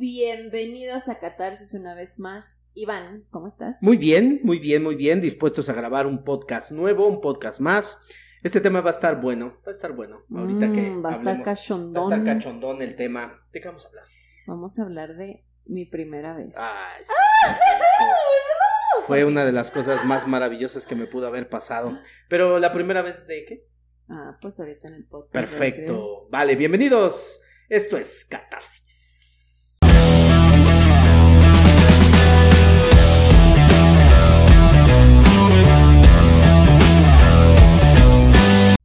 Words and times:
bienvenidos 0.00 1.10
a 1.10 1.18
Catarsis 1.18 1.74
una 1.74 1.94
vez 1.94 2.18
más. 2.18 2.64
Iván, 2.72 3.26
¿cómo 3.30 3.48
estás? 3.48 3.82
Muy 3.82 3.98
bien, 3.98 4.40
muy 4.44 4.58
bien, 4.58 4.82
muy 4.82 4.94
bien, 4.94 5.20
dispuestos 5.20 5.68
a 5.68 5.74
grabar 5.74 6.06
un 6.06 6.24
podcast 6.24 6.70
nuevo, 6.72 7.06
un 7.06 7.20
podcast 7.20 7.60
más. 7.60 8.00
Este 8.42 8.62
tema 8.62 8.80
va 8.80 8.88
a 8.88 8.94
estar 8.94 9.20
bueno, 9.20 9.58
va 9.58 9.66
a 9.66 9.70
estar 9.72 9.92
bueno. 9.92 10.22
Ahorita 10.34 10.72
que 10.72 10.80
Mm, 10.88 11.04
va 11.04 11.10
a 11.10 11.16
estar 11.16 11.42
cachondón. 11.42 12.10
Va 12.10 12.14
a 12.14 12.18
estar 12.18 12.34
cachondón 12.34 12.80
el 12.80 12.96
tema. 12.96 13.44
¿De 13.52 13.60
qué 13.60 13.68
vamos 13.68 13.84
a 13.84 13.88
hablar? 13.88 14.04
Vamos 14.46 14.78
a 14.78 14.82
hablar 14.84 15.16
de 15.16 15.44
mi 15.66 15.84
primera 15.84 16.34
vez. 16.34 16.54
Ay, 16.56 17.04
sí. 17.04 17.12
Fue 19.06 19.26
una 19.26 19.44
de 19.44 19.52
las 19.52 19.70
cosas 19.70 20.06
más 20.06 20.26
maravillosas 20.26 20.86
que 20.86 20.94
me 20.94 21.08
pudo 21.08 21.26
haber 21.26 21.50
pasado. 21.50 21.98
Pero 22.30 22.58
la 22.58 22.72
primera 22.72 23.02
vez 23.02 23.26
de 23.26 23.44
qué? 23.44 23.66
Ah, 24.08 24.38
pues 24.40 24.58
ahorita 24.60 24.88
en 24.88 24.94
el 24.94 25.04
podcast. 25.04 25.34
Perfecto. 25.34 26.08
Vale, 26.30 26.56
bienvenidos. 26.56 27.42
Esto 27.68 27.98
es 27.98 28.24
Catarsis. 28.24 28.89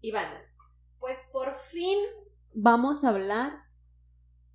Iván, 0.08 0.32
pues 1.00 1.20
por 1.32 1.56
fin 1.56 1.98
vamos 2.54 3.04
a 3.04 3.10
hablar 3.10 3.54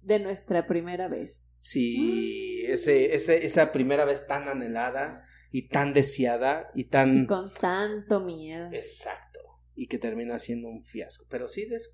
de 0.03 0.19
nuestra 0.19 0.67
primera 0.67 1.09
vez. 1.09 1.57
Sí, 1.61 2.65
ese, 2.67 3.15
ese, 3.15 3.45
esa 3.45 3.73
primera 3.73 4.05
vez 4.05 4.27
tan 4.27 4.49
anhelada 4.49 5.27
y 5.51 5.69
tan 5.69 5.93
deseada 5.93 6.71
y 6.75 6.85
tan... 6.85 7.27
Con 7.27 7.53
tanto 7.53 8.21
miedo. 8.21 8.71
Exacto. 8.73 9.41
Y 9.75 9.89
que 9.89 9.99
termina 9.99 10.39
siendo 10.39 10.69
un 10.69 10.83
fiasco. 10.83 11.27
Pero 11.29 11.49
sí, 11.49 11.67
de 11.67 11.77
eso. 11.77 11.91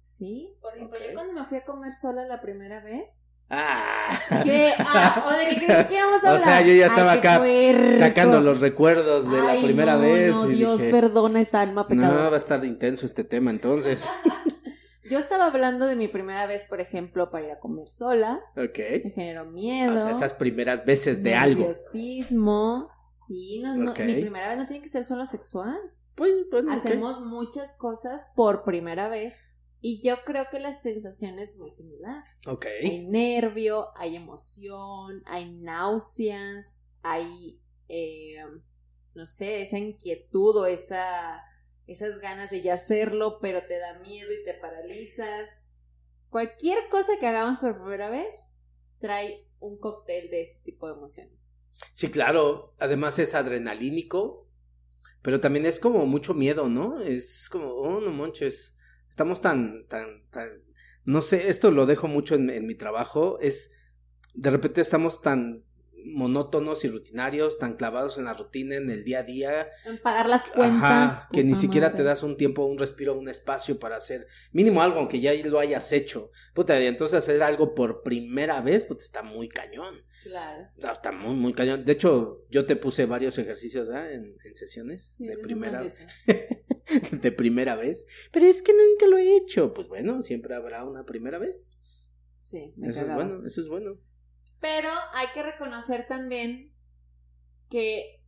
Sí, 0.00 0.56
por 0.60 0.76
ejemplo, 0.76 0.98
yo 0.98 1.14
cuando 1.14 1.32
me 1.32 1.44
fui 1.44 1.58
a 1.58 1.64
comer 1.64 1.92
sola 1.92 2.26
la 2.26 2.40
primera 2.40 2.82
vez. 2.82 3.30
Ah. 3.48 4.42
¿Qué? 4.44 4.72
Ah, 4.78 5.24
¿O 5.26 5.30
de 5.30 5.54
qué 5.54 5.66
crees 5.66 5.86
que 5.86 5.94
íbamos 5.94 6.24
a 6.24 6.26
O 6.30 6.34
hablar? 6.34 6.40
sea, 6.40 6.60
yo 6.62 6.74
ya 6.74 6.86
estaba 6.86 7.12
Ay, 7.12 7.18
acá 7.18 7.38
puerco. 7.38 7.90
Sacando 7.96 8.40
los 8.40 8.60
recuerdos 8.60 9.30
de 9.30 9.38
Ay, 9.38 9.60
la 9.60 9.64
primera 9.66 9.94
no, 9.94 10.00
vez. 10.00 10.32
No, 10.34 10.50
y 10.50 10.54
Dios 10.56 10.78
dije, 10.80 10.90
perdona 10.90 11.40
esta 11.40 11.60
alma 11.60 11.82
no, 11.82 11.88
pecadora. 11.88 12.28
va 12.28 12.34
a 12.34 12.38
estar 12.38 12.64
intenso 12.64 13.06
este 13.06 13.24
tema 13.24 13.50
entonces. 13.50 14.10
Yo 15.10 15.20
estaba 15.20 15.46
hablando 15.46 15.86
de 15.86 15.94
mi 15.94 16.08
primera 16.08 16.46
vez, 16.46 16.64
por 16.64 16.80
ejemplo, 16.80 17.30
para 17.30 17.46
ir 17.46 17.52
a 17.52 17.60
comer 17.60 17.88
sola. 17.88 18.40
ok. 18.56 18.78
Me 19.04 19.10
generó 19.10 19.44
miedo. 19.44 19.94
O 19.94 19.98
sea, 19.98 20.10
esas 20.10 20.32
primeras 20.32 20.84
veces 20.84 21.22
de 21.22 21.36
algo. 21.36 21.60
Nerviosismo. 21.60 22.90
Sí, 23.12 23.60
no, 23.62 23.76
no, 23.76 23.92
mi 23.94 24.14
primera 24.20 24.48
vez 24.48 24.58
no 24.58 24.66
tiene 24.66 24.82
que 24.82 24.88
ser 24.88 25.04
solo 25.04 25.24
sexual. 25.24 25.78
Pues, 26.16 26.32
bueno. 26.50 26.72
Hacemos 26.72 27.20
muchas 27.20 27.72
cosas 27.74 28.28
por 28.34 28.64
primera 28.64 29.08
vez. 29.08 29.52
Y 29.88 30.02
yo 30.02 30.16
creo 30.24 30.46
que 30.50 30.58
la 30.58 30.72
sensación 30.72 31.38
es 31.38 31.58
muy 31.58 31.70
similar. 31.70 32.24
Ok. 32.48 32.66
Hay 32.82 33.06
nervio, 33.06 33.90
hay 33.94 34.16
emoción, 34.16 35.22
hay 35.26 35.48
náuseas, 35.52 36.84
hay, 37.04 37.62
eh, 37.88 38.42
no 39.14 39.24
sé, 39.24 39.62
esa 39.62 39.78
inquietud 39.78 40.56
o 40.56 40.66
esa, 40.66 41.40
esas 41.86 42.18
ganas 42.18 42.50
de 42.50 42.62
ya 42.62 42.74
hacerlo, 42.74 43.38
pero 43.40 43.64
te 43.64 43.78
da 43.78 44.00
miedo 44.00 44.32
y 44.32 44.42
te 44.42 44.54
paralizas. 44.54 45.48
Cualquier 46.30 46.88
cosa 46.88 47.12
que 47.20 47.28
hagamos 47.28 47.60
por 47.60 47.78
primera 47.78 48.10
vez 48.10 48.48
trae 48.98 49.46
un 49.60 49.78
cóctel 49.78 50.30
de 50.30 50.42
este 50.42 50.62
tipo 50.64 50.88
de 50.88 50.94
emociones. 50.94 51.54
Sí, 51.92 52.10
claro. 52.10 52.74
Además 52.80 53.20
es 53.20 53.36
adrenalínico. 53.36 54.48
Pero 55.22 55.38
también 55.38 55.64
es 55.64 55.78
como 55.78 56.06
mucho 56.06 56.34
miedo, 56.34 56.68
¿no? 56.68 57.00
Es 57.00 57.48
como, 57.48 57.68
oh, 57.68 58.00
no 58.00 58.10
manches. 58.10 58.75
Estamos 59.08 59.40
tan, 59.40 59.86
tan, 59.88 60.28
tan. 60.30 60.48
No 61.04 61.20
sé, 61.22 61.48
esto 61.48 61.70
lo 61.70 61.86
dejo 61.86 62.08
mucho 62.08 62.34
en, 62.34 62.50
en 62.50 62.66
mi 62.66 62.74
trabajo. 62.74 63.38
Es. 63.40 63.74
De 64.34 64.50
repente 64.50 64.80
estamos 64.80 65.22
tan 65.22 65.64
monótonos 66.08 66.84
y 66.84 66.88
rutinarios, 66.88 67.58
tan 67.58 67.76
clavados 67.76 68.16
en 68.18 68.24
la 68.24 68.34
rutina, 68.34 68.76
en 68.76 68.90
el 68.90 69.02
día 69.04 69.20
a 69.20 69.22
día, 69.24 69.66
En 69.84 69.98
pagar 69.98 70.28
las 70.28 70.46
cuentas. 70.48 70.82
Ajá, 70.82 71.28
que 71.32 71.42
ni 71.42 71.54
siquiera 71.54 71.88
madre. 71.88 71.98
te 71.98 72.04
das 72.04 72.22
un 72.22 72.36
tiempo, 72.36 72.64
un 72.64 72.78
respiro, 72.78 73.18
un 73.18 73.28
espacio 73.28 73.78
para 73.78 73.96
hacer 73.96 74.26
mínimo 74.52 74.82
algo, 74.82 74.98
aunque 75.00 75.20
ya 75.20 75.32
lo 75.44 75.58
hayas 75.58 75.92
hecho. 75.92 76.30
Puta, 76.54 76.80
y 76.80 76.86
entonces 76.86 77.18
hacer 77.18 77.42
algo 77.42 77.74
por 77.74 78.02
primera 78.02 78.60
vez, 78.60 78.84
pues 78.84 79.02
está 79.04 79.22
muy 79.22 79.48
cañón. 79.48 79.96
Claro. 80.22 80.68
No, 80.76 80.92
Está 80.92 81.12
muy, 81.12 81.34
muy 81.34 81.52
cañón. 81.52 81.84
De 81.84 81.92
hecho, 81.92 82.44
yo 82.50 82.66
te 82.66 82.76
puse 82.76 83.06
varios 83.06 83.36
ejercicios 83.38 83.88
en, 83.88 84.36
en 84.44 84.56
sesiones 84.56 85.14
Sí, 85.16 85.26
de 85.26 85.38
primera. 85.38 85.92
de 87.10 87.32
primera 87.32 87.74
vez. 87.76 88.06
Pero 88.32 88.46
es 88.46 88.62
que 88.62 88.72
nunca 88.72 89.06
lo 89.06 89.18
he 89.18 89.36
hecho. 89.36 89.72
Pues 89.74 89.88
bueno, 89.88 90.22
siempre 90.22 90.54
habrá 90.54 90.84
una 90.84 91.04
primera 91.04 91.38
vez. 91.38 91.78
Sí, 92.42 92.72
me 92.76 92.88
Eso 92.88 93.00
es 93.00 93.14
bueno, 93.14 93.44
eso 93.44 93.60
es 93.60 93.68
bueno. 93.68 93.98
Pero 94.60 94.88
hay 95.14 95.26
que 95.34 95.42
reconocer 95.42 96.06
también 96.08 96.72
que 97.68 98.22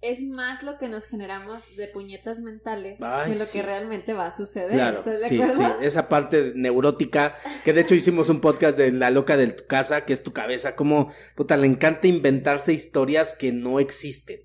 es 0.00 0.22
más 0.22 0.62
lo 0.62 0.78
que 0.78 0.88
nos 0.88 1.04
generamos 1.04 1.76
de 1.76 1.86
puñetas 1.86 2.40
mentales 2.40 3.00
Ay, 3.02 3.32
que 3.32 3.38
lo 3.38 3.44
sí. 3.44 3.58
que 3.58 3.64
realmente 3.66 4.14
va 4.14 4.26
a 4.26 4.36
suceder. 4.36 4.70
Claro, 4.70 4.98
¿Estás 4.98 5.20
de 5.20 5.28
sí, 5.28 5.42
acuerdo? 5.42 5.62
sí, 5.78 5.84
esa 5.84 6.08
parte 6.08 6.52
neurótica, 6.54 7.36
que 7.64 7.74
de 7.74 7.82
hecho 7.82 7.94
hicimos 7.94 8.30
un 8.30 8.40
podcast 8.40 8.78
de 8.78 8.92
la 8.92 9.10
loca 9.10 9.36
de 9.36 9.48
tu 9.48 9.66
casa, 9.66 10.06
que 10.06 10.14
es 10.14 10.22
tu 10.22 10.32
cabeza, 10.32 10.74
como, 10.74 11.12
puta, 11.36 11.58
le 11.58 11.66
encanta 11.66 12.08
inventarse 12.08 12.72
historias 12.72 13.36
que 13.36 13.52
no 13.52 13.78
existen. 13.78 14.40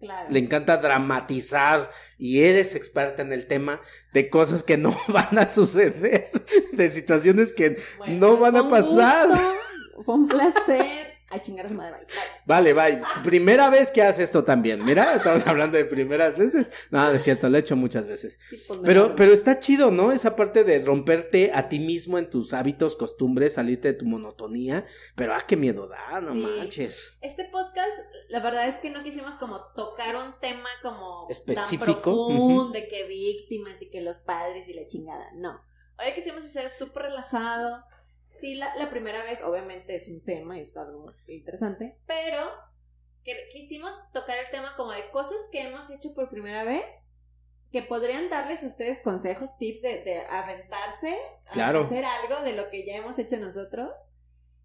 Claro. 0.00 0.30
Le 0.30 0.38
encanta 0.38 0.78
dramatizar 0.78 1.90
y 2.18 2.42
eres 2.42 2.74
experta 2.74 3.20
en 3.22 3.32
el 3.34 3.46
tema 3.46 3.80
de 4.14 4.30
cosas 4.30 4.62
que 4.62 4.78
no 4.78 4.98
van 5.08 5.38
a 5.38 5.46
suceder, 5.46 6.28
de 6.72 6.88
situaciones 6.88 7.52
que 7.52 7.76
Bueno, 7.98 8.28
no 8.28 8.36
van 8.38 8.56
a 8.56 8.68
pasar. 8.70 9.28
gusto, 9.28 10.02
fue 10.02 10.14
un 10.14 10.26
placer. 10.26 11.09
Ay, 11.32 11.40
chingar 11.40 11.64
a 11.64 11.68
su 11.68 11.76
madre. 11.76 11.96
bye. 11.98 12.06
Vale, 12.44 12.72
bye. 12.74 13.00
Primera 13.22 13.70
vez 13.70 13.92
que 13.92 14.02
haces 14.02 14.24
esto 14.24 14.42
también. 14.42 14.84
Mira, 14.84 15.14
estamos 15.14 15.46
hablando 15.46 15.78
de 15.78 15.84
primeras 15.84 16.36
veces. 16.36 16.66
No, 16.90 17.08
es 17.10 17.22
cierto, 17.22 17.48
lo 17.48 17.56
he 17.56 17.60
hecho 17.60 17.76
muchas 17.76 18.06
veces. 18.06 18.38
Sí, 18.48 18.60
pues, 18.66 18.80
Pero, 18.82 19.14
pero 19.14 19.32
está 19.32 19.60
chido, 19.60 19.92
¿no? 19.92 20.10
Esa 20.10 20.34
parte 20.34 20.64
de 20.64 20.84
romperte 20.84 21.52
a 21.54 21.68
ti 21.68 21.78
mismo 21.78 22.18
en 22.18 22.28
tus 22.28 22.52
hábitos, 22.52 22.96
costumbres, 22.96 23.54
salirte 23.54 23.88
de 23.88 23.94
tu 23.94 24.06
monotonía. 24.06 24.84
Pero, 25.14 25.34
ah, 25.34 25.44
qué 25.46 25.56
miedo 25.56 25.86
da, 25.86 26.20
no 26.20 26.32
Sí. 26.32 26.38
manches. 26.58 27.12
Este 27.20 27.44
podcast, 27.44 27.92
la 28.28 28.40
verdad 28.40 28.66
es 28.66 28.78
que 28.80 28.90
no 28.90 29.02
quisimos 29.04 29.36
como 29.36 29.60
tocar 29.76 30.16
un 30.16 30.34
tema 30.40 30.68
como 30.82 31.28
Específico, 31.30 31.84
tan 31.84 31.94
profundo, 31.94 32.70
de 32.72 32.88
que 32.88 33.04
víctimas 33.06 33.80
y 33.80 33.88
que 33.88 34.00
los 34.00 34.18
padres 34.18 34.66
y 34.68 34.74
la 34.74 34.84
chingada. 34.86 35.30
No. 35.34 35.62
Ahora 35.96 36.12
quisimos 36.14 36.44
hacer 36.44 36.68
súper 36.70 37.04
relajado. 37.04 37.84
Sí, 38.30 38.54
la, 38.54 38.74
la 38.76 38.88
primera 38.88 39.22
vez, 39.24 39.42
obviamente, 39.42 39.96
es 39.96 40.08
un 40.08 40.22
tema 40.22 40.56
y 40.56 40.60
es 40.60 40.76
algo 40.76 41.12
interesante, 41.26 41.98
pero 42.06 42.38
quisimos 43.52 43.92
tocar 44.12 44.38
el 44.38 44.50
tema 44.50 44.74
como 44.76 44.92
de 44.92 45.10
cosas 45.10 45.36
que 45.52 45.62
hemos 45.62 45.90
hecho 45.90 46.14
por 46.14 46.30
primera 46.30 46.64
vez 46.64 47.10
que 47.72 47.82
podrían 47.82 48.30
darles 48.30 48.64
a 48.64 48.66
ustedes 48.66 49.00
consejos, 49.00 49.56
tips 49.58 49.82
de, 49.82 50.02
de 50.02 50.20
aventarse 50.28 51.16
a 51.46 51.68
hacer 51.68 52.04
algo 52.04 52.42
de 52.44 52.54
lo 52.54 52.68
que 52.70 52.84
ya 52.84 52.96
hemos 52.96 53.18
hecho 53.18 53.36
nosotros 53.36 54.10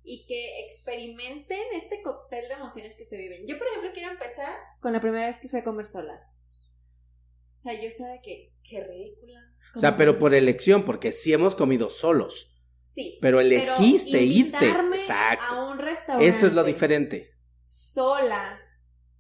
y 0.04 0.26
que 0.26 0.60
experimenten 0.66 1.64
este 1.74 2.02
cóctel 2.02 2.48
de 2.48 2.54
emociones 2.56 2.96
que 2.96 3.06
se 3.06 3.18
viven. 3.18 3.46
Yo, 3.48 3.58
por 3.58 3.68
ejemplo, 3.68 3.92
quiero 3.94 4.12
empezar 4.12 4.56
con 4.80 4.94
la 4.94 5.02
primera 5.02 5.28
vez 5.28 5.38
que 5.38 5.50
fui 5.50 5.60
a 5.60 5.64
comer 5.64 5.86
sola. 5.86 6.32
O 7.58 7.60
sea, 7.60 7.74
yo 7.74 7.88
estaba 7.88 8.12
de 8.12 8.22
que, 8.22 8.54
qué 8.64 8.84
ridícula. 8.84 9.40
O 9.76 9.80
sea, 9.80 9.98
pero 9.98 10.18
por 10.18 10.34
elección, 10.34 10.86
porque 10.86 11.12
sí 11.12 11.34
hemos 11.34 11.56
comido 11.56 11.90
solos. 11.90 12.55
Sí. 12.86 13.18
Pero 13.22 13.40
elegiste 13.42 14.22
irte. 14.22 14.66
invitarme 14.68 14.96
Exacto. 14.96 15.44
A 15.50 15.66
un 15.72 15.80
restaurante. 15.80 16.28
Eso 16.30 16.46
es 16.48 16.54
lo 16.54 16.64
diferente. 16.64 17.36
Sola, 17.64 18.60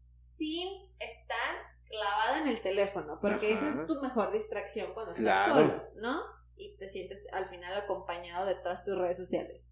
sin 0.07 0.67
estar 0.99 1.55
clavada 1.89 2.41
en 2.41 2.47
el 2.47 2.61
teléfono, 2.61 3.19
porque 3.21 3.51
esa 3.51 3.67
es 3.69 3.87
tu 3.87 3.99
mejor 4.01 4.31
distracción 4.31 4.93
cuando 4.93 5.11
estás 5.13 5.23
Claro. 5.47 5.53
solo, 5.53 5.83
¿no? 5.95 6.21
Y 6.55 6.77
te 6.77 6.87
sientes 6.89 7.27
al 7.33 7.45
final 7.45 7.75
acompañado 7.75 8.45
de 8.45 8.55
todas 8.55 8.85
tus 8.85 8.97
redes 8.97 9.17
sociales. 9.17 9.67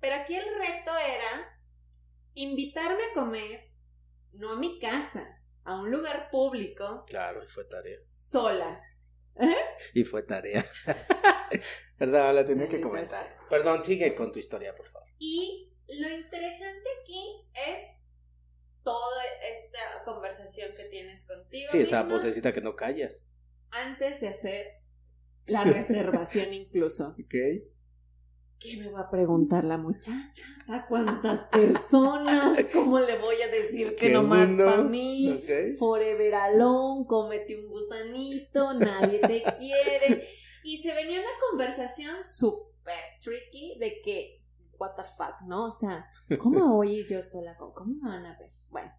Pero 0.00 0.16
aquí 0.16 0.34
el 0.36 0.44
reto 0.44 0.92
era 0.96 1.58
invitarme 2.34 3.02
a 3.10 3.14
comer, 3.14 3.72
no 4.32 4.52
a 4.52 4.56
mi 4.56 4.78
casa, 4.78 5.40
a 5.64 5.76
un 5.80 5.90
lugar 5.90 6.30
público, 6.30 7.02
Claro, 7.08 7.42
y 7.42 7.48
fue 7.48 7.64
tarea. 7.64 7.96
sola. 8.00 8.80
Y 9.94 10.04
fue 10.04 10.22
tarea. 10.22 10.66
Perdón, 11.98 12.34
la 12.34 12.46
tenía 12.46 12.68
que 12.68 12.80
comentar. 12.80 13.38
Perdón, 13.48 13.82
sigue 13.82 14.14
con 14.14 14.32
tu 14.32 14.38
historia, 14.38 14.74
por 14.74 14.86
favor. 14.86 15.08
Y 15.18 15.72
lo 15.88 16.08
interesante 16.10 16.88
aquí 17.02 17.48
es 17.68 18.00
toda 18.82 19.24
esta 19.42 20.04
conversación 20.04 20.70
que 20.76 20.84
tienes 20.84 21.24
contigo. 21.24 21.68
Sí, 21.70 21.80
esa 21.80 22.02
vocecita 22.04 22.52
que 22.52 22.60
no 22.60 22.76
callas. 22.76 23.26
Antes 23.70 24.20
de 24.20 24.28
hacer 24.28 24.66
la 25.46 25.64
reservación 25.64 26.52
incluso. 26.54 27.16
Ok. 27.18 27.34
¿Qué 28.60 28.76
me 28.76 28.90
va 28.90 29.02
a 29.02 29.10
preguntar 29.10 29.62
la 29.64 29.78
muchacha? 29.78 30.44
¿A 30.66 30.86
cuántas 30.86 31.42
personas? 31.42 32.56
¿Cómo 32.72 32.98
le 32.98 33.16
voy 33.18 33.36
a 33.40 33.48
decir 33.48 33.94
que 33.94 34.08
Qué 34.08 34.12
no 34.12 34.24
más 34.24 34.48
lindo. 34.48 34.64
para 34.64 34.82
mí? 34.82 35.44
Forever 35.78 36.34
alone, 36.34 37.06
cómete 37.06 37.56
un 37.56 37.68
gusanito, 37.68 38.74
nadie 38.74 39.20
te 39.20 39.42
quiere. 39.58 40.28
Y 40.64 40.78
se 40.78 40.92
venía 40.92 41.20
una 41.20 41.30
conversación 41.50 42.16
súper 42.24 42.94
tricky 43.20 43.78
de 43.78 44.00
que, 44.02 44.42
what 44.78 44.96
the 44.96 45.04
fuck, 45.04 45.40
¿no? 45.46 45.66
O 45.66 45.70
sea, 45.70 46.06
¿cómo 46.38 46.74
voy 46.74 46.96
a 46.96 47.00
ir 47.00 47.06
yo 47.08 47.22
sola? 47.22 47.56
¿Cómo 47.56 47.94
me 48.02 48.08
van 48.08 48.26
a 48.26 48.38
ver? 48.38 48.50
Bueno, 48.70 48.90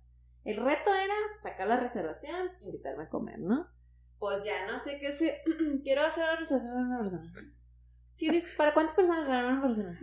el 0.45 0.56
reto 0.56 0.94
era 0.95 1.13
sacar 1.33 1.67
la 1.67 1.77
reservación, 1.79 2.50
invitarme 2.61 3.03
a 3.03 3.09
comer, 3.09 3.39
¿no? 3.39 3.67
Pues 4.19 4.45
ya 4.45 4.71
no 4.71 4.79
sé 4.79 5.00
qué 5.00 5.11
sé. 5.11 5.41
Quiero 5.83 6.01
hacer 6.03 6.25
la 6.25 6.38
reservación 6.38 6.73
para 6.73 6.85
una 6.85 7.00
persona. 7.00 7.31
Sí, 8.11 8.44
¿para 8.57 8.73
cuántas 8.73 8.95
personas 8.95 9.25
para 9.25 9.47
una 9.47 9.61
persona? 9.61 9.97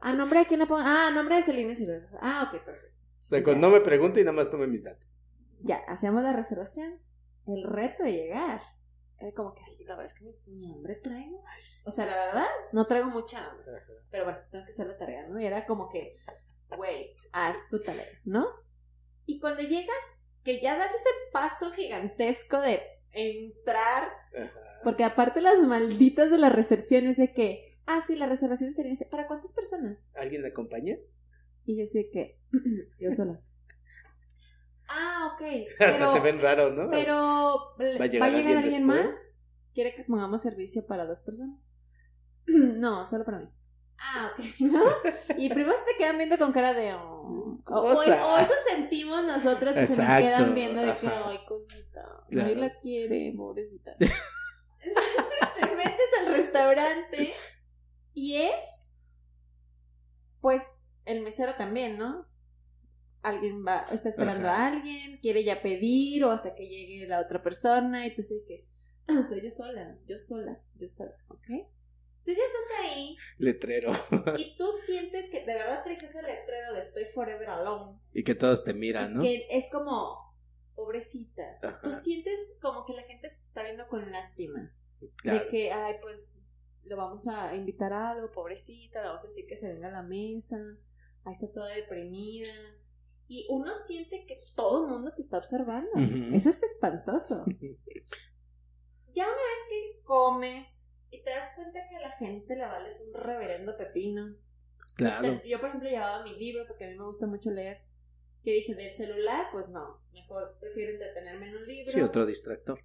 ¿A 0.00 0.12
nombre 0.12 0.40
de 0.40 0.46
quién 0.46 0.60
le 0.60 0.66
pongo? 0.66 0.82
Ah, 0.84 1.08
a 1.08 1.10
nombre 1.10 1.36
de 1.36 1.42
Celina 1.42 1.74
Silver. 1.74 2.08
Ah, 2.20 2.48
ok, 2.48 2.64
perfecto. 2.64 3.06
O 3.18 3.22
sea, 3.22 3.42
cuando 3.42 3.68
no 3.68 3.74
me 3.74 3.80
pregunte 3.80 4.20
y 4.20 4.24
nada 4.24 4.36
más 4.36 4.50
tome 4.50 4.66
mis 4.66 4.84
datos. 4.84 5.22
Ya, 5.60 5.78
hacemos 5.88 6.22
la 6.22 6.32
reservación. 6.32 7.00
El 7.46 7.64
reto 7.64 8.04
de 8.04 8.12
llegar. 8.12 8.60
Era 9.18 9.32
como 9.32 9.52
que, 9.52 9.62
ay, 9.62 9.84
la 9.84 9.96
verdad 9.96 10.12
es 10.14 10.14
que 10.14 10.24
ni, 10.46 10.72
hambre 10.72 10.94
traigo. 10.96 11.42
O 11.84 11.90
sea, 11.90 12.06
la 12.06 12.16
verdad, 12.16 12.46
no 12.72 12.86
traigo 12.86 13.08
mucha 13.08 13.44
hambre. 13.44 13.66
Pero 14.10 14.24
bueno, 14.24 14.38
tengo 14.50 14.64
que 14.64 14.70
hacer 14.70 14.86
la 14.86 14.96
tarea, 14.96 15.26
¿no? 15.26 15.40
Y 15.40 15.46
era 15.46 15.66
como 15.66 15.88
que, 15.88 16.16
güey, 16.76 17.16
haz 17.32 17.68
tu 17.68 17.80
tarea, 17.82 18.06
¿no? 18.24 18.46
Y 19.26 19.40
cuando 19.40 19.62
llegas, 19.62 20.14
que 20.44 20.60
ya 20.60 20.76
das 20.76 20.94
ese 20.94 21.10
paso 21.32 21.72
gigantesco 21.72 22.60
de 22.60 22.80
entrar, 23.10 24.08
porque 24.84 25.04
aparte 25.04 25.40
las 25.40 25.58
malditas 25.58 26.30
de 26.30 26.38
las 26.38 26.52
recepciones 26.52 27.16
de 27.16 27.32
que, 27.32 27.76
ah, 27.86 28.00
sí, 28.06 28.16
la 28.16 28.26
reservación 28.26 28.72
sería, 28.72 28.94
¿para 29.10 29.26
cuántas 29.26 29.52
personas? 29.52 30.10
¿Alguien 30.14 30.42
le 30.42 30.48
acompaña? 30.48 30.96
Y 31.64 31.78
yo 31.78 31.86
sé 31.86 32.10
que, 32.10 32.40
yo 33.00 33.10
sola. 33.10 33.40
Ah, 34.88 35.34
ok. 35.34 35.42
Hasta 35.80 36.14
te 36.14 36.20
ven 36.20 36.40
raro, 36.40 36.70
¿no? 36.70 36.90
Pero, 36.90 37.74
¿va 37.78 38.04
a 38.04 38.06
llegar, 38.06 38.56
alguien, 38.56 38.84
más? 38.84 39.38
¿Quiere 39.74 39.94
que 39.94 40.04
pongamos 40.04 40.42
servicio 40.42 40.86
para 40.86 41.04
dos 41.04 41.20
personas? 41.20 41.60
no, 42.46 43.04
solo 43.04 43.24
para 43.24 43.40
mí. 43.40 43.48
Ah, 44.00 44.30
ok, 44.32 44.44
¿no? 44.60 44.82
Y 45.36 45.48
primero 45.48 45.76
se 45.76 45.92
te 45.92 45.98
quedan 45.98 46.18
viendo 46.18 46.38
con 46.38 46.52
cara 46.52 46.72
de... 46.72 46.94
Oh, 46.94 47.60
o, 47.70 48.02
eso 48.02 48.54
sentimos 48.66 49.24
nosotros 49.24 49.74
que 49.74 49.86
se 49.86 50.02
nos 50.02 50.18
quedan 50.18 50.54
viendo 50.54 50.80
de 50.80 50.96
que, 50.96 51.06
ay, 51.06 51.38
cosita, 51.46 52.24
nadie 52.30 52.56
la 52.56 52.72
quiere, 52.80 53.34
pobrecita. 53.36 53.96
Entonces 54.80 55.38
te 55.60 55.76
metes 55.76 56.06
al 56.20 56.32
restaurante 56.78 57.32
y 58.14 58.36
es, 58.36 58.90
pues, 60.40 60.62
el 61.04 61.22
mesero 61.22 61.54
también, 61.54 61.98
¿no? 61.98 62.26
Alguien 63.22 63.64
va, 63.66 63.86
está 63.90 64.08
esperando 64.08 64.48
a 64.48 64.66
alguien, 64.66 65.18
quiere 65.20 65.44
ya 65.44 65.62
pedir 65.62 66.24
o 66.24 66.30
hasta 66.30 66.54
que 66.54 66.68
llegue 66.68 67.06
la 67.06 67.20
otra 67.20 67.42
persona 67.42 68.06
y 68.06 68.14
tú 68.14 68.22
sabes 68.22 68.44
que, 68.46 68.66
ah, 69.08 69.24
soy 69.28 69.42
yo 69.42 69.50
sola, 69.50 69.98
yo 70.06 70.18
sola, 70.18 70.60
yo 70.76 70.88
sola, 70.88 71.16
¿ok? 71.28 71.48
Entonces 71.48 72.36
ya 72.36 72.44
estás 72.44 72.96
ahí. 72.96 73.16
Letrero. 73.38 73.92
Y 74.36 74.56
tú 74.56 74.66
sientes 74.84 75.30
que 75.30 75.46
de 75.46 75.54
verdad 75.54 75.82
traes 75.82 76.02
ese 76.02 76.22
letrero 76.22 76.74
de 76.74 76.80
estoy 76.80 77.06
forever 77.06 77.48
alone. 77.48 77.98
Y 78.12 78.22
que 78.22 78.34
todos 78.34 78.64
te 78.64 78.74
miran, 78.74 79.14
¿no? 79.14 79.22
Que 79.22 79.46
es 79.50 79.66
como, 79.72 80.36
pobrecita. 80.74 81.58
Tú 81.82 81.90
sientes 81.90 82.52
como 82.60 82.84
que 82.84 82.92
la 82.92 83.02
gente 83.02 83.30
te 83.30 83.40
está 83.40 83.62
viendo 83.62 83.88
con 83.88 84.10
lástima. 84.10 84.74
De 85.24 85.48
que, 85.48 85.72
ay, 85.72 85.94
pues 86.02 86.37
lo 86.84 86.96
vamos 86.96 87.26
a 87.26 87.54
invitar 87.54 87.92
a 87.92 88.10
algo, 88.10 88.30
pobrecita, 88.30 89.00
le 89.00 89.08
vamos 89.08 89.24
a 89.24 89.28
decir 89.28 89.46
que 89.46 89.56
se 89.56 89.72
venga 89.72 89.88
a 89.88 89.92
la 89.92 90.02
mesa. 90.02 90.58
Ahí 91.24 91.32
está 91.32 91.52
toda 91.52 91.68
deprimida. 91.74 92.52
Y 93.26 93.46
uno 93.50 93.72
siente 93.74 94.24
que 94.26 94.40
todo 94.54 94.84
el 94.84 94.90
mundo 94.90 95.12
te 95.14 95.20
está 95.20 95.38
observando. 95.38 95.90
Eso 96.32 96.48
es 96.48 96.62
espantoso. 96.62 97.44
ya 99.12 99.24
una 99.24 99.34
vez 99.34 99.66
que 99.68 100.02
comes, 100.02 100.88
y 101.10 101.22
te 101.22 101.30
das 101.30 101.52
cuenta 101.54 101.86
que 101.86 101.96
a 101.96 102.00
la 102.00 102.10
gente 102.12 102.56
le 102.56 102.64
vales 102.64 103.02
un 103.06 103.14
reverendo 103.14 103.76
pepino. 103.76 104.36
Claro. 104.96 105.42
Yo, 105.44 105.60
por 105.60 105.68
ejemplo, 105.68 105.88
llevaba 105.88 106.22
mi 106.22 106.36
libro 106.36 106.66
porque 106.66 106.84
a 106.84 106.88
mí 106.88 106.96
me 106.96 107.04
gusta 107.04 107.26
mucho 107.26 107.50
leer. 107.50 107.82
Que 108.42 108.52
dije, 108.52 108.74
del 108.74 108.92
celular, 108.92 109.48
pues 109.52 109.68
no. 109.68 110.00
Mejor 110.12 110.56
prefiero 110.60 110.92
entretenerme 110.92 111.48
en 111.48 111.56
un 111.56 111.66
libro. 111.66 111.92
Sí, 111.92 112.00
otro 112.00 112.24
distractor. 112.24 112.80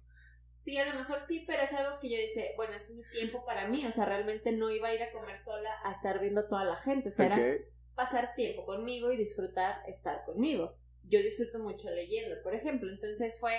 Sí, 0.56 0.78
a 0.78 0.86
lo 0.92 0.98
mejor 0.98 1.20
sí, 1.20 1.44
pero 1.46 1.62
es 1.62 1.72
algo 1.72 1.98
que 2.00 2.08
yo 2.08 2.16
dice, 2.16 2.52
bueno, 2.56 2.74
es 2.74 2.88
mi 2.90 3.02
tiempo 3.12 3.44
para 3.44 3.68
mí. 3.68 3.84
O 3.86 3.92
sea, 3.92 4.04
realmente 4.04 4.52
no 4.52 4.70
iba 4.70 4.88
a 4.88 4.94
ir 4.94 5.02
a 5.02 5.12
comer 5.12 5.36
sola 5.36 5.70
a 5.84 5.90
estar 5.90 6.20
viendo 6.20 6.42
a 6.42 6.48
toda 6.48 6.64
la 6.64 6.76
gente. 6.76 7.08
O 7.08 7.12
sea, 7.12 7.26
era 7.26 7.58
pasar 7.94 8.34
tiempo 8.34 8.64
conmigo 8.64 9.12
y 9.12 9.16
disfrutar 9.16 9.82
estar 9.86 10.24
conmigo. 10.24 10.76
Yo 11.04 11.20
disfruto 11.20 11.58
mucho 11.58 11.90
leyendo, 11.90 12.36
por 12.42 12.54
ejemplo. 12.54 12.90
Entonces 12.90 13.38
fue 13.38 13.52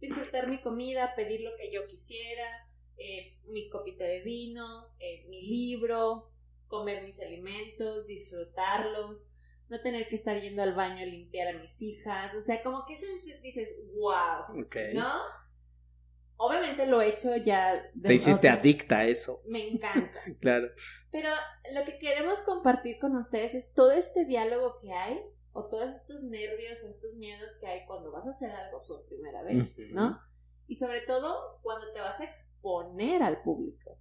disfrutar 0.00 0.48
mi 0.48 0.60
comida, 0.60 1.14
pedir 1.14 1.40
lo 1.40 1.56
que 1.56 1.70
yo 1.70 1.86
quisiera, 1.86 2.66
eh, 2.96 3.38
mi 3.46 3.68
copita 3.68 4.04
de 4.04 4.20
vino, 4.20 4.94
eh, 4.98 5.26
mi 5.28 5.42
libro, 5.42 6.32
comer 6.66 7.02
mis 7.02 7.20
alimentos, 7.20 8.06
disfrutarlos, 8.06 9.26
no 9.68 9.80
tener 9.80 10.08
que 10.08 10.16
estar 10.16 10.40
yendo 10.40 10.62
al 10.62 10.74
baño 10.74 11.02
a 11.02 11.06
limpiar 11.06 11.48
a 11.48 11.58
mis 11.58 11.80
hijas, 11.82 12.34
o 12.34 12.40
sea, 12.40 12.62
como 12.62 12.84
que 12.86 12.96
dices, 13.42 13.76
wow, 13.94 14.66
¿no? 14.94 15.12
Obviamente 16.38 16.86
lo 16.86 17.00
he 17.00 17.08
hecho 17.08 17.34
ya. 17.36 17.90
Te 18.00 18.14
hiciste 18.14 18.48
adicta 18.48 18.98
a 18.98 19.06
eso. 19.06 19.42
Me 19.46 19.66
encanta. 19.66 20.20
claro. 20.40 20.68
Pero 21.10 21.30
lo 21.74 21.84
que 21.84 21.98
queremos 21.98 22.42
compartir 22.42 22.98
con 22.98 23.16
ustedes 23.16 23.54
es 23.54 23.72
todo 23.72 23.92
este 23.92 24.24
diálogo 24.26 24.78
que 24.80 24.92
hay, 24.92 25.20
o 25.56 25.64
todos 25.64 25.94
estos 25.94 26.22
nervios 26.22 26.84
o 26.84 26.88
estos 26.88 27.14
miedos 27.14 27.56
que 27.56 27.66
hay 27.66 27.86
cuando 27.86 28.12
vas 28.12 28.26
a 28.26 28.30
hacer 28.30 28.50
algo 28.50 28.82
por 28.86 29.06
primera 29.06 29.42
vez, 29.42 29.76
¿no? 29.90 30.20
Y 30.66 30.74
sobre 30.74 31.00
todo 31.00 31.60
cuando 31.62 31.90
te 31.92 32.00
vas 32.00 32.20
a 32.20 32.24
exponer 32.24 33.22
al 33.22 33.42
público, 33.42 33.98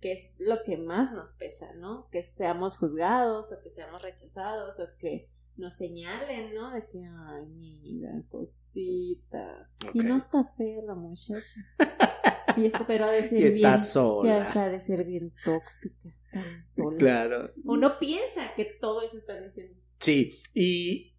que 0.00 0.12
es 0.12 0.30
lo 0.36 0.62
que 0.64 0.76
más 0.76 1.12
nos 1.12 1.32
pesa, 1.32 1.72
¿no? 1.74 2.08
Que 2.10 2.22
seamos 2.22 2.76
juzgados 2.76 3.52
o 3.52 3.62
que 3.62 3.70
seamos 3.70 4.02
rechazados 4.02 4.80
o 4.80 4.96
que 4.98 5.30
nos 5.56 5.74
señalen, 5.74 6.54
¿no? 6.54 6.72
De 6.72 6.86
que, 6.86 7.04
ay, 7.04 7.46
mira, 7.46 8.22
cosita. 8.30 9.70
Y 9.92 10.00
no 10.00 10.16
está 10.16 10.44
fea 10.44 10.82
la 10.86 10.94
muchacha. 10.94 11.60
y 12.56 12.66
esto, 12.66 12.84
pero 12.86 13.04
ha 13.06 13.10
de 13.10 13.22
ser 13.22 13.40
y 13.40 13.44
está 13.44 13.78
sola. 13.78 14.28
Ya 14.30 14.42
está 14.42 14.68
de 14.68 14.80
ser 14.80 15.04
bien 15.04 15.32
tóxica, 15.44 16.08
tan 16.32 16.62
sola. 16.62 16.96
Claro. 16.98 17.52
Uno 17.64 17.98
piensa 17.98 18.54
que 18.56 18.64
todo 18.64 19.02
eso 19.02 19.16
está 19.16 19.40
diciendo. 19.40 19.78
Sí, 19.98 20.40
y 20.54 21.12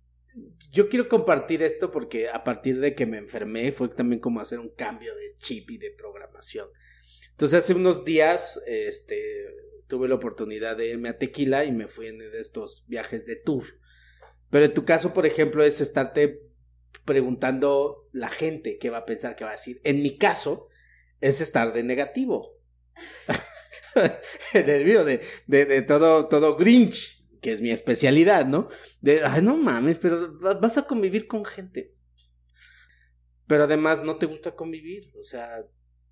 yo 0.71 0.89
quiero 0.89 1.07
compartir 1.07 1.61
esto 1.61 1.91
porque 1.91 2.29
a 2.29 2.43
partir 2.43 2.79
de 2.79 2.95
que 2.95 3.05
me 3.05 3.17
enfermé 3.17 3.71
fue 3.71 3.87
también 3.89 4.19
como 4.19 4.39
hacer 4.39 4.59
un 4.59 4.69
cambio 4.69 5.15
de 5.15 5.37
chip 5.37 5.69
y 5.71 5.77
de 5.77 5.91
programación. 5.91 6.67
Entonces 7.31 7.63
hace 7.63 7.73
unos 7.73 8.03
días 8.03 8.61
este, 8.67 9.45
tuve 9.87 10.07
la 10.07 10.15
oportunidad 10.15 10.75
de 10.75 10.89
irme 10.89 11.09
a 11.09 11.17
Tequila 11.17 11.65
y 11.65 11.71
me 11.71 11.87
fui 11.87 12.07
en 12.07 12.21
estos 12.21 12.85
viajes 12.87 13.25
de 13.25 13.35
tour. 13.35 13.63
Pero 14.53 14.65
en 14.65 14.73
tu 14.75 14.85
caso, 14.85 15.15
por 15.15 15.25
ejemplo, 15.25 15.63
es 15.63 15.81
estarte 15.81 16.43
preguntando 17.05 18.07
la 18.11 18.29
gente 18.29 18.77
qué 18.77 18.91
va 18.91 18.99
a 18.99 19.05
pensar, 19.05 19.35
qué 19.35 19.43
va 19.43 19.49
a 19.49 19.53
decir. 19.53 19.81
En 19.83 20.03
mi 20.03 20.15
caso, 20.19 20.67
es 21.21 21.41
estar 21.41 21.73
de 21.73 21.81
negativo. 21.81 22.59
en 24.53 24.69
el 24.69 24.83
video 24.83 25.03
de, 25.05 25.21
de, 25.47 25.65
de 25.65 25.81
todo, 25.81 26.27
todo 26.27 26.55
Grinch 26.55 27.25
que 27.41 27.51
es 27.51 27.61
mi 27.61 27.71
especialidad, 27.71 28.45
¿no? 28.45 28.69
De, 29.01 29.23
ay, 29.23 29.41
no 29.41 29.57
mames, 29.57 29.97
pero 29.97 30.37
vas 30.37 30.77
a 30.77 30.85
convivir 30.85 31.25
con 31.25 31.45
gente. 31.45 31.95
Pero 33.47 33.63
además 33.63 34.03
no 34.03 34.17
te 34.17 34.27
gusta 34.27 34.55
convivir, 34.55 35.11
o 35.19 35.23
sea, 35.23 35.65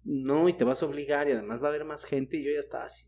no, 0.04 0.50
y 0.50 0.54
te 0.54 0.64
vas 0.64 0.82
a 0.82 0.88
obligar 0.88 1.30
y 1.30 1.34
además 1.34 1.62
va 1.62 1.68
a 1.68 1.70
haber 1.70 1.86
más 1.86 2.06
gente 2.06 2.38
y 2.38 2.44
yo 2.44 2.52
ya 2.52 2.60
estaba 2.60 2.86
así. 2.86 3.06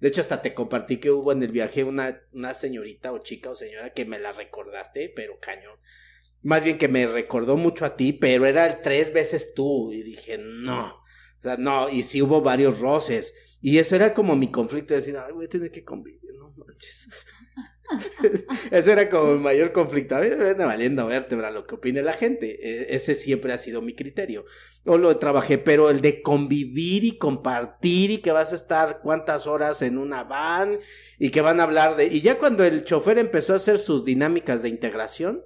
De 0.00 0.08
hecho, 0.08 0.20
hasta 0.20 0.42
te 0.42 0.54
compartí 0.54 0.98
que 0.98 1.10
hubo 1.10 1.32
en 1.32 1.42
el 1.42 1.52
viaje 1.52 1.84
una, 1.84 2.20
una 2.32 2.52
señorita 2.54 3.12
o 3.12 3.18
chica 3.18 3.50
o 3.50 3.54
señora 3.54 3.92
que 3.92 4.04
me 4.04 4.18
la 4.18 4.32
recordaste, 4.32 5.12
pero 5.14 5.38
cañón. 5.40 5.78
Más 6.42 6.62
bien 6.62 6.78
que 6.78 6.88
me 6.88 7.06
recordó 7.06 7.56
mucho 7.56 7.84
a 7.84 7.96
ti, 7.96 8.12
pero 8.12 8.46
era 8.46 8.82
tres 8.82 9.12
veces 9.12 9.54
tú. 9.54 9.92
Y 9.92 10.02
dije, 10.02 10.38
no. 10.38 10.96
O 11.38 11.40
sea, 11.40 11.56
no, 11.56 11.88
y 11.88 12.02
sí 12.02 12.22
hubo 12.22 12.42
varios 12.42 12.80
roces. 12.80 13.34
Y 13.60 13.78
eso 13.78 13.96
era 13.96 14.14
como 14.14 14.36
mi 14.36 14.50
conflicto 14.50 14.94
de 14.94 15.00
decir, 15.00 15.16
ay, 15.16 15.32
voy 15.32 15.46
a 15.46 15.48
tener 15.48 15.70
que 15.70 15.84
convivir, 15.84 16.34
no 16.34 16.50
manches. 16.56 17.08
Ese 18.70 18.92
era 18.92 19.08
como 19.08 19.32
el 19.32 19.40
mayor 19.40 19.72
conflicto. 19.72 20.16
A 20.16 20.20
mí 20.20 20.28
me 20.28 20.36
viene 20.36 20.64
valiendo 20.64 21.06
vértebra 21.06 21.50
lo 21.50 21.66
que 21.66 21.76
opine 21.76 22.02
la 22.02 22.12
gente. 22.12 22.58
E, 22.62 22.94
ese 22.94 23.14
siempre 23.14 23.52
ha 23.52 23.58
sido 23.58 23.82
mi 23.82 23.94
criterio. 23.94 24.44
O 24.84 24.98
lo 24.98 25.16
trabajé, 25.18 25.58
pero 25.58 25.90
el 25.90 26.00
de 26.00 26.22
convivir 26.22 27.04
y 27.04 27.18
compartir 27.18 28.10
y 28.10 28.18
que 28.18 28.32
vas 28.32 28.52
a 28.52 28.56
estar 28.56 29.00
cuántas 29.02 29.46
horas 29.46 29.82
en 29.82 29.98
una 29.98 30.24
van 30.24 30.78
y 31.18 31.30
que 31.30 31.40
van 31.40 31.60
a 31.60 31.64
hablar 31.64 31.96
de... 31.96 32.06
Y 32.06 32.20
ya 32.20 32.38
cuando 32.38 32.64
el 32.64 32.84
chofer 32.84 33.18
empezó 33.18 33.52
a 33.52 33.56
hacer 33.56 33.78
sus 33.78 34.04
dinámicas 34.04 34.62
de 34.62 34.68
integración, 34.68 35.44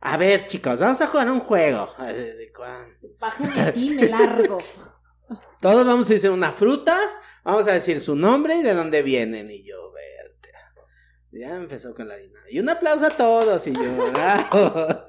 a 0.00 0.16
ver 0.16 0.46
chicos, 0.46 0.80
vamos 0.80 1.00
a 1.00 1.06
jugar 1.06 1.30
un 1.30 1.40
juego. 1.40 1.88
Bájame 3.20 3.60
a 3.60 3.72
ti, 3.72 3.90
me 3.90 4.08
largo. 4.08 4.58
Todos 5.60 5.86
vamos 5.86 6.10
a 6.10 6.14
decir 6.14 6.30
una 6.30 6.52
fruta, 6.52 6.98
vamos 7.44 7.68
a 7.68 7.72
decir 7.72 8.00
su 8.00 8.16
nombre 8.16 8.56
y 8.56 8.62
de 8.62 8.74
dónde 8.74 9.02
vienen. 9.02 9.50
Y 9.50 9.62
yo, 9.62 9.81
Ya 11.32 11.56
empezó 11.56 11.94
con 11.94 12.08
la 12.08 12.16
dinámica. 12.16 12.50
Y 12.50 12.60
un 12.60 12.68
aplauso 12.68 13.06
a 13.06 13.10
todos. 13.10 13.66
Y 13.66 13.72
yo, 13.72 13.80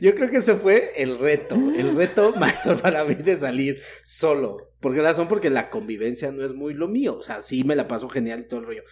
yo 0.00 0.14
creo 0.14 0.30
que 0.30 0.36
ese 0.36 0.54
fue 0.54 0.92
el 0.96 1.18
reto, 1.18 1.54
el 1.54 1.96
reto 1.96 2.32
mayor 2.38 2.80
para 2.80 3.04
mí 3.04 3.14
de 3.14 3.36
salir 3.36 3.80
solo. 4.04 4.72
¿Por 4.80 4.94
qué 4.94 5.02
razón? 5.02 5.28
Porque 5.28 5.50
la 5.50 5.70
convivencia 5.70 6.30
no 6.30 6.44
es 6.44 6.54
muy 6.54 6.74
lo 6.74 6.88
mío. 6.88 7.16
O 7.18 7.22
sea, 7.22 7.40
sí 7.42 7.64
me 7.64 7.76
la 7.76 7.88
paso 7.88 8.08
genial 8.08 8.40
y 8.40 8.44
todo 8.44 8.60
el 8.60 8.66
rollo. 8.66 8.82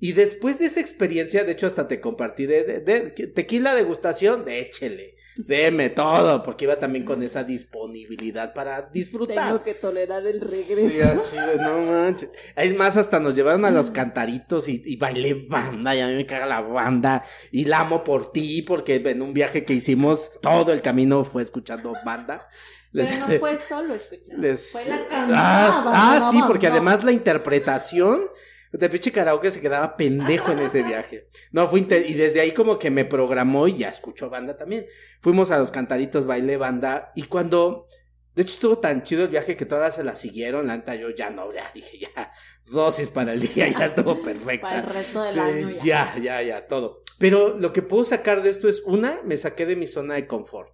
Y 0.00 0.12
después 0.12 0.58
de 0.58 0.66
esa 0.66 0.80
experiencia, 0.80 1.44
de 1.44 1.52
hecho, 1.52 1.66
hasta 1.66 1.88
te 1.88 2.00
compartí 2.00 2.46
de, 2.46 2.62
de, 2.64 2.80
de 2.80 3.10
tequila 3.10 3.74
degustación, 3.74 4.44
déchele, 4.44 5.16
déme 5.36 5.90
todo, 5.90 6.42
porque 6.44 6.66
iba 6.66 6.78
también 6.78 7.04
con 7.04 7.22
esa 7.22 7.42
disponibilidad 7.42 8.54
para 8.54 8.82
disfrutar. 8.92 9.48
Tengo 9.48 9.64
que 9.64 9.74
tolerar 9.74 10.24
el 10.24 10.40
regreso. 10.40 10.88
Sí, 10.88 11.00
así 11.00 11.36
de 11.36 11.56
no 11.56 11.80
manches. 11.80 12.30
Es 12.54 12.76
más, 12.76 12.96
hasta 12.96 13.18
nos 13.18 13.34
llevaron 13.34 13.64
a 13.64 13.72
los 13.72 13.90
cantaritos 13.90 14.68
y, 14.68 14.82
y 14.84 14.96
bailé 14.96 15.46
banda, 15.48 15.96
y 15.96 16.00
a 16.00 16.06
mí 16.06 16.14
me 16.14 16.26
caga 16.26 16.46
la 16.46 16.60
banda, 16.60 17.24
y 17.50 17.64
la 17.64 17.80
amo 17.80 18.04
por 18.04 18.30
ti, 18.30 18.62
porque 18.62 18.96
en 19.04 19.20
un 19.20 19.32
viaje 19.34 19.64
que 19.64 19.74
hicimos, 19.74 20.38
todo 20.40 20.72
el 20.72 20.80
camino 20.80 21.24
fue 21.24 21.42
escuchando 21.42 21.92
banda. 22.04 22.48
Pero 22.92 23.08
no 23.26 23.26
fue 23.38 23.56
solo 23.58 23.94
escuchando, 23.94 24.42
les- 24.46 24.72
fue 24.72 24.84
la 24.86 24.96
ah, 24.96 25.06
cantada. 25.08 25.82
ah, 26.16 26.28
sí, 26.30 26.40
porque 26.46 26.66
además 26.68 27.04
la 27.04 27.12
interpretación 27.12 28.28
de 28.72 28.88
pinche 28.90 29.12
karaoke 29.12 29.50
se 29.50 29.60
quedaba 29.60 29.96
pendejo 29.96 30.52
en 30.52 30.58
ese 30.60 30.82
viaje. 30.82 31.26
No, 31.52 31.68
fue 31.68 31.78
inter- 31.80 32.08
y 32.08 32.14
desde 32.14 32.40
ahí 32.40 32.52
como 32.52 32.78
que 32.78 32.90
me 32.90 33.04
programó 33.04 33.66
y 33.68 33.78
ya 33.78 33.88
escuchó 33.88 34.28
banda 34.30 34.56
también. 34.56 34.86
Fuimos 35.20 35.50
a 35.50 35.58
los 35.58 35.70
cantaritos, 35.70 36.26
bailé 36.26 36.56
banda 36.58 37.12
y 37.14 37.22
cuando 37.24 37.86
de 38.34 38.42
hecho 38.42 38.54
estuvo 38.54 38.78
tan 38.78 39.02
chido 39.02 39.24
el 39.24 39.30
viaje 39.30 39.56
que 39.56 39.64
todas 39.66 39.96
se 39.96 40.04
la 40.04 40.14
siguieron, 40.16 40.66
la 40.66 40.76
neta 40.76 40.94
yo 40.94 41.10
ya 41.10 41.30
no, 41.30 41.52
ya 41.52 41.70
dije 41.74 41.98
ya 41.98 42.32
dosis 42.66 43.08
para 43.10 43.32
el 43.32 43.40
día, 43.40 43.68
ya 43.68 43.86
estuvo 43.86 44.22
perfecta. 44.22 44.68
Para 44.68 44.80
el 44.80 44.86
resto 44.86 45.22
del 45.22 45.34
Sí, 45.34 45.40
año 45.40 45.70
ya. 45.70 45.84
ya, 45.84 46.18
ya, 46.20 46.42
ya, 46.42 46.66
todo. 46.66 47.02
Pero 47.18 47.58
lo 47.58 47.72
que 47.72 47.80
puedo 47.82 48.04
sacar 48.04 48.42
de 48.42 48.50
esto 48.50 48.68
es, 48.68 48.82
una, 48.84 49.22
me 49.24 49.36
saqué 49.38 49.64
de 49.66 49.74
mi 49.76 49.86
zona 49.86 50.14
de 50.14 50.26
confort. 50.26 50.72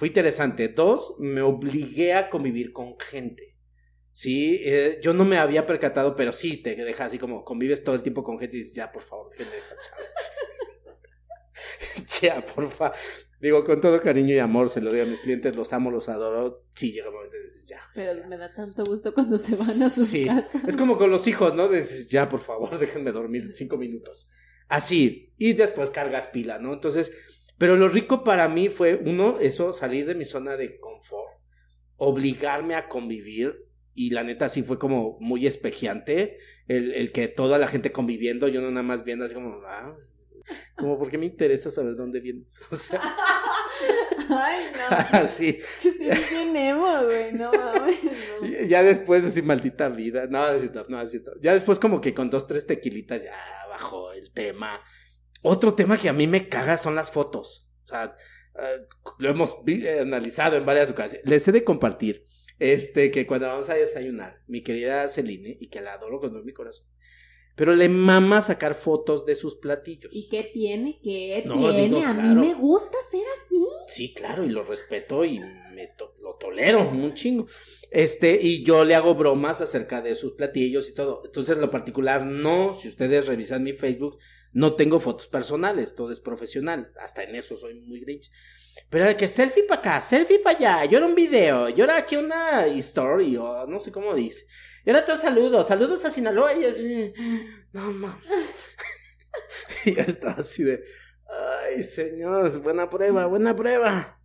Fue 0.00 0.08
interesante. 0.08 0.68
Dos, 0.68 1.16
me 1.18 1.42
obligué 1.42 2.14
a 2.14 2.30
convivir 2.30 2.72
con 2.72 2.98
gente. 2.98 3.54
Sí, 4.14 4.58
eh, 4.64 4.98
yo 5.02 5.12
no 5.12 5.26
me 5.26 5.36
había 5.36 5.66
percatado, 5.66 6.16
pero 6.16 6.32
sí 6.32 6.56
te 6.56 6.74
deja 6.74 7.04
así 7.04 7.18
como 7.18 7.44
convives 7.44 7.84
todo 7.84 7.96
el 7.96 8.02
tiempo 8.02 8.24
con 8.24 8.38
gente 8.38 8.56
y 8.56 8.60
dices, 8.60 8.74
ya, 8.74 8.90
por 8.90 9.02
favor, 9.02 9.28
déjenme 9.30 9.56
descansar. 9.56 9.98
ya, 12.22 12.42
por 12.46 12.66
favor. 12.70 12.96
Digo, 13.42 13.62
con 13.62 13.78
todo 13.82 14.00
cariño 14.00 14.34
y 14.34 14.38
amor 14.38 14.70
se 14.70 14.80
lo 14.80 14.90
digo 14.90 15.04
a 15.04 15.06
mis 15.06 15.20
clientes, 15.20 15.54
los 15.54 15.70
amo, 15.74 15.90
los 15.90 16.08
adoro. 16.08 16.64
Sí, 16.74 16.92
llega 16.92 17.10
un 17.10 17.16
momento 17.16 17.36
de 17.36 17.42
decir, 17.42 17.62
ya. 17.66 17.80
Pero 17.94 18.26
me 18.26 18.38
da 18.38 18.54
tanto 18.54 18.84
gusto 18.84 19.12
cuando 19.12 19.36
se 19.36 19.54
van 19.54 19.82
a 19.82 19.90
sus 19.90 20.08
Sí, 20.08 20.24
casas. 20.24 20.62
es 20.66 20.78
como 20.78 20.96
con 20.96 21.10
los 21.10 21.26
hijos, 21.26 21.54
¿no? 21.54 21.68
Dices, 21.68 22.08
ya, 22.08 22.26
por 22.26 22.40
favor, 22.40 22.78
déjenme 22.78 23.12
dormir 23.12 23.50
cinco 23.54 23.76
minutos. 23.76 24.30
Así. 24.66 25.34
Y 25.36 25.52
después 25.52 25.90
cargas 25.90 26.28
pila, 26.28 26.58
¿no? 26.58 26.72
Entonces, 26.72 27.12
pero 27.60 27.76
lo 27.76 27.90
rico 27.90 28.24
para 28.24 28.48
mí 28.48 28.70
fue, 28.70 28.94
uno, 28.94 29.38
eso, 29.38 29.74
salir 29.74 30.06
de 30.06 30.14
mi 30.14 30.24
zona 30.24 30.56
de 30.56 30.80
confort, 30.80 31.28
obligarme 31.98 32.74
a 32.74 32.88
convivir. 32.88 33.66
Y 33.92 34.10
la 34.10 34.24
neta 34.24 34.48
sí 34.48 34.62
fue 34.62 34.78
como 34.78 35.18
muy 35.20 35.46
espejeante 35.46 36.38
el, 36.68 36.94
el 36.94 37.12
que 37.12 37.28
toda 37.28 37.58
la 37.58 37.68
gente 37.68 37.92
conviviendo, 37.92 38.48
yo 38.48 38.62
no 38.62 38.70
nada 38.70 38.82
más 38.82 39.04
viendo 39.04 39.26
así 39.26 39.34
como, 39.34 39.60
ah, 39.66 39.94
como 40.74 40.98
porque 40.98 41.18
me 41.18 41.26
interesa 41.26 41.70
saber 41.70 41.96
dónde 41.96 42.20
vienes. 42.20 42.62
O 42.70 42.76
sea, 42.76 42.98
Ay, 44.30 44.64
no. 44.72 45.18
así. 45.18 45.58
Sí, 45.76 46.08
emo, 46.08 47.04
güey. 47.04 47.32
No 47.34 47.52
mames. 47.52 48.02
no. 48.40 48.66
Ya 48.68 48.82
después, 48.82 49.22
así, 49.26 49.42
maldita 49.42 49.90
vida. 49.90 50.24
No, 50.30 50.50
no 50.50 50.84
no 50.88 51.08
cierto. 51.08 51.34
Ya 51.42 51.52
después, 51.52 51.78
como 51.78 52.00
que 52.00 52.14
con 52.14 52.30
dos, 52.30 52.46
tres 52.46 52.66
tequilitas, 52.66 53.22
ya 53.22 53.34
bajó 53.68 54.12
el 54.12 54.30
tema. 54.32 54.80
Otro 55.42 55.74
tema 55.74 55.96
que 55.98 56.08
a 56.08 56.12
mí 56.12 56.26
me 56.26 56.48
caga 56.48 56.76
son 56.78 56.94
las 56.94 57.10
fotos. 57.10 57.68
O 57.84 57.88
sea, 57.88 58.16
eh, 58.58 58.86
lo 59.18 59.30
hemos 59.30 59.56
eh, 59.66 60.00
analizado 60.00 60.56
en 60.56 60.66
varias 60.66 60.90
ocasiones. 60.90 61.26
Les 61.28 61.46
he 61.48 61.52
de 61.52 61.64
compartir, 61.64 62.24
este, 62.58 63.10
que 63.10 63.26
cuando 63.26 63.46
vamos 63.46 63.70
a 63.70 63.74
desayunar, 63.74 64.42
mi 64.46 64.62
querida 64.62 65.08
Celine, 65.08 65.56
y 65.60 65.68
que 65.68 65.80
la 65.80 65.94
adoro 65.94 66.20
con 66.20 66.30
todo 66.30 66.42
mi 66.44 66.52
corazón, 66.52 66.86
pero 67.56 67.74
le 67.74 67.88
mama 67.88 68.42
sacar 68.42 68.74
fotos 68.74 69.26
de 69.26 69.34
sus 69.34 69.56
platillos. 69.56 70.10
¿Y 70.14 70.28
qué 70.28 70.44
tiene? 70.52 71.00
¿Qué 71.02 71.42
No, 71.46 71.58
tiene? 71.58 71.82
digo, 71.88 72.02
a 72.06 72.12
mí 72.12 72.34
me 72.34 72.54
gusta 72.54 72.96
ser 73.10 73.22
así. 73.42 73.64
Sí, 73.88 74.14
claro, 74.14 74.44
y 74.44 74.48
lo 74.50 74.62
respeto 74.62 75.24
y 75.24 75.40
me 75.40 75.88
to- 75.96 76.14
lo 76.22 76.36
tolero 76.36 76.88
un 76.88 77.12
chingo. 77.14 77.46
Este, 77.90 78.38
y 78.40 78.62
yo 78.64 78.84
le 78.84 78.94
hago 78.94 79.14
bromas 79.14 79.60
acerca 79.60 80.00
de 80.00 80.14
sus 80.14 80.32
platillos 80.32 80.88
y 80.88 80.94
todo. 80.94 81.22
Entonces, 81.24 81.58
lo 81.58 81.70
particular, 81.70 82.24
no, 82.24 82.74
si 82.74 82.88
ustedes 82.88 83.26
revisan 83.26 83.62
mi 83.62 83.72
Facebook, 83.72 84.18
no 84.52 84.74
tengo 84.74 84.98
fotos 84.98 85.28
personales, 85.28 85.94
todo 85.94 86.10
es 86.10 86.20
profesional. 86.20 86.92
Hasta 87.00 87.22
en 87.22 87.36
eso 87.36 87.54
soy 87.56 87.80
muy 87.80 88.00
grinch. 88.00 88.30
Pero 88.88 89.06
de 89.06 89.16
que 89.16 89.28
selfie 89.28 89.64
para 89.64 89.80
acá, 89.80 90.00
selfie 90.00 90.40
para 90.40 90.58
allá, 90.58 90.84
yo 90.86 90.98
era 90.98 91.06
un 91.06 91.14
video, 91.14 91.68
yo 91.68 91.84
era 91.84 91.96
aquí 91.96 92.16
una 92.16 92.66
story, 92.66 93.36
o 93.36 93.66
no 93.66 93.78
sé 93.80 93.92
cómo 93.92 94.14
dice. 94.14 94.46
Y 94.84 94.90
ahora 94.90 95.04
todos 95.04 95.20
saludos, 95.20 95.68
saludos 95.68 96.04
a 96.04 96.10
Sinaloa, 96.10 96.54
y 96.54 96.62
yo 96.62 96.70
así, 96.70 97.12
no 97.72 97.92
mames. 97.92 98.24
y 99.84 99.94
yo 99.94 100.02
estaba 100.02 100.34
así 100.34 100.64
de, 100.64 100.82
ay 101.68 101.82
señor, 101.82 102.50
buena 102.60 102.88
prueba, 102.90 103.26
buena 103.26 103.54
prueba. 103.54 104.20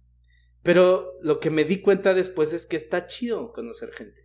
Pero 0.63 1.13
lo 1.21 1.39
que 1.39 1.51
me 1.51 1.63
di 1.63 1.81
cuenta 1.81 2.15
después 2.15 2.53
es 2.53 2.65
que 2.65 2.75
está 2.75 3.05
chido 3.05 3.51
conocer 3.51 3.91
gente. 3.91 4.24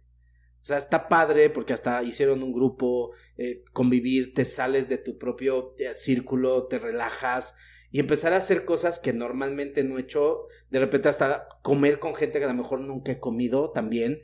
O 0.62 0.64
sea, 0.64 0.78
está 0.78 1.08
padre 1.08 1.48
porque 1.48 1.72
hasta 1.72 2.02
hicieron 2.02 2.42
un 2.42 2.52
grupo, 2.52 3.12
eh, 3.38 3.64
convivir, 3.72 4.34
te 4.34 4.44
sales 4.44 4.88
de 4.88 4.98
tu 4.98 5.16
propio 5.16 5.74
eh, 5.78 5.94
círculo, 5.94 6.66
te 6.66 6.78
relajas 6.78 7.56
y 7.90 7.98
empezar 7.98 8.34
a 8.34 8.38
hacer 8.38 8.64
cosas 8.64 8.98
que 8.98 9.12
normalmente 9.12 9.82
no 9.84 9.98
he 9.98 10.02
hecho. 10.02 10.46
De 10.68 10.78
repente 10.78 11.08
hasta 11.08 11.48
comer 11.62 11.98
con 11.98 12.14
gente 12.14 12.38
que 12.38 12.44
a 12.44 12.48
lo 12.48 12.54
mejor 12.54 12.80
nunca 12.80 13.12
he 13.12 13.18
comido 13.18 13.72
también. 13.72 14.20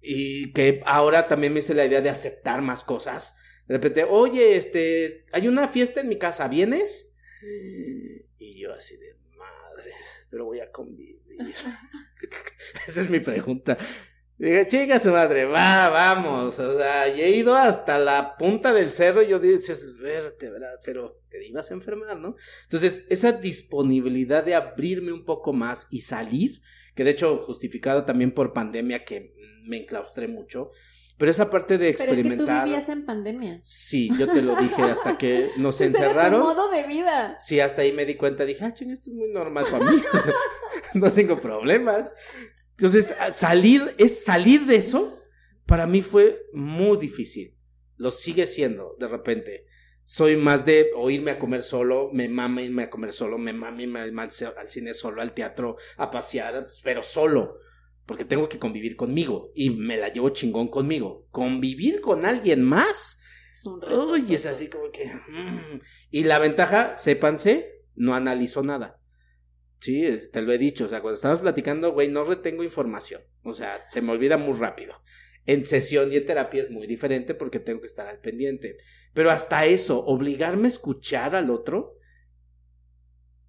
Y 0.00 0.52
que 0.52 0.80
ahora 0.84 1.26
también 1.26 1.52
me 1.52 1.60
hice 1.60 1.74
la 1.74 1.86
idea 1.86 2.00
de 2.00 2.10
aceptar 2.10 2.62
más 2.62 2.84
cosas. 2.84 3.38
De 3.66 3.74
repente, 3.74 4.04
oye, 4.04 4.56
este, 4.56 5.26
hay 5.32 5.48
una 5.48 5.68
fiesta 5.68 6.00
en 6.00 6.08
mi 6.08 6.16
casa, 6.16 6.48
¿vienes? 6.48 7.16
Y 8.38 8.60
yo 8.60 8.72
así 8.72 8.96
de 8.96 9.14
madre, 9.36 9.92
pero 10.30 10.44
voy 10.44 10.60
a 10.60 10.70
convivir. 10.70 11.18
Esa 12.86 13.00
es 13.00 13.10
mi 13.10 13.20
pregunta. 13.20 13.76
Dije, 14.38 14.68
chica 14.68 14.98
su 15.00 15.10
madre, 15.10 15.46
va, 15.46 15.88
vamos. 15.88 16.58
O 16.60 16.76
sea, 16.78 17.08
y 17.08 17.20
he 17.20 17.30
ido 17.30 17.54
hasta 17.56 17.98
la 17.98 18.36
punta 18.36 18.72
del 18.72 18.90
cerro 18.90 19.22
y 19.22 19.28
yo 19.28 19.40
dices, 19.40 19.96
verte, 19.98 20.48
¿verdad? 20.48 20.78
Pero 20.84 21.20
te 21.28 21.44
ibas 21.44 21.70
a 21.70 21.74
enfermar, 21.74 22.18
¿no? 22.18 22.36
Entonces, 22.64 23.06
esa 23.10 23.32
disponibilidad 23.32 24.44
de 24.44 24.54
abrirme 24.54 25.12
un 25.12 25.24
poco 25.24 25.52
más 25.52 25.88
y 25.90 26.02
salir, 26.02 26.60
que 26.94 27.02
de 27.04 27.10
hecho 27.10 27.38
justificado 27.44 28.04
también 28.04 28.32
por 28.32 28.52
pandemia 28.52 29.04
que 29.04 29.34
me 29.64 29.78
enclaustré 29.78 30.28
mucho, 30.28 30.70
pero 31.18 31.32
esa 31.32 31.50
parte 31.50 31.78
de 31.78 31.94
Pero 31.94 31.94
es 31.94 31.98
que 31.98 32.04
tú 32.06 32.12
experimentar. 32.20 32.64
vivías 32.64 32.88
en 32.88 33.04
pandemia. 33.04 33.58
Sí, 33.64 34.08
yo 34.16 34.28
te 34.28 34.40
lo 34.40 34.54
dije 34.54 34.82
hasta 34.82 35.18
que 35.18 35.48
nos 35.58 35.80
Ese 35.80 35.86
era 35.86 35.92
tu 35.98 35.98
encerraron. 36.04 36.40
modo 36.42 36.70
de 36.70 36.84
vida. 36.84 37.36
Sí, 37.40 37.58
hasta 37.58 37.82
ahí 37.82 37.92
me 37.92 38.06
di 38.06 38.14
cuenta, 38.14 38.44
dije, 38.44 38.64
ah, 38.64 38.72
ching, 38.72 38.92
esto 38.92 39.10
es 39.10 39.16
muy 39.16 39.28
normal 39.32 39.64
para 39.68 39.84
mí, 39.90 40.00
o 40.12 40.16
sea, 40.16 40.32
no 40.94 41.12
tengo 41.12 41.40
problemas. 41.40 42.14
Entonces, 42.78 43.12
salir, 43.32 43.96
es 43.98 44.24
salir 44.24 44.64
de 44.64 44.76
eso, 44.76 45.18
para 45.66 45.88
mí 45.88 46.00
fue 46.00 46.46
muy 46.52 46.96
difícil. 46.96 47.56
Lo 47.96 48.12
sigue 48.12 48.46
siendo, 48.46 48.94
de 49.00 49.08
repente. 49.08 49.66
Soy 50.04 50.36
más 50.36 50.64
de 50.64 50.92
o 50.94 51.10
irme 51.10 51.32
a 51.32 51.40
comer 51.40 51.64
solo, 51.64 52.10
me 52.12 52.28
mama 52.28 52.62
irme 52.62 52.84
a 52.84 52.90
comer 52.90 53.12
solo, 53.12 53.36
me 53.36 53.52
mama 53.52 53.82
irme 53.82 53.98
al, 53.98 54.16
al 54.16 54.30
al 54.56 54.70
cine 54.70 54.94
solo, 54.94 55.20
al 55.20 55.34
teatro, 55.34 55.76
a 55.96 56.08
pasear, 56.08 56.68
pero 56.84 57.02
solo. 57.02 57.58
Porque 58.06 58.24
tengo 58.24 58.48
que 58.48 58.60
convivir 58.60 58.94
conmigo 58.94 59.50
y 59.56 59.70
me 59.70 59.96
la 59.96 60.08
llevo 60.10 60.28
chingón 60.30 60.68
conmigo. 60.68 61.26
Convivir 61.32 62.00
con 62.00 62.24
alguien 62.24 62.62
más 62.62 63.20
Es 63.44 63.66
un 63.66 63.82
reto. 63.82 64.12
Uy, 64.12 64.32
es 64.32 64.46
así 64.46 64.70
como 64.70 64.92
que. 64.92 65.04
mm. 65.06 65.80
Y 66.12 66.24
la 66.24 66.38
ventaja, 66.38 66.96
sépanse, 66.96 67.82
no 67.96 68.14
analizo 68.14 68.62
nada. 68.62 68.97
Sí, 69.80 70.04
te 70.32 70.42
lo 70.42 70.52
he 70.52 70.58
dicho. 70.58 70.86
O 70.86 70.88
sea, 70.88 71.00
cuando 71.00 71.14
estamos 71.14 71.40
platicando, 71.40 71.92
güey, 71.92 72.08
no 72.08 72.24
retengo 72.24 72.64
información. 72.64 73.22
O 73.42 73.54
sea, 73.54 73.78
se 73.88 74.02
me 74.02 74.12
olvida 74.12 74.36
muy 74.36 74.58
rápido. 74.58 74.94
En 75.46 75.64
sesión 75.64 76.12
y 76.12 76.16
en 76.16 76.26
terapia 76.26 76.60
es 76.60 76.70
muy 76.70 76.86
diferente 76.86 77.34
porque 77.34 77.60
tengo 77.60 77.80
que 77.80 77.86
estar 77.86 78.06
al 78.06 78.20
pendiente. 78.20 78.76
Pero 79.14 79.30
hasta 79.30 79.66
eso, 79.66 80.04
obligarme 80.04 80.66
a 80.66 80.68
escuchar 80.68 81.34
al 81.34 81.50
otro, 81.50 81.96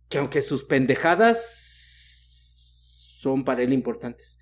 que 0.08 0.18
aunque 0.18 0.42
sus 0.42 0.64
pendejadas 0.64 1.98
son 3.20 3.44
para 3.44 3.62
él 3.64 3.74
importantes 3.74 4.40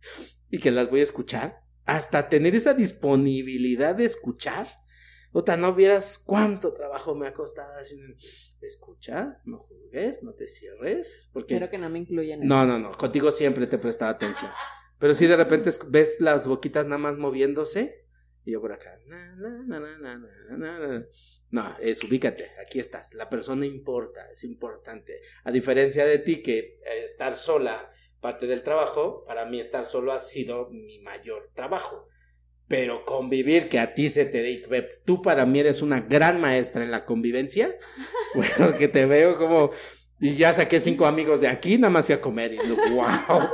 y 0.50 0.58
que 0.58 0.72
las 0.72 0.90
voy 0.90 1.00
a 1.00 1.04
escuchar, 1.04 1.60
hasta 1.84 2.28
tener 2.28 2.54
esa 2.54 2.74
disponibilidad 2.74 3.94
de 3.94 4.04
escuchar, 4.04 4.66
Puta, 5.36 5.54
no 5.58 5.74
vieras 5.74 6.24
cuánto 6.24 6.72
trabajo 6.72 7.14
me 7.14 7.28
ha 7.28 7.34
costado. 7.34 7.70
Escucha, 8.62 9.38
no 9.44 9.58
juzgues, 9.58 10.22
no 10.22 10.32
te 10.32 10.48
cierres. 10.48 11.28
Porque... 11.30 11.52
Espero 11.52 11.70
que 11.70 11.76
no 11.76 11.90
me 11.90 11.98
incluyan. 11.98 12.40
No, 12.40 12.64
no, 12.64 12.78
no. 12.78 12.92
Contigo 12.92 13.30
siempre 13.30 13.66
te 13.66 13.76
prestaba 13.76 14.12
atención. 14.12 14.50
Pero 14.98 15.12
si 15.12 15.26
de 15.26 15.36
repente 15.36 15.68
ves 15.90 16.22
las 16.22 16.46
boquitas 16.46 16.86
nada 16.86 16.96
más 16.96 17.18
moviéndose. 17.18 18.06
Y 18.46 18.52
yo 18.52 18.62
por 18.62 18.72
acá. 18.72 18.98
Na, 19.04 19.36
na, 19.36 21.06
no, 21.50 21.76
es 21.80 22.02
ubícate. 22.02 22.52
Aquí 22.64 22.80
estás. 22.80 23.12
La 23.12 23.28
persona 23.28 23.66
importa, 23.66 24.30
es 24.32 24.42
importante. 24.42 25.20
A 25.44 25.52
diferencia 25.52 26.06
de 26.06 26.18
ti, 26.18 26.42
que 26.42 26.80
estar 27.02 27.36
sola, 27.36 27.92
parte 28.22 28.46
del 28.46 28.62
trabajo, 28.62 29.22
para 29.26 29.44
mí 29.44 29.60
estar 29.60 29.84
solo 29.84 30.12
ha 30.12 30.18
sido 30.18 30.70
mi 30.70 30.98
mayor 31.00 31.50
trabajo 31.52 32.08
pero 32.68 33.04
convivir, 33.04 33.68
que 33.68 33.78
a 33.78 33.94
ti 33.94 34.08
se 34.08 34.24
te 34.26 34.42
dice, 34.42 34.66
tú 35.04 35.22
para 35.22 35.46
mí 35.46 35.60
eres 35.60 35.82
una 35.82 36.00
gran 36.00 36.40
maestra 36.40 36.82
en 36.82 36.90
la 36.90 37.04
convivencia, 37.04 37.76
bueno, 38.34 38.76
que 38.76 38.88
te 38.88 39.06
veo 39.06 39.38
como 39.38 39.70
y 40.18 40.34
ya 40.34 40.50
saqué 40.54 40.80
cinco 40.80 41.04
amigos 41.04 41.42
de 41.42 41.48
aquí, 41.48 41.76
nada 41.76 41.90
más 41.90 42.06
fui 42.06 42.14
a 42.14 42.20
comer 42.22 42.54
y 42.54 42.58
digo, 42.58 42.76
wow, 42.90 43.48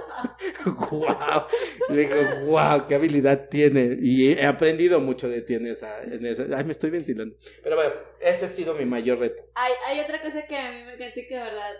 wow. 0.90 1.47
Y 1.90 1.97
digo, 1.97 2.14
wow, 2.47 2.87
qué 2.87 2.95
habilidad 2.95 3.49
tiene. 3.49 3.99
Y 4.00 4.31
he 4.31 4.47
aprendido 4.47 5.00
mucho 5.00 5.28
de 5.28 5.42
ti 5.42 5.54
en 5.54 5.66
esa, 5.66 6.04
en 6.04 6.25
esa. 6.25 6.45
Ay, 6.57 6.64
me 6.64 6.71
estoy 6.71 6.90
ventilando. 6.90 7.35
Pero 7.64 7.75
bueno, 7.75 7.92
ese 8.21 8.45
ha 8.45 8.49
sido 8.49 8.75
mi 8.75 8.85
mayor 8.85 9.19
reto. 9.19 9.42
Hay, 9.57 9.73
hay 9.87 10.00
otra 10.04 10.23
cosa 10.23 10.47
que 10.47 10.57
a 10.57 10.71
mí 10.71 10.85
me 10.85 10.92
encanta 10.92 11.19
y 11.19 11.26
que 11.26 11.35
de 11.35 11.40
verdad, 11.40 11.75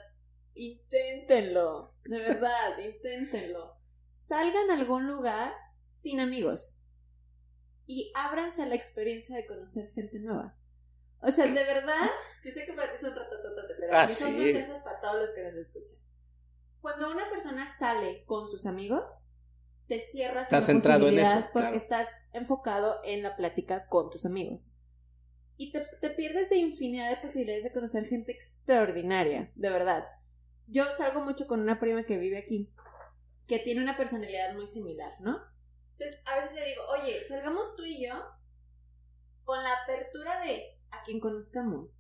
inténtenlo. 0.55 1.95
De 2.05 2.19
verdad, 2.19 2.79
inténtenlo. 2.85 3.77
Salgan 4.05 4.69
a 4.71 4.75
algún 4.75 5.07
lugar 5.07 5.53
sin 5.79 6.19
amigos. 6.19 6.82
Y 7.87 8.13
ábranse 8.15 8.63
a 8.63 8.67
la 8.67 8.75
experiencia 8.75 9.37
de 9.37 9.47
conocer 9.47 9.91
gente 9.93 10.19
nueva. 10.19 10.57
O 11.21 11.31
sea, 11.31 11.47
de 11.47 11.53
verdad, 11.53 12.11
yo 12.45 12.51
sé 12.51 12.65
que 12.67 12.73
para 12.73 12.93
ti 12.93 12.99
son 12.99 13.15
ratatotote, 13.15 13.75
pero 13.79 13.93
Ah, 13.97 14.09
son 14.09 14.31
sí. 14.31 14.37
consejos 14.37 14.79
para 14.81 15.01
todos 15.01 15.21
los 15.21 15.31
que 15.31 15.43
nos 15.45 15.55
escuchan. 15.55 15.99
Cuando 16.81 17.11
una 17.11 17.31
persona 17.31 17.65
sale 17.67 18.25
con 18.27 18.49
sus 18.49 18.67
amigos, 18.67 19.29
te 19.87 20.01
cierras 20.01 20.45
Estás 20.45 20.69
en 20.69 20.81
posibilidad 20.81 21.39
eso, 21.39 21.49
porque 21.53 21.61
claro. 21.69 21.77
estás 21.77 22.09
enfocado 22.33 23.01
en 23.05 23.23
la 23.23 23.37
plática 23.37 23.87
con 23.89 24.11
tus 24.11 24.27
amigos. 24.27 24.75
Y 25.57 25.71
te, 25.71 25.85
te 26.01 26.11
pierdes 26.11 26.51
de 26.51 26.57
infinidad 26.57 27.11
de 27.11 27.17
posibilidades 27.19 27.63
de 27.65 27.73
conocer 27.73 28.07
gente 28.07 28.33
extraordinaria, 28.33 29.53
de 29.55 29.71
verdad. 29.71 30.05
Yo 30.67 30.85
salgo 30.97 31.21
mucho 31.21 31.47
con 31.47 31.61
una 31.61 31.79
prima 31.79 32.05
que 32.05 32.17
vive 32.17 32.39
aquí, 32.39 32.73
que 33.47 33.59
tiene 33.61 33.83
una 33.83 33.97
personalidad 33.97 34.55
muy 34.55 34.67
similar, 34.67 35.13
¿no? 35.21 35.39
Entonces, 36.03 36.23
a 36.27 36.35
veces 36.37 36.53
le 36.55 36.65
digo, 36.65 36.83
oye, 37.01 37.23
salgamos 37.25 37.77
tú 37.77 37.85
y 37.85 38.05
yo 38.07 38.15
con 39.45 39.63
la 39.63 39.73
apertura 39.85 40.41
de 40.45 40.77
a 40.91 41.03
quien 41.05 41.21
conozcamos. 41.21 41.97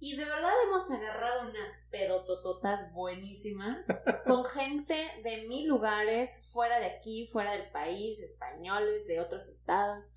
Y 0.00 0.16
de 0.16 0.24
verdad 0.24 0.50
hemos 0.66 0.90
agarrado 0.90 1.42
unas 1.48 1.78
pedotototas 1.90 2.92
buenísimas 2.92 3.86
con 4.26 4.44
gente 4.44 4.96
de 5.22 5.46
mil 5.46 5.68
lugares, 5.68 6.50
fuera 6.52 6.80
de 6.80 6.86
aquí, 6.86 7.26
fuera 7.28 7.52
del 7.52 7.70
país, 7.70 8.18
españoles, 8.20 9.06
de 9.06 9.20
otros 9.20 9.46
estados, 9.48 10.12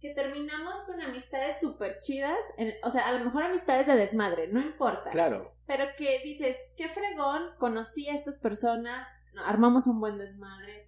que 0.00 0.14
terminamos 0.14 0.74
con 0.82 1.00
amistades 1.02 1.58
súper 1.58 1.98
chidas, 1.98 2.38
en- 2.56 2.74
o 2.84 2.90
sea, 2.92 3.08
a 3.08 3.12
lo 3.14 3.24
mejor 3.24 3.42
amistades 3.42 3.88
de 3.88 3.96
desmadre, 3.96 4.46
no 4.46 4.60
importa. 4.60 5.10
Claro. 5.10 5.56
Pero 5.66 5.86
que 5.96 6.20
dices, 6.20 6.56
qué 6.76 6.88
fregón, 6.88 7.50
conocí 7.58 8.08
a 8.08 8.14
estas 8.14 8.38
personas, 8.38 9.08
armamos 9.44 9.88
un 9.88 9.98
buen 10.00 10.16
desmadre. 10.18 10.87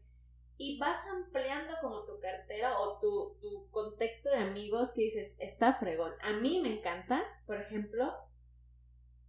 Y 0.63 0.79
vas 0.79 1.07
ampliando 1.07 1.73
como 1.81 2.05
tu 2.05 2.21
cartera 2.21 2.79
o 2.81 2.99
tu, 2.99 3.39
tu 3.41 3.71
contexto 3.71 4.29
de 4.29 4.37
amigos 4.37 4.91
que 4.95 5.01
dices, 5.01 5.33
está 5.39 5.73
fregón. 5.73 6.13
A 6.21 6.35
mí 6.35 6.61
me 6.61 6.77
encanta, 6.77 7.25
por 7.47 7.59
ejemplo, 7.59 8.13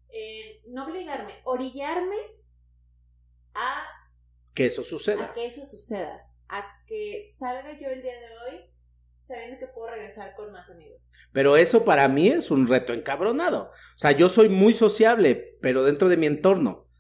eh, 0.10 0.62
no 0.68 0.86
obligarme, 0.86 1.40
orillarme 1.46 2.18
a, 3.54 3.88
Que 4.54 4.66
eso 4.66 4.84
suceda. 4.84 5.24
a 5.24 5.34
que 5.34 5.46
eso 5.46 5.64
suceda. 5.64 6.30
A 6.50 6.66
que 6.86 7.24
salga 7.34 7.80
yo 7.80 7.88
el 7.88 8.02
día 8.02 8.20
de 8.20 8.38
hoy 8.38 8.70
sabiendo 9.22 9.58
que 9.58 9.68
puedo 9.68 9.90
regresar 9.90 10.36
con 10.36 10.52
más 10.52 10.70
amigos. 10.70 11.12
Pero 11.32 11.56
eso 11.56 11.86
para 11.86 12.10
mí 12.10 12.28
es 12.28 12.52
un 12.52 12.68
reto 12.68 12.92
encabronado. 12.92 13.70
O 13.70 13.98
sea, 14.00 14.12
yo 14.12 14.28
soy 14.28 14.50
muy 14.50 14.74
sociable, 14.74 15.58
pero 15.62 15.86
dentro 15.86 16.10
de 16.10 16.18
mi 16.18 16.26
entorno. 16.26 16.91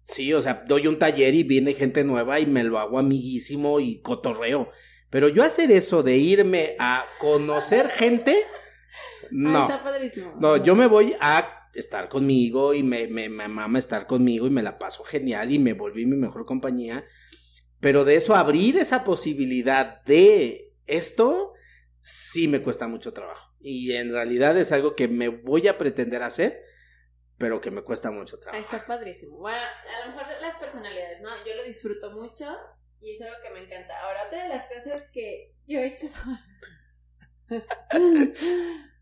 Sí, 0.00 0.32
o 0.32 0.42
sea, 0.42 0.64
doy 0.66 0.86
un 0.86 0.98
taller 0.98 1.34
y 1.34 1.42
viene 1.44 1.74
gente 1.74 2.02
nueva 2.04 2.40
y 2.40 2.46
me 2.46 2.64
lo 2.64 2.78
hago 2.78 2.98
amiguísimo 2.98 3.80
y 3.80 4.00
cotorreo. 4.00 4.70
Pero 5.10 5.28
yo 5.28 5.42
hacer 5.44 5.70
eso 5.70 6.02
de 6.02 6.16
irme 6.16 6.74
a 6.78 7.04
conocer 7.18 7.88
gente, 7.90 8.36
Ah, 8.42 9.26
no. 9.30 9.62
está 9.62 9.82
padrísimo. 9.84 10.34
No, 10.40 10.56
yo 10.56 10.74
me 10.74 10.86
voy 10.88 11.14
a 11.20 11.68
estar 11.74 12.08
conmigo 12.08 12.74
y 12.74 12.82
me, 12.82 13.06
me, 13.06 13.28
me 13.28 13.46
mama 13.46 13.78
estar 13.78 14.06
conmigo 14.08 14.46
y 14.46 14.50
me 14.50 14.62
la 14.62 14.78
paso 14.78 15.04
genial 15.04 15.52
y 15.52 15.60
me 15.60 15.74
volví 15.74 16.04
mi 16.06 16.16
mejor 16.16 16.46
compañía. 16.46 17.04
Pero 17.78 18.04
de 18.04 18.16
eso, 18.16 18.34
abrir 18.34 18.76
esa 18.76 19.04
posibilidad 19.04 20.02
de 20.04 20.74
esto, 20.86 21.52
sí 22.00 22.48
me 22.48 22.60
cuesta 22.60 22.88
mucho 22.88 23.12
trabajo. 23.12 23.54
Y 23.60 23.92
en 23.92 24.10
realidad 24.12 24.58
es 24.58 24.72
algo 24.72 24.96
que 24.96 25.06
me 25.06 25.28
voy 25.28 25.68
a 25.68 25.78
pretender 25.78 26.22
hacer, 26.24 26.60
pero 27.40 27.58
que 27.58 27.70
me 27.70 27.82
cuesta 27.82 28.10
mucho 28.10 28.38
trabajo. 28.38 28.62
Está 28.62 28.84
padrísimo. 28.84 29.38
Bueno, 29.38 29.56
a 29.56 30.06
lo 30.06 30.12
mejor 30.14 30.30
las 30.42 30.56
personalidades, 30.58 31.22
¿no? 31.22 31.30
Yo 31.46 31.54
lo 31.56 31.64
disfruto 31.64 32.10
mucho 32.10 32.44
y 33.00 33.12
es 33.12 33.22
algo 33.22 33.36
que 33.42 33.48
me 33.48 33.64
encanta. 33.64 33.98
Ahora, 34.02 34.26
otra 34.26 34.42
de 34.42 34.50
las 34.50 34.66
cosas 34.66 35.04
que 35.10 35.54
yo 35.66 35.78
he 35.78 35.86
hecho 35.86 36.06
sola. 36.06 36.38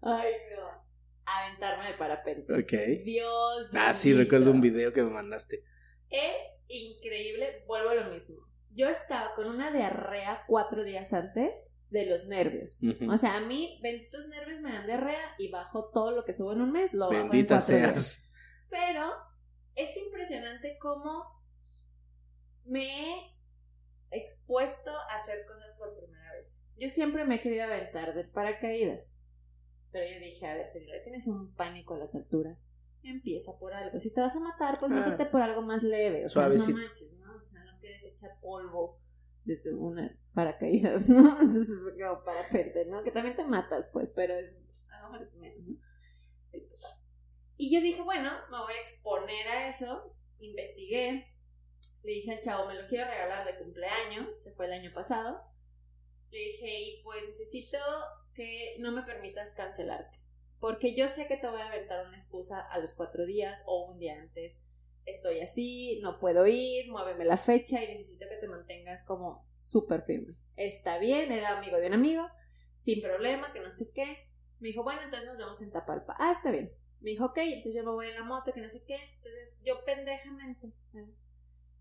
Ay, 0.03 0.33
no. 0.55 0.87
Aventarme 1.27 1.89
de 1.89 1.95
parapente. 1.99 2.53
Ok. 2.53 3.03
Dios 3.05 3.73
Ah, 3.75 3.93
sí, 3.93 4.15
recuerdo 4.15 4.53
un 4.53 4.61
video 4.61 4.93
que 4.93 5.03
me 5.03 5.11
mandaste. 5.11 5.65
Es 6.09 6.61
increíble, 6.69 7.65
vuelvo 7.67 7.91
a 7.91 7.95
lo 7.97 8.05
mismo. 8.13 8.37
Yo 8.71 8.89
estaba 8.89 9.35
con 9.35 9.49
una 9.49 9.73
diarrea 9.73 10.45
cuatro 10.47 10.85
días 10.85 11.13
antes 11.13 11.75
de 11.91 12.07
los 12.07 12.27
nervios. 12.27 12.81
O 13.09 13.17
sea, 13.17 13.37
a 13.37 13.41
mí, 13.41 13.79
benditos 13.83 14.29
nervios 14.29 14.61
me 14.61 14.73
dan 14.73 14.87
diarrea 14.87 15.35
y 15.39 15.51
bajo 15.51 15.91
todo 15.91 16.11
lo 16.13 16.25
que 16.25 16.33
subo 16.33 16.53
en 16.53 16.61
un 16.61 16.71
mes, 16.73 16.93
lo 16.95 17.07
bajo 17.09 17.15
en 17.21 17.29
Bendita 17.31 17.57
cuatro 17.57 17.77
días. 17.77 17.93
seas. 17.93 18.33
Pero 18.69 19.11
es 19.75 19.97
impresionante 19.97 20.77
cómo 20.79 21.25
me 22.65 22.85
he 22.85 23.37
expuesto 24.11 24.91
a 24.91 25.17
hacer 25.17 25.47
cosas 25.47 25.75
por 25.75 25.97
primera 25.97 26.33
vez. 26.35 26.63
Yo 26.77 26.89
siempre 26.89 27.25
me 27.25 27.37
he 27.37 27.41
querido 27.41 27.65
aventar 27.65 28.15
del 28.15 28.29
paracaídas. 28.31 29.15
Pero 29.91 30.05
yo 30.13 30.21
dije, 30.21 30.47
a 30.47 30.55
ver, 30.55 30.67
si 30.67 30.81
le 30.81 31.01
tienes 31.01 31.27
un 31.29 31.55
pánico 31.55 31.95
a 31.95 31.99
las 31.99 32.15
alturas, 32.15 32.71
empieza 33.03 33.59
por 33.59 33.73
algo. 33.73 33.99
Si 34.01 34.13
te 34.13 34.21
vas 34.21 34.37
a 34.37 34.41
matar, 34.41 34.79
pues 34.79 34.93
Ah. 34.95 35.29
por 35.31 35.41
algo 35.41 35.63
más 35.63 35.83
leve. 35.83 36.27
O 36.27 36.29
sea, 36.29 36.43
Suavecito. 36.43 36.73
no 36.73 36.85
manches, 36.85 37.13
¿no? 37.15 37.35
O 37.37 37.41
sea, 37.41 37.65
no 37.65 37.79
quieres 37.81 38.05
echar 38.05 38.39
polvo 38.41 39.01
desde 39.49 39.75
una 39.75 40.15
paracaídas, 40.35 41.09
¿no? 41.09 41.19
Entonces 41.41 41.69
es 41.69 41.95
como 42.01 42.23
parapente, 42.23 42.85
¿no? 42.85 43.03
Que 43.03 43.11
también 43.11 43.35
te 43.35 43.45
matas, 43.45 43.89
pues, 43.93 44.11
pero 44.15 44.35
es, 44.35 44.51
a 44.91 45.03
lo 45.03 45.11
mejor 45.11 45.35
menos, 45.37 45.67
¿no? 45.67 45.79
Y 47.57 47.75
yo 47.75 47.81
dije, 47.81 48.03
bueno, 48.03 48.31
me 48.51 48.59
voy 48.59 48.73
a 48.73 48.81
exponer 48.81 49.49
a 49.49 49.69
eso. 49.69 50.15
Investigué. 50.39 51.35
Le 52.05 52.13
dije 52.13 52.31
al 52.31 52.41
chavo, 52.41 52.69
me 52.69 52.81
lo 52.81 52.87
quiero 52.87 53.11
regalar 53.11 53.45
de 53.45 53.59
cumpleaños. 53.59 54.43
Se 54.43 54.53
fue 54.53 54.67
el 54.67 54.75
año 54.75 54.93
pasado. 54.95 55.43
Le 56.31 56.39
dije, 56.39 56.81
y 56.81 57.03
pues 57.03 57.25
necesito 57.25 57.79
que 58.35 58.77
no 58.79 58.93
me 58.93 59.03
permitas 59.03 59.55
cancelarte. 59.55 60.19
Porque 60.61 60.95
yo 60.95 61.09
sé 61.09 61.27
que 61.27 61.37
te 61.37 61.49
voy 61.49 61.61
a 61.61 61.67
aventar 61.67 62.07
una 62.07 62.17
excusa 62.17 62.61
a 62.61 62.79
los 62.79 62.95
cuatro 62.95 63.27
días 63.27 63.65
o 63.67 63.91
un 63.91 63.99
día 63.99 64.21
antes. 64.21 64.55
Estoy 65.09 65.41
así, 65.41 66.01
no 66.03 66.19
puedo 66.19 66.47
ir, 66.47 66.91
muéveme 66.91 67.25
la 67.25 67.39
fecha 67.39 67.83
y 67.83 67.89
necesito 67.89 68.27
que 68.29 68.37
te 68.37 68.49
mantengas 68.49 69.03
como 69.05 69.47
súper 69.57 70.03
firme. 70.03 70.37
Está 70.57 70.99
bien, 70.99 71.33
era 71.33 71.57
amigo 71.57 71.79
de 71.79 71.87
un 71.87 71.95
amigo, 71.95 72.29
sin 72.77 73.01
problema, 73.01 73.53
que 73.53 73.61
no 73.61 73.73
sé 73.73 73.91
qué. 73.95 74.29
Me 74.61 74.69
dijo, 74.69 74.83
bueno, 74.83 75.01
entonces 75.03 75.27
nos 75.27 75.39
vemos 75.39 75.63
en 75.63 75.71
Tapalpa. 75.71 76.15
Ah, 76.19 76.33
está 76.33 76.51
bien. 76.51 76.73
Me 77.01 77.11
dijo, 77.11 77.27
ok, 77.27 77.39
entonces 77.39 77.77
yo 77.77 77.85
me 77.85 77.93
voy 77.93 78.09
en 78.09 78.17
la 78.17 78.25
moto, 78.25 78.53
que 78.53 78.61
no 78.61 78.69
sé 78.69 78.83
qué. 78.85 78.97
Entonces 79.17 79.59
yo 79.65 79.85
pendejamente 79.87 80.67
¿eh? 80.67 81.07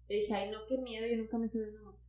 le 0.07 0.15
dije, 0.15 0.33
ay, 0.33 0.49
no, 0.49 0.59
qué 0.67 0.77
miedo, 0.77 1.05
yo 1.05 1.17
nunca 1.17 1.37
me 1.37 1.47
subí 1.47 1.63
en 1.63 1.71
una 1.71 1.91
moto. 1.91 2.06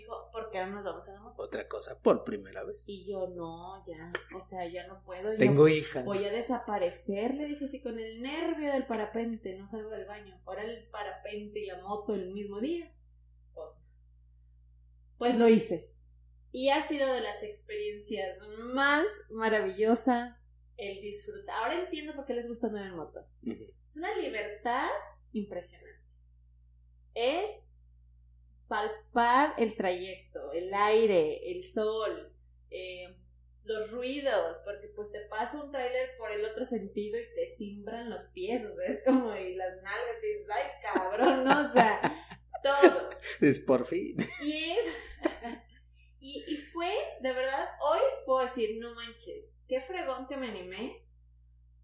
Dijo, 0.00 0.30
¿por 0.32 0.50
qué 0.50 0.58
ahora 0.58 0.70
nos 0.72 0.84
vamos 0.84 1.08
en 1.08 1.14
la 1.14 1.20
moto? 1.20 1.42
Otra 1.42 1.68
cosa, 1.68 2.00
por 2.00 2.24
primera 2.24 2.64
vez. 2.64 2.84
Y 2.86 3.06
yo, 3.06 3.28
no, 3.28 3.84
ya, 3.86 4.12
o 4.36 4.40
sea, 4.40 4.66
ya 4.66 4.86
no 4.86 5.02
puedo. 5.04 5.36
Tengo 5.36 5.68
hijas. 5.68 6.04
Voy 6.04 6.24
a 6.24 6.30
desaparecer, 6.30 7.34
le 7.34 7.46
dije, 7.46 7.68
si 7.68 7.80
con 7.80 7.98
el 7.98 8.22
nervio 8.22 8.72
del 8.72 8.86
parapente 8.86 9.56
no 9.56 9.66
salgo 9.66 9.90
del 9.90 10.06
baño. 10.06 10.40
Ahora 10.46 10.62
el 10.62 10.88
parapente 10.88 11.60
y 11.60 11.66
la 11.66 11.80
moto 11.82 12.14
el 12.14 12.32
mismo 12.32 12.60
día. 12.60 12.94
Pues, 13.54 13.72
pues 15.18 15.38
lo 15.38 15.48
hice. 15.48 15.92
Y 16.52 16.70
ha 16.70 16.80
sido 16.80 17.12
de 17.12 17.20
las 17.20 17.42
experiencias 17.42 18.38
más 18.72 19.04
maravillosas 19.30 20.44
el 20.76 21.02
disfrutar. 21.02 21.62
Ahora 21.62 21.84
entiendo 21.84 22.14
por 22.14 22.24
qué 22.24 22.34
les 22.34 22.48
gusta 22.48 22.68
andar 22.68 22.86
en 22.86 22.96
moto. 22.96 23.26
Es 23.86 23.96
una 23.96 24.14
libertad 24.16 24.88
impresionante. 25.32 25.98
Es 27.14 27.67
palpar 28.68 29.54
el 29.58 29.76
trayecto, 29.76 30.52
el 30.52 30.72
aire, 30.74 31.50
el 31.50 31.62
sol, 31.64 32.32
eh, 32.70 33.16
los 33.64 33.90
ruidos, 33.92 34.60
porque 34.64 34.88
pues 34.88 35.10
te 35.10 35.20
pasa 35.20 35.62
un 35.62 35.70
tráiler 35.72 36.16
por 36.18 36.30
el 36.32 36.44
otro 36.44 36.64
sentido 36.64 37.18
y 37.18 37.34
te 37.34 37.46
simbran 37.46 38.10
los 38.10 38.22
pies, 38.34 38.64
o 38.64 38.74
sea, 38.74 38.86
es 38.86 39.02
como 39.04 39.34
y 39.36 39.54
las 39.54 39.74
nalgas, 39.76 40.22
y 40.22 40.26
dices, 40.26 40.46
ay 40.54 40.70
cabrón, 40.82 41.44
no, 41.44 41.68
o 41.68 41.72
sea, 41.72 42.00
todo. 42.62 43.10
Es 43.40 43.60
por 43.60 43.86
fin. 43.86 44.16
Y 44.42 44.70
es, 44.70 44.92
Y, 46.20 46.44
y 46.48 46.56
fue, 46.56 46.90
de 47.20 47.32
verdad, 47.32 47.68
hoy 47.80 48.00
puedo 48.26 48.44
decir, 48.44 48.78
no 48.80 48.94
manches, 48.94 49.54
qué 49.68 49.80
fregón 49.80 50.26
que 50.26 50.36
me 50.36 50.48
animé, 50.48 51.04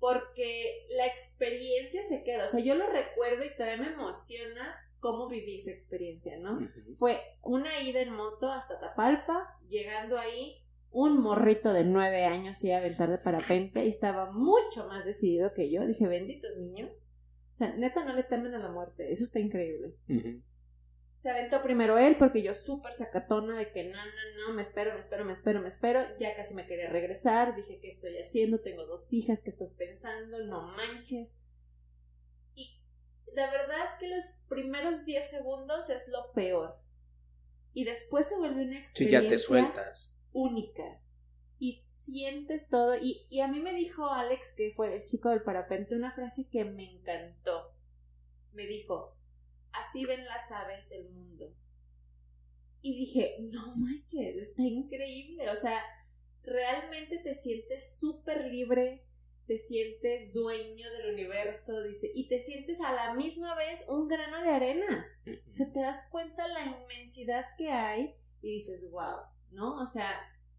porque 0.01 0.87
la 0.91 1.07
experiencia 1.07 2.03
se 2.03 2.25
queda. 2.25 2.47
O 2.47 2.49
sea, 2.49 2.61
yo 2.61 2.75
lo 2.75 2.87
recuerdo 2.89 3.45
y 3.45 3.55
todavía 3.55 3.87
me 3.87 3.93
emociona 3.93 4.84
cómo 5.05 5.29
viví 5.29 5.57
esa 5.57 5.71
experiencia, 5.71 6.39
¿no? 6.39 6.67
Fue 6.95 7.21
una 7.43 7.79
ida 7.83 8.01
en 8.01 8.15
moto 8.15 8.51
hasta 8.51 8.81
Tapalpa, 8.81 9.55
llegando 9.69 10.17
ahí, 10.17 10.65
un 10.91 11.21
morrito 11.21 11.75
de 11.75 11.85
nueve 11.85 12.25
años 12.25 12.65
iba 12.65 12.77
a 12.77 12.79
aventar 12.79 13.11
de 13.11 13.19
parapente 13.19 13.85
y 13.85 13.91
estaba 13.91 14.33
mucho 14.33 14.89
más 14.89 15.05
decidido 15.05 15.53
que 15.53 15.71
yo. 15.71 15.87
Dije, 15.87 16.09
benditos 16.09 16.57
niños. 16.57 17.13
O 17.53 17.57
sea, 17.57 17.77
neta 17.77 18.03
no 18.03 18.15
le 18.15 18.23
temen 18.23 18.55
a 18.55 18.59
la 18.59 18.71
muerte. 18.71 19.13
Eso 19.13 19.25
está 19.25 19.41
increíble. 19.41 19.95
Se 21.17 21.29
aventó 21.29 21.63
primero 21.63 21.99
él 21.99 22.17
porque 22.17 22.43
yo 22.43 22.55
súper 22.55 22.95
sacatona 22.95 23.59
de 23.59 23.73
que 23.73 23.85
no, 23.85 23.99
no, 23.99 24.49
no, 24.49 24.55
me 24.55 24.63
espero, 24.63 24.95
me 24.95 25.01
espero, 25.01 25.27
me 25.27 25.33
espero, 25.33 25.61
me 25.61 25.69
espero. 25.69 26.01
Ya 26.19 26.35
casi 26.35 26.55
me 26.55 26.67
quería 26.67 26.89
regresar. 26.89 27.55
Dije, 27.55 27.79
¿qué 27.79 27.89
estoy 27.89 28.17
haciendo? 28.17 28.63
Tengo 28.63 28.87
dos 28.87 29.13
hijas, 29.13 29.43
¿qué 29.43 29.51
estás 29.51 29.75
pensando? 29.75 30.47
No 30.47 30.63
manches. 30.63 31.37
La 33.33 33.51
verdad 33.51 33.99
que 33.99 34.09
los 34.09 34.25
primeros 34.49 35.05
10 35.05 35.31
segundos 35.31 35.91
es 35.91 36.09
lo 36.09 36.33
peor. 36.33 36.79
Y 37.73 37.85
después 37.85 38.29
se 38.29 38.37
vuelve 38.37 38.65
una 38.65 38.79
experiencia 38.79 39.23
ya 39.23 39.29
te 39.29 39.39
sueltas. 39.39 40.17
única. 40.33 41.01
Y 41.59 41.83
sientes 41.87 42.69
todo. 42.69 42.97
Y, 42.97 43.27
y 43.31 43.41
a 43.41 43.49
mí 43.49 43.61
me 43.61 43.73
dijo 43.73 44.09
Alex, 44.09 44.53
que 44.53 44.71
fue 44.71 44.95
el 44.95 45.05
chico 45.05 45.31
del 45.31 45.43
parapente, 45.43 45.97
una 45.97 46.13
frase 46.13 46.49
que 46.49 46.65
me 46.65 46.93
encantó. 46.93 47.75
Me 48.53 48.67
dijo, 48.67 49.17
así 49.73 50.05
ven 50.05 50.25
las 50.25 50.53
aves 50.53 50.93
el 50.93 51.11
mundo. 51.11 51.55
Y 52.81 52.97
dije, 52.97 53.37
no 53.41 53.75
manches, 53.77 54.37
está 54.37 54.63
increíble. 54.63 55.51
O 55.51 55.57
sea, 55.57 55.83
realmente 56.43 57.19
te 57.19 57.35
sientes 57.35 57.99
súper 57.99 58.47
libre, 58.47 59.05
te 59.47 59.57
sientes 59.59 60.33
dueño 60.33 60.91
del 60.91 61.13
universo, 61.13 61.83
dice, 61.83 62.11
y 62.15 62.29
te 62.29 62.41
sientes 62.41 62.81
a 62.81 62.93
la 62.93 63.15
misma 63.15 63.55
vez 63.55 63.85
un 63.89 64.09
grano 64.09 64.43
de 64.43 64.51
arena. 64.51 65.07
O 65.53 65.55
sea, 65.55 65.71
te 65.73 65.81
das 65.81 66.09
cuenta 66.11 66.49
la 66.49 66.65
inmensidad 66.65 67.45
que 67.59 67.71
hay 67.71 68.15
y 68.41 68.53
dices, 68.55 68.91
wow, 68.91 69.21
¿no? 69.51 69.81
O 69.81 69.87
sea, 69.87 70.09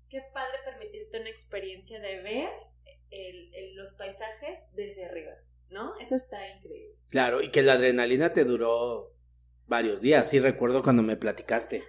qué 0.10 0.22
padre 0.34 0.58
permitirte 0.64 1.20
una 1.20 1.30
experiencia 1.30 2.00
de 2.00 2.22
ver 2.22 2.50
los 3.76 3.94
paisajes 3.94 4.60
desde 4.74 5.06
arriba, 5.06 5.34
¿no? 5.70 5.98
Eso 6.00 6.16
está 6.16 6.48
increíble. 6.56 6.98
Claro, 7.10 7.42
y 7.42 7.50
que 7.50 7.62
la 7.62 7.74
adrenalina 7.74 8.34
te 8.34 8.44
duró 8.44 9.16
varios 9.68 10.02
días, 10.02 10.30
sí 10.30 10.40
recuerdo 10.40 10.84
cuando 10.84 11.02
me 11.02 11.18
platicaste. 11.18 11.84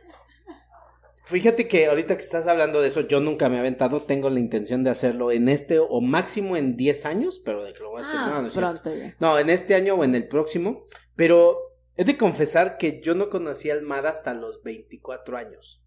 Fíjate 1.27 1.67
que 1.67 1.87
ahorita 1.87 2.17
que 2.17 2.23
estás 2.23 2.47
hablando 2.47 2.81
de 2.81 2.87
eso, 2.87 3.01
yo 3.01 3.19
nunca 3.19 3.49
me 3.49 3.57
he 3.57 3.59
aventado, 3.59 4.01
tengo 4.01 4.31
la 4.31 4.39
intención 4.39 4.85
de 4.85 4.91
hacerlo 4.91 5.33
en 5.33 5.49
este 5.49 5.81
o 5.81 6.01
máximo 6.01 6.57
en 6.57 6.77
10 6.77 7.05
años, 7.05 7.41
pero 7.45 7.65
de 7.65 7.73
que 7.73 7.81
lo 7.81 7.91
voy 7.91 7.99
a 7.99 8.03
hacer. 8.03 8.17
Ah, 8.17 8.29
no, 8.31 8.43
no, 8.43 8.55
pronto 8.55 8.91
no, 9.19 9.37
en 9.37 9.51
este 9.51 9.75
año 9.75 9.95
o 9.95 10.05
en 10.05 10.15
el 10.15 10.29
próximo, 10.29 10.85
pero 11.17 11.81
he 11.97 12.05
de 12.05 12.17
confesar 12.17 12.79
que 12.79 13.01
yo 13.01 13.17
no 13.17 13.29
conocía 13.29 13.75
el 13.75 13.83
mar 13.83 14.07
hasta 14.07 14.35
los 14.35 14.62
24 14.62 15.37
años 15.37 15.85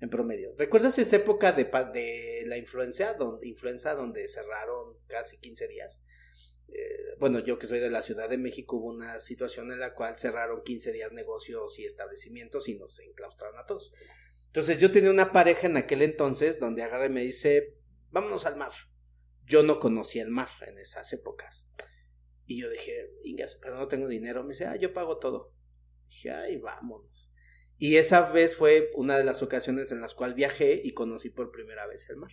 en 0.00 0.10
promedio. 0.10 0.54
¿Recuerdas 0.58 0.98
esa 0.98 1.16
época 1.16 1.52
de, 1.52 1.64
de 1.64 2.44
la 2.46 2.58
influenza, 2.58 3.14
donde, 3.14 3.48
influenza 3.48 3.94
donde 3.94 4.28
cerraron 4.28 4.98
casi 5.06 5.38
15 5.38 5.66
días? 5.66 6.04
Eh, 6.68 7.16
bueno, 7.18 7.38
yo 7.38 7.58
que 7.58 7.66
soy 7.66 7.78
de 7.78 7.88
la 7.88 8.02
Ciudad 8.02 8.28
de 8.28 8.36
México, 8.36 8.76
hubo 8.76 8.88
una 8.88 9.20
situación 9.20 9.72
en 9.72 9.80
la 9.80 9.94
cual 9.94 10.18
cerraron 10.18 10.62
15 10.62 10.92
días 10.92 11.12
negocios 11.12 11.78
y 11.78 11.86
establecimientos 11.86 12.68
y 12.68 12.74
nos 12.76 12.98
enclaustraron 13.00 13.58
a 13.58 13.64
todos. 13.64 13.92
Entonces 14.54 14.78
yo 14.78 14.92
tenía 14.92 15.10
una 15.10 15.32
pareja 15.32 15.66
en 15.66 15.76
aquel 15.76 16.00
entonces 16.02 16.60
donde 16.60 16.84
agarra 16.84 17.06
y 17.06 17.10
me 17.10 17.22
dice, 17.22 17.74
vámonos 18.12 18.46
al 18.46 18.56
mar. 18.56 18.70
Yo 19.44 19.64
no 19.64 19.80
conocía 19.80 20.22
el 20.22 20.30
mar 20.30 20.48
en 20.64 20.78
esas 20.78 21.12
épocas. 21.12 21.68
Y 22.46 22.62
yo 22.62 22.70
dije, 22.70 23.10
Ingas, 23.24 23.58
pero 23.60 23.76
no 23.76 23.88
tengo 23.88 24.06
dinero. 24.06 24.44
Me 24.44 24.50
dice, 24.50 24.66
ah, 24.66 24.76
yo 24.76 24.94
pago 24.94 25.18
todo. 25.18 25.52
dije, 26.08 26.30
ay, 26.30 26.58
vámonos. 26.58 27.32
Y 27.78 27.96
esa 27.96 28.30
vez 28.30 28.54
fue 28.54 28.92
una 28.94 29.18
de 29.18 29.24
las 29.24 29.42
ocasiones 29.42 29.90
en 29.90 30.00
las 30.00 30.14
cuales 30.14 30.36
viajé 30.36 30.80
y 30.84 30.94
conocí 30.94 31.30
por 31.30 31.50
primera 31.50 31.88
vez 31.88 32.08
el 32.10 32.18
mar. 32.18 32.30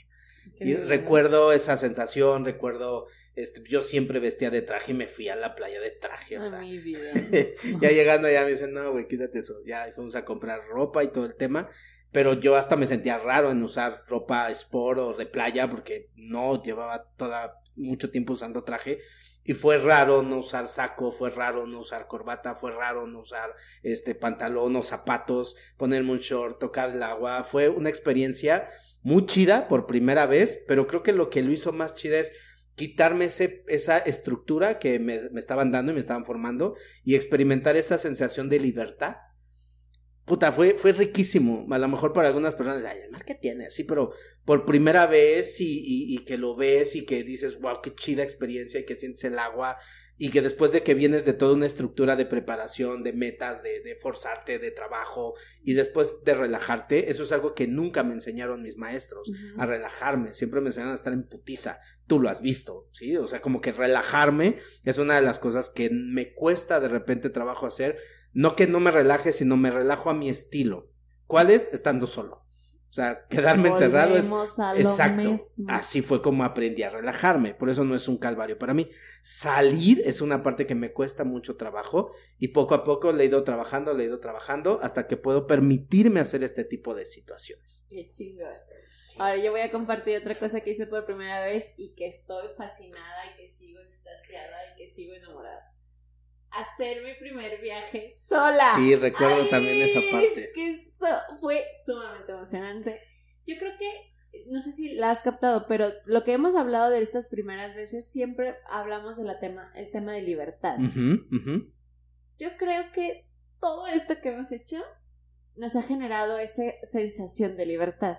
y 0.60 0.76
recuerdo 0.76 1.52
esa 1.52 1.76
sensación, 1.76 2.46
recuerdo, 2.46 3.08
este, 3.34 3.64
yo 3.68 3.82
siempre 3.82 4.20
vestía 4.20 4.52
de 4.52 4.62
traje 4.62 4.92
y 4.92 4.96
me 4.96 5.08
fui 5.08 5.28
a 5.30 5.36
la 5.36 5.56
playa 5.56 5.82
de 5.82 5.90
traje, 5.90 6.38
o 6.38 6.44
sea. 6.44 6.62
ya 7.82 7.90
llegando 7.90 8.28
allá 8.28 8.44
me 8.44 8.52
dicen, 8.52 8.76
no, 8.76 8.92
güey, 8.92 9.08
quítate 9.08 9.40
eso. 9.40 9.56
Ya 9.66 9.92
fuimos 9.96 10.16
a 10.16 10.24
comprar 10.24 10.68
ropa 10.68 11.04
y 11.04 11.08
todo 11.08 11.26
el 11.26 11.36
tema. 11.36 11.68
Pero 12.12 12.34
yo 12.34 12.56
hasta 12.56 12.76
me 12.76 12.88
sentía 12.88 13.18
raro 13.18 13.52
en 13.52 13.64
usar 13.64 14.04
ropa 14.08 14.50
sport 14.52 15.00
o 15.00 15.14
de 15.14 15.26
playa 15.26 15.70
porque 15.70 16.10
no 16.16 16.62
llevaba 16.62 17.06
toda, 17.16 17.62
mucho 17.76 18.12
tiempo 18.12 18.34
usando 18.34 18.64
traje. 18.64 19.00
Y 19.44 19.54
fue 19.54 19.78
raro 19.78 20.22
no 20.22 20.40
usar 20.40 20.68
saco, 20.68 21.12
fue 21.12 21.32
raro 21.32 21.66
no 21.66 21.80
usar 21.80 22.08
corbata, 22.08 22.54
fue 22.54 22.72
raro 22.72 23.08
no 23.08 23.22
usar 23.22 23.56
este 23.82 24.14
pantalón 24.14 24.76
o 24.76 24.84
zapatos, 24.84 25.56
ponerme 25.78 26.12
un 26.12 26.20
short, 26.20 26.60
tocar 26.60 26.92
el 26.92 27.02
agua. 27.02 27.44
Fue 27.44 27.68
una 27.68 27.90
experiencia 27.90 28.68
muy 29.02 29.26
chida 29.26 29.68
por 29.68 29.88
primera 29.88 30.28
vez, 30.28 30.64
pero 30.68 30.86
creo 30.86 31.02
que 31.02 31.14
lo 31.14 31.30
que 31.30 31.42
lo 31.42 31.52
hizo 31.52 31.74
más 31.74 31.96
chida 31.96 32.20
es 32.20 32.34
quitarme 32.76 33.26
ese, 33.26 33.64
esa 33.68 33.98
estructura 33.98 34.78
que 34.78 35.00
me, 35.00 35.30
me 35.32 35.40
estaban 35.40 35.72
dando 35.72 35.92
y 35.92 35.96
me 35.96 36.00
estaban 36.00 36.26
formando 36.26 36.76
y 37.04 37.16
experimentar 37.16 37.76
esa 37.76 37.98
sensación 37.98 38.48
de 38.48 38.60
libertad 38.60 39.18
puta, 40.26 40.52
fue, 40.52 40.76
fue 40.78 40.92
riquísimo. 40.92 41.66
A 41.72 41.78
lo 41.78 41.88
mejor 41.88 42.14
para 42.14 42.28
algunas 42.28 42.56
personas, 42.56 42.84
ay, 42.86 43.00
el 43.04 43.12
mar 43.12 43.26
que 43.26 43.36
tiene, 43.36 43.70
sí, 43.72 43.84
pero 43.84 44.12
por 44.46 44.66
primera 44.66 45.06
vez 45.06 45.60
y, 45.62 46.14
y, 46.14 46.20
que 46.26 46.38
lo 46.38 46.56
ves 46.56 46.96
y 46.96 47.06
que 47.06 47.24
dices, 47.24 47.60
wow, 47.60 47.82
qué 47.82 47.94
chida 47.94 48.24
experiencia 48.24 48.80
y 48.80 48.86
que 48.86 48.96
sientes 48.96 49.24
el 49.24 49.38
agua 49.40 49.78
y 50.24 50.30
que 50.30 50.44
después 50.44 50.72
de 50.72 50.84
que 50.84 50.94
vienes 50.94 51.26
de 51.26 51.34
toda 51.34 51.56
una 51.56 51.66
estructura 51.66 52.16
de 52.16 52.28
preparación, 52.28 53.02
de 53.02 53.12
metas, 53.12 53.64
de, 53.64 53.82
de 53.82 53.96
forzarte, 53.96 54.60
de 54.60 54.70
trabajo 54.70 55.34
y 55.64 55.74
después 55.74 56.24
de 56.24 56.36
relajarte, 56.36 57.10
eso 57.10 57.24
es 57.24 57.32
algo 57.32 57.56
que 57.56 57.66
nunca 57.66 58.04
me 58.04 58.14
enseñaron 58.14 58.62
mis 58.62 58.78
maestros, 58.78 59.32
a 59.58 59.66
relajarme, 59.66 60.36
siempre 60.36 60.62
me 60.62 60.68
enseñaron 60.68 60.92
a 60.92 60.96
estar 60.96 61.12
en 61.12 61.28
putiza, 61.28 61.80
tú 62.06 62.20
lo 62.20 62.30
has 62.30 62.44
visto, 62.44 62.88
¿sí? 62.92 63.18
O 63.18 63.28
sea, 63.28 63.42
como 63.42 63.62
que 63.62 63.72
relajarme 63.72 64.60
es 64.84 65.00
una 65.00 65.16
de 65.16 65.24
las 65.24 65.40
cosas 65.40 65.70
que 65.70 65.90
me 65.90 66.36
cuesta 66.36 66.80
de 66.80 66.90
repente 66.90 67.32
trabajo 67.32 67.66
hacer, 67.66 67.98
no 68.34 68.56
que 68.56 68.68
no 68.68 68.80
me 68.80 68.92
relaje, 68.92 69.34
sino 69.34 69.58
me 69.58 69.72
relajo 69.72 70.10
a 70.10 70.14
mi 70.14 70.30
estilo. 70.30 70.92
¿Cuál 71.28 71.50
es? 71.50 71.70
Estando 71.74 72.08
solo. 72.08 72.42
O 72.92 72.94
sea, 72.94 73.26
quedarme 73.30 73.70
encerrado 73.70 74.18
es 74.18 74.30
exacto. 74.76 75.38
Así 75.70 76.02
fue 76.02 76.22
como 76.22 76.44
aprendí 76.44 76.84
a 76.84 76.90
relajarme. 76.90 77.54
Por 77.54 77.70
eso 77.70 77.86
no 77.86 77.96
es 77.96 78.10
un 78.10 78.18
calvario 78.18 78.60
para 78.60 78.74
mí. 78.74 78.90
Salir 79.22 80.02
es 80.04 80.20
una 80.20 80.44
parte 80.44 80.68
que 80.68 80.76
me 80.76 80.92
cuesta 80.92 81.24
mucho 81.24 81.56
trabajo 81.56 82.12
y 82.38 82.50
poco 82.50 82.76
a 82.76 82.84
poco 82.84 83.14
le 83.14 83.24
he 83.24 83.28
ido 83.28 83.46
trabajando, 83.46 83.94
le 83.94 84.04
he 84.04 84.08
ido 84.08 84.20
trabajando 84.20 84.82
hasta 84.84 85.08
que 85.08 85.16
puedo 85.16 85.48
permitirme 85.48 86.20
hacer 86.20 86.44
este 86.44 86.66
tipo 86.66 86.94
de 86.94 87.06
situaciones. 87.06 87.88
Qué 87.90 88.10
chingón. 88.10 88.52
Ahora 89.20 89.38
yo 89.38 89.52
voy 89.52 89.62
a 89.62 89.72
compartir 89.72 90.18
otra 90.18 90.36
cosa 90.36 90.60
que 90.60 90.72
hice 90.72 90.86
por 90.86 91.06
primera 91.06 91.46
vez 91.46 91.72
y 91.78 91.94
que 91.94 92.08
estoy 92.08 92.50
fascinada 92.58 93.26
y 93.32 93.40
que 93.40 93.48
sigo 93.48 93.80
extasiada 93.80 94.58
y 94.74 94.78
que 94.78 94.86
sigo 94.86 95.14
enamorada 95.14 95.72
hacer 96.60 97.04
mi 97.04 97.14
primer 97.14 97.60
viaje 97.62 98.10
sola. 98.10 98.74
Sí, 98.76 98.96
recuerdo 98.96 99.46
también 99.50 99.82
esa 99.82 100.02
parte. 100.12 100.44
Es 100.44 100.50
que 100.54 100.94
fue 101.40 101.66
sumamente 101.86 102.32
emocionante. 102.32 103.00
Yo 103.46 103.58
creo 103.58 103.74
que, 103.78 104.46
no 104.48 104.60
sé 104.60 104.72
si 104.72 104.94
la 104.94 105.12
has 105.12 105.24
captado, 105.24 105.66
pero 105.68 105.92
lo 106.06 106.24
que 106.24 106.34
hemos 106.34 106.56
hablado 106.56 106.90
de 106.92 107.02
estas 107.02 107.28
primeras 107.28 107.76
veces, 107.76 108.12
siempre 108.12 108.56
hablamos 108.70 109.18
de 109.18 109.24
la 109.24 109.40
tema, 109.40 109.72
el 109.76 109.92
tema 109.92 110.14
de 110.14 110.22
libertad. 110.22 110.78
Yo 112.38 112.58
creo 112.58 112.92
que 112.92 113.28
todo 113.60 113.88
esto 113.88 114.22
que 114.22 114.30
hemos 114.30 114.52
hecho 114.52 114.84
nos 115.56 115.76
ha 115.76 115.82
generado 115.82 116.40
esa 116.40 116.64
sensación 116.84 117.58
de 117.58 117.66
libertad. 117.66 118.18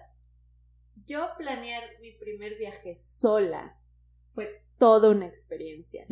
Yo 1.04 1.30
planear 1.38 1.82
mi 2.00 2.12
primer 2.12 2.56
viaje 2.56 2.94
sola 2.94 3.78
fue 4.28 4.64
toda 4.78 5.10
una 5.10 5.26
experiencia 5.26 6.06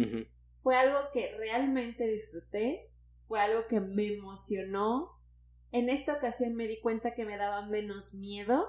fue 0.63 0.77
algo 0.77 0.99
que 1.13 1.35
realmente 1.39 2.07
disfruté, 2.07 2.91
fue 3.27 3.41
algo 3.41 3.67
que 3.67 3.81
me 3.81 4.15
emocionó. 4.15 5.19
En 5.73 5.89
esta 5.89 6.15
ocasión 6.15 6.55
me 6.55 6.67
di 6.67 6.81
cuenta 6.81 7.15
que 7.15 7.25
me 7.25 7.39
daba 7.39 7.67
menos 7.67 8.13
miedo 8.13 8.69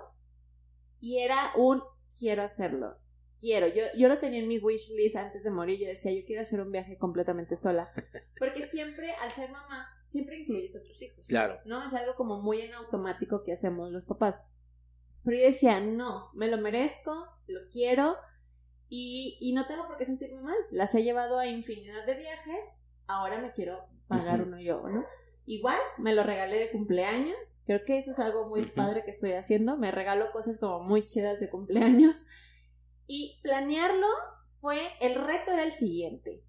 y 1.01 1.19
era 1.19 1.51
un 1.57 1.83
quiero 2.17 2.43
hacerlo. 2.43 2.97
Quiero, 3.37 3.67
yo, 3.67 3.83
yo 3.97 4.07
lo 4.07 4.19
tenía 4.19 4.39
en 4.39 4.47
mi 4.47 4.59
wish 4.59 4.91
list 4.95 5.15
antes 5.15 5.43
de 5.43 5.49
morir, 5.49 5.79
yo 5.79 5.87
decía, 5.87 6.13
yo 6.13 6.23
quiero 6.25 6.43
hacer 6.43 6.61
un 6.61 6.71
viaje 6.71 6.97
completamente 6.97 7.55
sola, 7.55 7.91
porque 8.39 8.61
siempre, 8.61 9.13
al 9.15 9.31
ser 9.31 9.49
mamá, 9.49 9.87
siempre 10.05 10.37
incluyes 10.37 10.75
a 10.75 10.83
tus 10.83 11.01
hijos. 11.01 11.25
Claro. 11.25 11.59
¿No? 11.65 11.83
Es 11.83 11.93
algo 11.95 12.15
como 12.15 12.39
muy 12.39 12.61
en 12.61 12.75
automático 12.75 13.43
que 13.43 13.53
hacemos 13.53 13.91
los 13.91 14.05
papás. 14.05 14.43
Pero 15.23 15.37
yo 15.37 15.43
decía, 15.43 15.79
no, 15.79 16.29
me 16.35 16.47
lo 16.47 16.59
merezco, 16.59 17.27
lo 17.47 17.61
quiero, 17.71 18.15
y, 18.93 19.53
no 19.53 19.65
tengo 19.67 19.87
por 19.87 19.95
qué 19.95 20.03
sentirme 20.03 20.41
mal. 20.41 20.57
Las 20.69 20.93
he 20.95 21.01
llevado 21.01 21.39
a 21.39 21.47
infinidad 21.47 22.05
de 22.05 22.15
viajes, 22.15 22.81
ahora 23.07 23.39
me 23.39 23.53
quiero 23.53 23.87
pagar 24.09 24.41
uno 24.41 24.59
yo, 24.59 24.85
¿no? 24.89 25.05
Igual, 25.45 25.79
me 25.97 26.13
lo 26.13 26.23
regalé 26.23 26.59
de 26.59 26.71
cumpleaños. 26.71 27.61
Creo 27.65 27.85
que 27.85 27.97
eso 27.97 28.11
es 28.11 28.19
algo 28.19 28.49
muy 28.49 28.65
padre 28.65 29.05
que 29.05 29.11
estoy 29.11 29.31
haciendo. 29.31 29.77
Me 29.77 29.91
regalo 29.91 30.33
cosas 30.33 30.59
como 30.59 30.81
muy 30.83 31.05
chidas 31.05 31.39
de 31.39 31.49
cumpleaños. 31.49 32.25
Y 33.07 33.39
planearlo 33.43 34.07
fue, 34.43 34.81
el 34.99 35.15
reto 35.15 35.51
era 35.51 35.63
el 35.63 35.71
siguiente. 35.71 36.43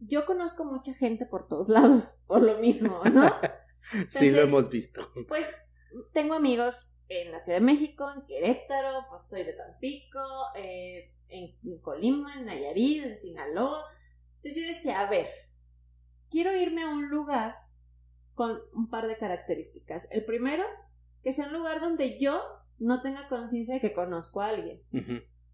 Yo 0.00 0.26
conozco 0.26 0.66
mucha 0.66 0.92
gente 0.92 1.24
por 1.24 1.48
todos 1.48 1.70
lados, 1.70 2.18
por 2.26 2.44
lo 2.44 2.58
mismo, 2.58 3.00
¿no? 3.10 3.24
sí, 4.08 4.30
lo 4.30 4.42
hemos 4.42 4.68
visto. 4.68 5.10
Pues 5.28 5.46
tengo 6.12 6.34
amigos 6.34 6.90
en 7.08 7.32
la 7.32 7.38
Ciudad 7.38 7.58
de 7.58 7.64
México, 7.64 8.06
en 8.14 8.26
Querétaro, 8.26 9.06
pues 9.08 9.22
soy 9.28 9.44
de 9.44 9.54
Tampico, 9.54 10.20
eh, 10.56 11.14
en, 11.34 11.56
en 11.64 11.78
Colima, 11.78 12.38
en 12.38 12.46
Nayarit, 12.46 13.04
en 13.04 13.18
Sinaloa. 13.18 13.84
Entonces 14.36 14.62
yo 14.62 14.68
decía, 14.68 15.00
a 15.00 15.10
ver, 15.10 15.26
quiero 16.30 16.56
irme 16.56 16.82
a 16.82 16.90
un 16.90 17.08
lugar 17.08 17.56
con 18.34 18.60
un 18.72 18.88
par 18.88 19.06
de 19.06 19.16
características. 19.16 20.08
El 20.10 20.24
primero, 20.24 20.64
que 21.22 21.32
sea 21.32 21.46
un 21.46 21.52
lugar 21.52 21.80
donde 21.80 22.18
yo 22.18 22.42
no 22.78 23.02
tenga 23.02 23.28
conciencia 23.28 23.74
de 23.74 23.80
que 23.80 23.92
conozco 23.92 24.40
a 24.40 24.48
alguien. 24.48 24.82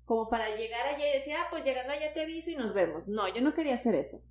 Como 0.05 0.29
para 0.29 0.57
llegar 0.57 0.87
allá 0.87 1.09
y 1.09 1.19
decir, 1.19 1.35
ah, 1.38 1.47
pues 1.51 1.64
llegando 1.64 1.93
allá 1.93 2.12
te 2.12 2.23
aviso 2.23 2.51
y 2.51 2.57
nos 2.57 2.75
vemos. 2.75 3.09
No, 3.09 3.33
yo 3.33 3.43
no 3.43 3.55
quería 3.55 3.75
hacer 3.75 3.95
eso. 3.95 4.23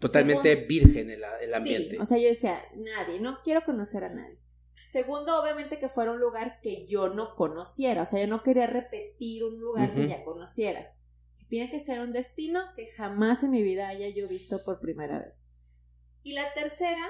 Totalmente 0.00 0.54
virgen 0.54 1.10
el, 1.10 1.22
el 1.40 1.54
ambiente. 1.54 1.90
Sí, 1.90 1.98
o 1.98 2.04
sea, 2.04 2.18
yo 2.18 2.28
decía, 2.28 2.62
nadie, 2.74 3.20
no 3.20 3.40
quiero 3.42 3.64
conocer 3.64 4.04
a 4.04 4.08
nadie. 4.08 4.38
Segundo, 4.88 5.38
obviamente 5.38 5.78
que 5.78 5.90
fuera 5.90 6.12
un 6.12 6.18
lugar 6.18 6.62
que 6.62 6.86
yo 6.86 7.10
no 7.10 7.34
conociera, 7.34 8.04
o 8.04 8.06
sea, 8.06 8.22
yo 8.22 8.26
no 8.26 8.42
quería 8.42 8.66
repetir 8.66 9.44
un 9.44 9.60
lugar 9.60 9.92
que 9.92 10.08
ya 10.08 10.24
conociera. 10.24 10.96
Tiene 11.50 11.70
que 11.70 11.78
ser 11.78 12.00
un 12.00 12.14
destino 12.14 12.58
que 12.74 12.90
jamás 12.92 13.42
en 13.42 13.50
mi 13.50 13.62
vida 13.62 13.88
haya 13.88 14.08
yo 14.08 14.26
visto 14.28 14.64
por 14.64 14.80
primera 14.80 15.18
vez. 15.18 15.46
Y 16.22 16.32
la 16.32 16.54
tercera 16.54 17.04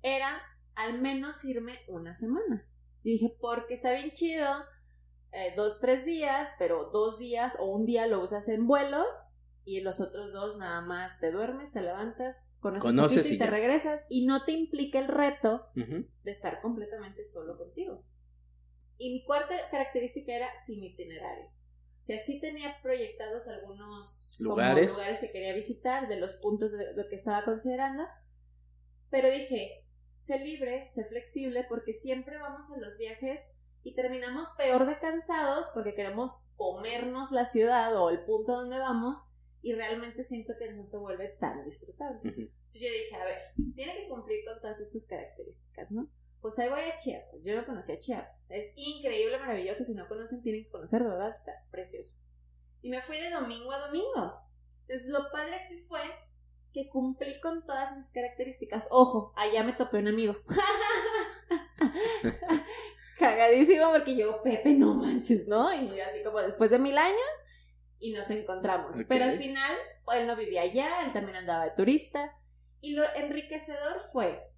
era 0.00 0.40
al 0.74 1.02
menos 1.02 1.44
irme 1.44 1.78
una 1.86 2.14
semana. 2.14 2.66
Y 3.02 3.12
dije, 3.12 3.36
porque 3.38 3.74
está 3.74 3.92
bien 3.92 4.12
chido, 4.12 4.48
eh, 5.32 5.52
dos, 5.54 5.80
tres 5.80 6.06
días, 6.06 6.54
pero 6.58 6.88
dos 6.90 7.18
días 7.18 7.58
o 7.58 7.66
un 7.66 7.84
día 7.84 8.06
lo 8.06 8.22
usas 8.22 8.48
en 8.48 8.66
vuelos 8.66 9.28
y 9.68 9.80
los 9.82 10.00
otros 10.00 10.32
dos 10.32 10.56
nada 10.56 10.80
más 10.80 11.20
te 11.20 11.30
duermes, 11.30 11.70
te 11.72 11.82
levantas, 11.82 12.48
conoces, 12.60 12.82
Conoces 12.84 13.30
y, 13.30 13.34
y 13.34 13.38
te 13.38 13.44
ya. 13.44 13.50
regresas 13.50 14.04
y 14.08 14.24
no 14.24 14.44
te 14.44 14.52
implica 14.52 14.98
el 14.98 15.08
reto 15.08 15.66
Ujú. 15.76 16.06
de 16.24 16.30
estar 16.30 16.60
completamente 16.62 17.22
solo 17.22 17.58
contigo. 17.58 18.02
Y 18.96 19.12
mi 19.12 19.24
cuarta 19.24 19.54
característica 19.70 20.32
era 20.34 20.48
sin 20.64 20.82
itinerario. 20.82 21.46
O 22.00 22.04
sea, 22.08 22.16
sí 22.16 22.40
tenía 22.40 22.80
proyectados 22.82 23.46
algunos 23.48 24.38
Lugares. 24.40 24.92
lugares 24.94 25.18
que 25.18 25.30
quería 25.30 25.52
visitar, 25.52 26.08
de 26.08 26.16
los 26.18 26.32
puntos 26.34 26.72
de 26.72 26.94
lo 26.94 27.06
que 27.08 27.14
estaba 27.14 27.44
considerando, 27.44 28.04
pero 29.10 29.30
dije, 29.30 29.84
sé 30.14 30.38
libre, 30.38 30.86
sé 30.86 31.04
flexible, 31.04 31.66
porque 31.68 31.92
siempre 31.92 32.38
vamos 32.38 32.70
a 32.74 32.80
los 32.80 32.98
viajes 32.98 33.48
y 33.82 33.94
terminamos 33.94 34.48
peor 34.56 34.86
de 34.86 34.98
cansados 34.98 35.70
porque 35.74 35.94
queremos 35.94 36.40
comernos 36.56 37.30
la 37.32 37.44
ciudad 37.44 37.94
o 37.96 38.10
el 38.10 38.24
punto 38.24 38.52
donde 38.52 38.78
vamos 38.78 39.18
y 39.62 39.74
realmente 39.74 40.22
siento 40.22 40.54
que 40.58 40.72
no 40.72 40.84
se 40.84 40.98
vuelve 40.98 41.28
tan 41.40 41.64
disfrutable. 41.64 42.20
Entonces 42.24 42.80
yo 42.80 42.88
dije, 42.88 43.16
a 43.16 43.24
ver, 43.24 43.38
tiene 43.74 43.96
que 43.96 44.08
cumplir 44.08 44.44
con 44.44 44.60
todas 44.60 44.80
estas 44.80 45.06
características, 45.06 45.90
¿no? 45.90 46.10
Pues 46.40 46.58
ahí 46.58 46.68
voy 46.68 46.80
a 46.80 46.96
Chiapas. 46.96 47.44
Yo 47.44 47.56
no 47.56 47.66
conocía 47.66 47.98
Chiapas. 47.98 48.46
Es 48.48 48.70
increíble, 48.76 49.38
maravilloso. 49.38 49.82
Si 49.82 49.94
no 49.94 50.06
conocen, 50.06 50.42
tienen 50.42 50.64
que 50.64 50.70
conocer, 50.70 51.02
verdad, 51.02 51.30
está 51.30 51.52
precioso. 51.70 52.16
Y 52.80 52.90
me 52.90 53.00
fui 53.00 53.18
de 53.18 53.30
domingo 53.30 53.72
a 53.72 53.86
domingo. 53.86 54.40
Entonces 54.82 55.08
lo 55.08 55.30
padre 55.32 55.64
que 55.68 55.76
fue 55.76 56.00
que 56.72 56.88
cumplí 56.88 57.40
con 57.40 57.66
todas 57.66 57.96
mis 57.96 58.10
características. 58.10 58.86
Ojo, 58.90 59.32
allá 59.36 59.64
me 59.64 59.72
topé 59.72 59.98
un 59.98 60.08
amigo. 60.08 60.36
Cagadísimo 63.18 63.90
porque 63.90 64.16
yo, 64.16 64.42
Pepe, 64.42 64.74
no 64.74 64.94
manches, 64.94 65.48
¿no? 65.48 65.72
Y 65.74 66.00
así 66.00 66.22
como 66.22 66.40
después 66.40 66.70
de 66.70 66.78
mil 66.78 66.96
años 66.96 67.18
y 68.00 68.12
nos 68.12 68.30
encontramos. 68.30 68.96
Ok. 68.96 69.06
Pero 69.08 69.24
al 69.24 69.32
final, 69.32 69.76
él 70.14 70.26
no 70.26 70.36
vivía 70.36 70.62
allá, 70.62 71.04
él 71.04 71.12
también 71.12 71.36
andaba 71.36 71.64
de 71.64 71.72
turista. 71.72 72.36
Y 72.80 72.92
lo 72.92 73.02
enriquecedor 73.16 73.98
fue, 74.12 74.50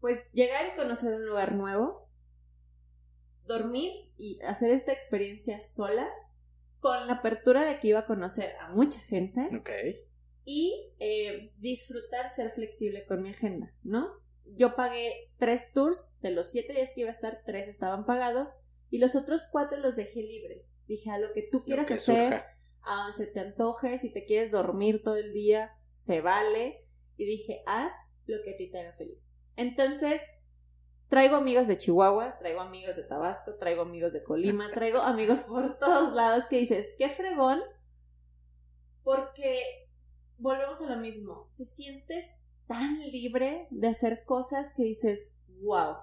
pues, 0.00 0.22
llegar 0.32 0.66
y 0.66 0.76
conocer 0.76 1.14
un 1.14 1.26
lugar 1.26 1.54
nuevo, 1.54 2.08
dormir 3.44 3.92
y 4.16 4.40
hacer 4.42 4.70
esta 4.70 4.92
experiencia 4.92 5.58
sola, 5.60 6.08
con 6.80 7.06
la 7.08 7.14
apertura 7.14 7.64
de 7.64 7.80
que 7.80 7.88
iba 7.88 8.00
a 8.00 8.06
conocer 8.06 8.54
a 8.60 8.68
mucha 8.70 9.00
gente 9.00 9.40
Ok. 9.56 9.70
y 10.44 10.92
eh, 11.00 11.52
disfrutar 11.56 12.28
ser 12.28 12.52
flexible 12.52 13.04
con 13.06 13.22
mi 13.22 13.30
agenda, 13.30 13.74
¿no? 13.82 14.08
Yo 14.44 14.76
pagué 14.76 15.32
tres 15.38 15.72
tours, 15.72 16.10
de 16.20 16.30
los 16.30 16.50
siete 16.50 16.74
días 16.74 16.92
que 16.94 17.00
iba 17.00 17.10
a 17.10 17.12
estar, 17.12 17.42
tres 17.44 17.66
estaban 17.66 18.06
pagados 18.06 18.54
y 18.90 18.98
los 18.98 19.16
otros 19.16 19.48
cuatro 19.50 19.78
los 19.78 19.96
dejé 19.96 20.22
libre. 20.22 20.64
Dije, 20.86 21.10
a 21.10 21.18
lo 21.18 21.32
que 21.32 21.42
tú 21.42 21.58
Lo 21.58 21.64
quieras 21.64 21.86
que 21.88 21.94
hacer, 21.94 22.28
surja. 22.30 22.46
A 22.88 22.96
donde 22.96 23.12
se 23.12 23.26
te 23.26 23.40
antoje, 23.40 23.98
si 23.98 24.10
te 24.10 24.24
quieres 24.24 24.50
dormir 24.50 25.02
todo 25.02 25.16
el 25.16 25.32
día, 25.32 25.78
se 25.88 26.20
vale. 26.20 26.84
Y 27.16 27.26
dije, 27.26 27.62
haz 27.66 27.92
lo 28.26 28.42
que 28.42 28.52
a 28.52 28.56
ti 28.56 28.70
te 28.70 28.80
haga 28.80 28.92
feliz. 28.92 29.34
Entonces, 29.56 30.22
traigo 31.08 31.36
amigos 31.36 31.66
de 31.66 31.76
Chihuahua, 31.76 32.38
traigo 32.38 32.60
amigos 32.60 32.96
de 32.96 33.02
Tabasco, 33.02 33.56
traigo 33.56 33.82
amigos 33.82 34.12
de 34.12 34.22
Colima, 34.22 34.70
traigo 34.72 35.00
amigos 35.00 35.40
por 35.40 35.78
todos 35.78 36.12
lados 36.14 36.46
que 36.46 36.58
dices, 36.58 36.94
qué 36.98 37.08
fregón, 37.08 37.60
porque 39.02 39.88
volvemos 40.38 40.80
a 40.80 40.94
lo 40.94 40.96
mismo, 41.00 41.50
te 41.56 41.64
sientes 41.64 42.42
tan 42.66 43.00
libre 43.10 43.66
de 43.70 43.88
hacer 43.88 44.24
cosas 44.24 44.72
que 44.74 44.84
dices, 44.84 45.34
wow, 45.62 45.96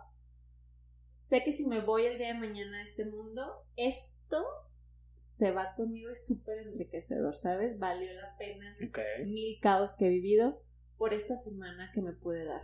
sé 1.15 1.43
que 1.43 1.51
si 1.51 1.65
me 1.65 1.81
voy 1.81 2.05
el 2.05 2.17
día 2.17 2.33
de 2.33 2.39
mañana 2.39 2.79
a 2.79 2.83
este 2.83 3.05
mundo, 3.05 3.63
esto 3.75 4.43
se 5.37 5.51
va 5.51 5.75
conmigo, 5.75 6.09
es 6.11 6.25
súper 6.25 6.59
enriquecedor, 6.59 7.35
¿sabes? 7.35 7.77
Valió 7.77 8.13
la 8.13 8.37
pena 8.37 8.75
Ok. 8.87 8.99
mil 9.25 9.59
caos 9.61 9.95
que 9.95 10.07
he 10.07 10.09
vivido 10.09 10.61
por 10.97 11.13
esta 11.13 11.35
semana 11.35 11.91
que 11.93 12.01
me 12.01 12.13
pude 12.13 12.45
dar. 12.45 12.61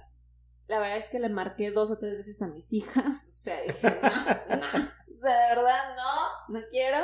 La 0.68 0.80
verdad 0.80 0.98
es 0.98 1.10
que 1.10 1.20
le 1.20 1.28
marqué 1.28 1.72
dos 1.72 1.92
o 1.92 1.98
tres 1.98 2.16
veces 2.16 2.42
a 2.42 2.48
mis 2.48 2.72
hijas, 2.72 3.06
o 3.28 3.32
sea, 3.44 3.62
dije, 3.62 4.00
no, 4.50 4.56
no, 4.58 4.92
o 5.10 5.14
sea, 5.14 5.50
de 5.50 5.56
verdad, 5.56 5.96
no, 5.98 6.60
no 6.60 6.66
quiero. 6.70 7.00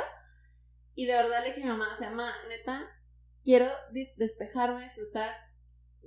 Y 0.94 1.06
de 1.06 1.14
verdad 1.14 1.42
le 1.42 1.48
dije 1.52 1.62
a 1.62 1.72
mi 1.72 1.78
mamá, 1.78 1.92
o 1.92 1.96
sea, 1.96 2.10
mamá, 2.10 2.32
neta, 2.48 2.88
quiero 3.44 3.66
despejarme, 4.16 4.82
disfrutar. 4.82 5.32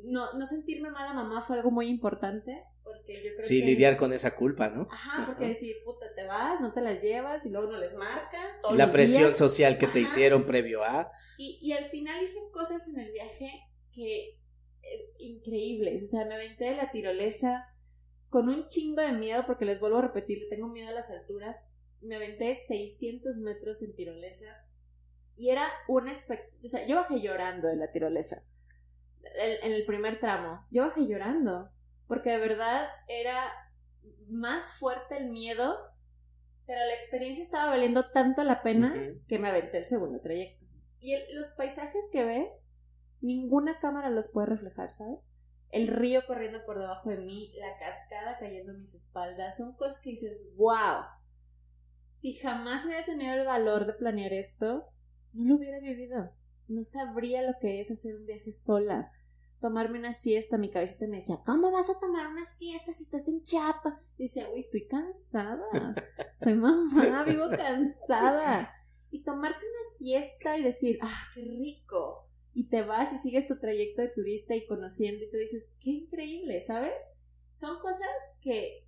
No, 0.04 0.34
no 0.34 0.46
sentirme 0.48 0.90
mala 0.90 1.14
mamá 1.14 1.42
fue 1.42 1.58
algo 1.58 1.70
muy 1.70 1.88
importante, 1.88 2.64
porque 2.84 3.24
yo 3.24 3.36
creo 3.36 3.48
Sí, 3.48 3.60
que... 3.60 3.66
lidiar 3.66 3.98
con 3.98 4.14
esa 4.14 4.36
culpa, 4.36 4.70
¿no? 4.70 4.88
Ajá, 4.92 5.26
porque 5.28 5.44
Ajá. 5.46 5.54
decir, 5.54 5.78
puta, 5.86 6.08
te 6.16 6.26
vas, 6.26 6.60
no 6.62 6.74
te 6.74 6.82
las 6.82 7.02
llevas 7.02 7.46
y 7.46 7.50
luego 7.50 7.72
no 7.72 7.78
les 7.78 7.94
marcas. 7.96 8.62
todos 8.62 8.78
la 8.78 8.86
los 8.86 8.94
presión 8.94 9.26
días. 9.28 9.38
social 9.38 9.78
que 9.78 9.88
te 9.88 10.00
hicieron 10.00 10.46
previo 10.46 10.84
a. 10.84 11.12
Y, 11.38 11.60
y 11.62 11.74
al 11.74 11.86
final 11.86 12.22
hice 12.24 12.40
cosas 12.52 12.88
en 12.88 13.00
el 13.00 13.12
viaje 13.12 13.52
que 13.94 14.38
es 14.82 15.04
increíbles. 15.20 16.04
O 16.04 16.08
sea, 16.08 16.26
me 16.26 16.36
aventé 16.36 16.66
de 16.66 16.76
la 16.76 16.92
tirolesa 16.92 17.68
con 18.30 18.48
un 18.50 18.68
chingo 18.68 19.02
de 19.02 19.12
miedo, 19.12 19.46
porque 19.46 19.66
les 19.66 19.80
vuelvo 19.80 19.98
a 19.98 20.02
repetir, 20.04 20.40
le 20.40 20.48
tengo 20.48 20.68
miedo 20.68 20.90
a 20.90 20.94
las 20.94 21.10
alturas. 21.10 21.58
Me 22.02 22.16
aventé 22.16 22.56
600 22.56 23.38
metros 23.40 23.82
en 23.84 23.94
tirolesa 23.96 24.46
y 25.36 25.50
era 25.50 25.68
un 25.88 26.08
espectáculo. 26.08 26.58
O 26.64 26.68
sea, 26.68 26.86
yo 26.88 26.96
bajé 26.96 27.20
llorando 27.22 27.68
de 27.68 27.76
la 27.76 27.92
tirolesa 27.92 28.44
en 29.64 29.72
el 29.72 29.86
primer 29.86 30.20
tramo. 30.20 30.66
Yo 30.72 30.84
bajé 30.84 31.06
llorando 31.08 31.70
porque 32.12 32.32
de 32.32 32.40
verdad 32.40 32.90
era 33.08 33.40
más 34.28 34.74
fuerte 34.80 35.16
el 35.16 35.32
miedo, 35.32 35.78
pero 36.68 36.82
la 36.86 36.94
experiencia 36.94 37.42
estaba 37.42 37.70
valiendo 37.70 38.12
tanto 38.12 38.44
la 38.44 38.62
pena 38.64 38.94
que 39.30 39.40
me 39.40 39.48
aventé 39.48 39.78
el 39.78 39.86
segundo 39.86 40.20
trayecto. 40.20 40.66
Y 41.00 41.14
el- 41.14 41.34
los 41.34 41.52
paisajes 41.52 42.10
que 42.12 42.26
ves, 42.26 42.70
ninguna 43.22 43.80
cámara 43.80 44.10
los 44.10 44.28
puede 44.28 44.48
reflejar, 44.48 44.92
¿sabes? 44.92 45.32
El 45.70 45.88
río 45.88 46.26
corriendo 46.28 46.66
por 46.66 46.80
debajo 46.80 47.10
de 47.12 47.16
mí, 47.16 47.54
la 47.56 47.78
cascada 47.80 48.38
cayendo 48.40 48.74
a 48.74 48.76
mis 48.76 48.94
espaldas, 48.94 49.56
son 49.56 49.74
cosas 49.78 50.02
que 50.02 50.10
dices, 50.10 50.50
wow. 50.58 51.06
Si 52.04 52.34
jamás 52.34 52.86
hubiera 52.86 53.06
tenido 53.06 53.36
el 53.36 53.46
valor 53.46 53.86
de 53.86 53.94
planear 53.94 54.34
esto, 54.34 54.86
no 55.32 55.48
lo 55.48 55.56
hubiera 55.56 55.80
vivido. 55.80 56.30
No 56.68 56.84
sabría 56.84 57.42
lo 57.42 57.58
que 57.58 57.80
es 57.80 57.90
hacer 57.90 58.18
un 58.18 58.26
viaje 58.26 58.52
sola. 58.52 59.14
Tomarme 59.62 60.00
una 60.00 60.12
siesta, 60.12 60.58
mi 60.58 60.72
cabecita 60.72 61.08
me 61.08 61.18
decía, 61.18 61.40
¿cómo 61.46 61.72
vas 61.72 61.90
a 61.90 62.00
tomar 62.00 62.28
una 62.28 62.44
siesta 62.44 62.92
si 62.92 63.04
estás 63.04 63.28
en 63.28 63.44
Chapa? 63.44 64.02
Y 64.18 64.24
decía, 64.24 64.50
uy, 64.52 64.60
estoy 64.60 64.88
cansada. 64.88 65.96
Soy 66.36 66.56
mamá, 66.56 67.24
vivo 67.28 67.48
cansada. 67.50 68.74
Y 69.12 69.24
tomarte 69.24 69.64
una 69.64 69.98
siesta 69.98 70.58
y 70.58 70.64
decir, 70.64 70.98
ah, 71.02 71.28
qué 71.36 71.44
rico. 71.44 72.28
Y 72.54 72.70
te 72.70 72.82
vas 72.82 73.14
y 73.14 73.20
sigues 73.20 73.46
tu 73.46 73.60
trayecto 73.60 74.02
de 74.02 74.10
turista 74.10 74.56
y 74.56 74.66
conociendo 74.66 75.24
y 75.24 75.30
tú 75.30 75.38
dices, 75.38 75.70
qué 75.80 75.92
increíble, 75.92 76.60
¿sabes? 76.60 77.10
Son 77.54 77.80
cosas 77.80 78.10
que 78.42 78.88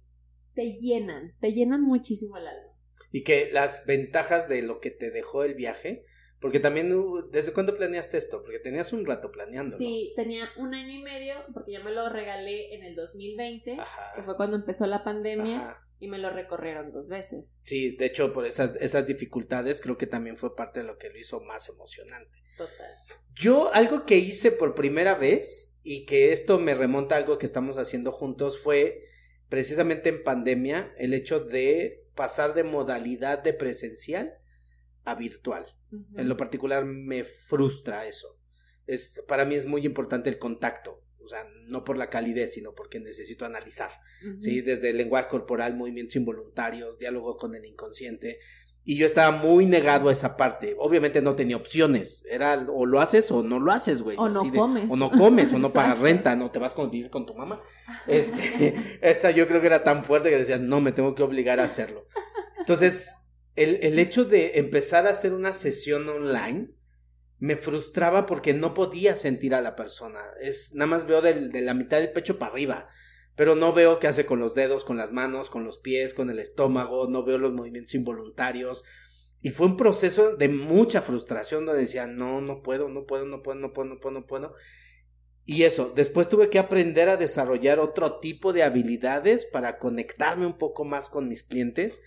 te 0.55 0.73
llenan, 0.79 1.36
te 1.39 1.53
llenan 1.53 1.83
muchísimo 1.83 2.38
el 2.38 2.47
alma. 2.47 2.73
Y 3.12 3.23
que 3.23 3.51
las 3.51 3.86
ventajas 3.86 4.49
de 4.49 4.63
lo 4.63 4.79
que 4.79 4.89
te 4.89 5.12
dejó 5.12 5.43
el 5.43 5.53
viaje, 5.53 6.03
Porque 6.43 6.60
también, 6.60 6.93
¿desde 7.32 7.53
cuándo 7.53 7.73
planeaste 7.73 8.17
esto? 8.17 8.43
Porque 8.43 8.60
tenías 8.60 8.91
un 8.91 9.06
rato 9.06 9.32
planeando. 9.32 9.77
Sí, 9.77 10.12
tenía 10.17 10.43
un 10.58 10.73
año 10.73 10.91
y 10.91 11.01
medio, 11.01 11.36
porque 11.53 11.71
ya 11.71 11.79
me 11.82 11.91
lo 11.91 12.10
regalé 12.10 12.75
en 12.75 12.84
el 12.84 12.95
2020, 12.95 13.77
que 14.13 14.23
fue 14.23 14.36
cuando 14.36 14.58
empezó 14.58 14.86
la 14.86 15.06
pandemia. 15.06 15.77
Y 16.01 16.10
me 16.10 16.17
lo 16.17 16.29
recorrieron 16.32 16.91
dos 16.91 17.08
veces. 17.08 17.56
Sí, 17.62 17.95
de 17.95 18.08
hecho, 18.08 18.34
por 18.34 18.45
esas, 18.45 18.75
esas 18.82 19.08
dificultades 19.08 19.79
creo 19.79 19.97
que 19.97 20.06
también 20.06 20.36
fue 20.36 20.53
parte 20.53 20.82
de 20.82 20.86
lo 20.86 20.97
que 20.97 21.10
lo 21.10 21.17
hizo 21.17 21.39
más 21.39 21.69
emocionante. 21.69 22.43
Total. 22.58 22.91
Yo, 23.34 23.73
algo 23.73 24.06
que 24.06 24.17
hice 24.17 24.51
por 24.51 24.75
primera 24.75 25.15
vez, 25.15 25.79
y 25.82 26.06
que 26.06 26.34
esto 26.34 26.60
me 26.60 26.73
remonta 26.73 27.15
a 27.15 27.19
algo 27.19 27.38
que 27.38 27.45
estamos 27.45 27.77
haciendo 27.77 28.12
juntos, 28.12 28.60
fue 28.62 29.06
precisamente 29.47 30.10
en 30.10 30.25
pandemia 30.25 30.93
el 30.97 31.13
hecho 31.13 31.39
de 31.39 32.06
pasar 32.15 32.53
de 32.53 32.65
modalidad 32.65 33.41
de 33.41 33.53
presencial 33.53 34.39
a 35.05 35.15
virtual. 35.15 35.65
En 36.15 36.29
lo 36.29 36.37
particular 36.37 36.85
me 36.85 37.23
frustra 37.23 38.05
eso. 38.07 38.39
Es, 38.87 39.23
para 39.27 39.45
mí 39.45 39.55
es 39.55 39.65
muy 39.65 39.85
importante 39.85 40.29
el 40.29 40.39
contacto. 40.39 41.01
O 41.23 41.27
sea, 41.27 41.47
no 41.67 41.83
por 41.83 41.97
la 41.97 42.09
calidez, 42.09 42.53
sino 42.53 42.73
porque 42.73 42.99
necesito 42.99 43.45
analizar. 43.45 43.89
¿sí? 44.39 44.61
Desde 44.61 44.89
el 44.89 44.97
lenguaje 44.97 45.29
corporal, 45.29 45.75
movimientos 45.75 46.15
involuntarios, 46.17 46.99
diálogo 46.99 47.37
con 47.37 47.55
el 47.55 47.65
inconsciente. 47.65 48.39
Y 48.85 48.97
yo 48.97 49.05
estaba 49.05 49.31
muy 49.31 49.65
negado 49.65 50.09
a 50.09 50.11
esa 50.11 50.35
parte. 50.35 50.75
Obviamente 50.77 51.21
no 51.21 51.35
tenía 51.35 51.55
opciones. 51.55 52.21
Era 52.29 52.55
o 52.69 52.85
lo 52.85 52.99
haces 52.99 53.31
o 53.31 53.41
no 53.41 53.59
lo 53.61 53.71
haces, 53.71 54.01
güey. 54.01 54.17
O 54.19 54.27
no 54.27 54.51
comes. 54.51 54.85
O 54.89 54.97
no 54.97 55.09
comes, 55.09 55.53
o 55.53 55.59
no 55.59 55.69
pagas 55.73 55.99
renta, 55.99 56.35
no 56.35 56.51
te 56.51 56.59
vas 56.59 56.77
a 56.77 56.85
vivir 56.87 57.09
con 57.09 57.25
tu 57.25 57.33
mamá. 57.33 57.61
Este, 58.07 58.99
esa 59.01 59.31
yo 59.31 59.47
creo 59.47 59.61
que 59.61 59.67
era 59.67 59.83
tan 59.85 60.03
fuerte 60.03 60.29
que 60.29 60.37
decías, 60.37 60.59
no, 60.59 60.81
me 60.81 60.91
tengo 60.91 61.15
que 61.15 61.23
obligar 61.23 61.61
a 61.61 61.63
hacerlo. 61.63 62.05
Entonces, 62.59 63.22
el, 63.55 63.79
el 63.81 63.99
hecho 63.99 64.25
de 64.25 64.59
empezar 64.59 65.07
a 65.07 65.11
hacer 65.11 65.33
una 65.33 65.53
sesión 65.53 66.07
online 66.09 66.69
me 67.43 67.57
frustraba 67.57 68.25
porque 68.25 68.53
no 68.53 68.73
podía 68.73 69.17
sentir 69.17 69.53
a 69.53 69.61
la 69.61 69.75
persona. 69.75 70.21
Es, 70.39 70.75
nada 70.75 70.87
más 70.87 71.05
veo 71.05 71.21
de 71.21 71.61
la 71.61 71.73
mitad 71.73 71.99
del 71.99 72.13
pecho 72.13 72.39
para 72.39 72.53
arriba. 72.53 72.89
Pero 73.35 73.55
no 73.55 73.73
veo 73.73 73.99
qué 73.99 74.07
hace 74.07 74.25
con 74.25 74.39
los 74.39 74.55
dedos, 74.55 74.85
con 74.85 74.95
las 74.95 75.11
manos, 75.11 75.49
con 75.49 75.65
los 75.65 75.79
pies, 75.79 76.13
con 76.13 76.29
el 76.29 76.39
estómago, 76.39 77.09
no 77.09 77.25
veo 77.25 77.37
los 77.37 77.51
movimientos 77.51 77.95
involuntarios. 77.95 78.85
Y 79.41 79.49
fue 79.49 79.67
un 79.67 79.75
proceso 79.75 80.37
de 80.37 80.47
mucha 80.47 81.01
frustración 81.01 81.65
donde 81.65 81.81
decía, 81.81 82.07
no, 82.07 82.39
no 82.39 82.61
puedo, 82.61 82.87
no 82.87 83.05
puedo, 83.05 83.25
no 83.25 83.43
puedo, 83.43 83.59
no 83.59 83.73
puedo, 83.73 83.89
no 83.89 83.99
puedo, 83.99 84.19
no 84.19 84.25
puedo. 84.25 84.55
Y 85.43 85.63
eso, 85.63 85.91
después 85.93 86.29
tuve 86.29 86.49
que 86.49 86.59
aprender 86.59 87.09
a 87.09 87.17
desarrollar 87.17 87.79
otro 87.79 88.19
tipo 88.19 88.53
de 88.53 88.63
habilidades 88.63 89.43
para 89.43 89.79
conectarme 89.79 90.45
un 90.45 90.57
poco 90.57 90.85
más 90.85 91.09
con 91.09 91.27
mis 91.27 91.43
clientes 91.43 92.05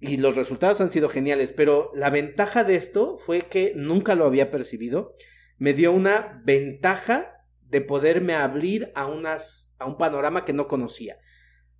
y 0.00 0.18
los 0.18 0.36
resultados 0.36 0.80
han 0.80 0.90
sido 0.90 1.08
geniales, 1.08 1.52
pero 1.52 1.90
la 1.94 2.10
ventaja 2.10 2.64
de 2.64 2.76
esto 2.76 3.16
fue 3.18 3.42
que 3.42 3.72
nunca 3.74 4.14
lo 4.14 4.24
había 4.24 4.50
percibido, 4.50 5.14
me 5.58 5.74
dio 5.74 5.92
una 5.92 6.40
ventaja 6.44 7.44
de 7.62 7.80
poderme 7.80 8.34
abrir 8.34 8.92
a 8.94 9.06
unas 9.06 9.76
a 9.78 9.86
un 9.86 9.98
panorama 9.98 10.44
que 10.44 10.52
no 10.52 10.68
conocía. 10.68 11.18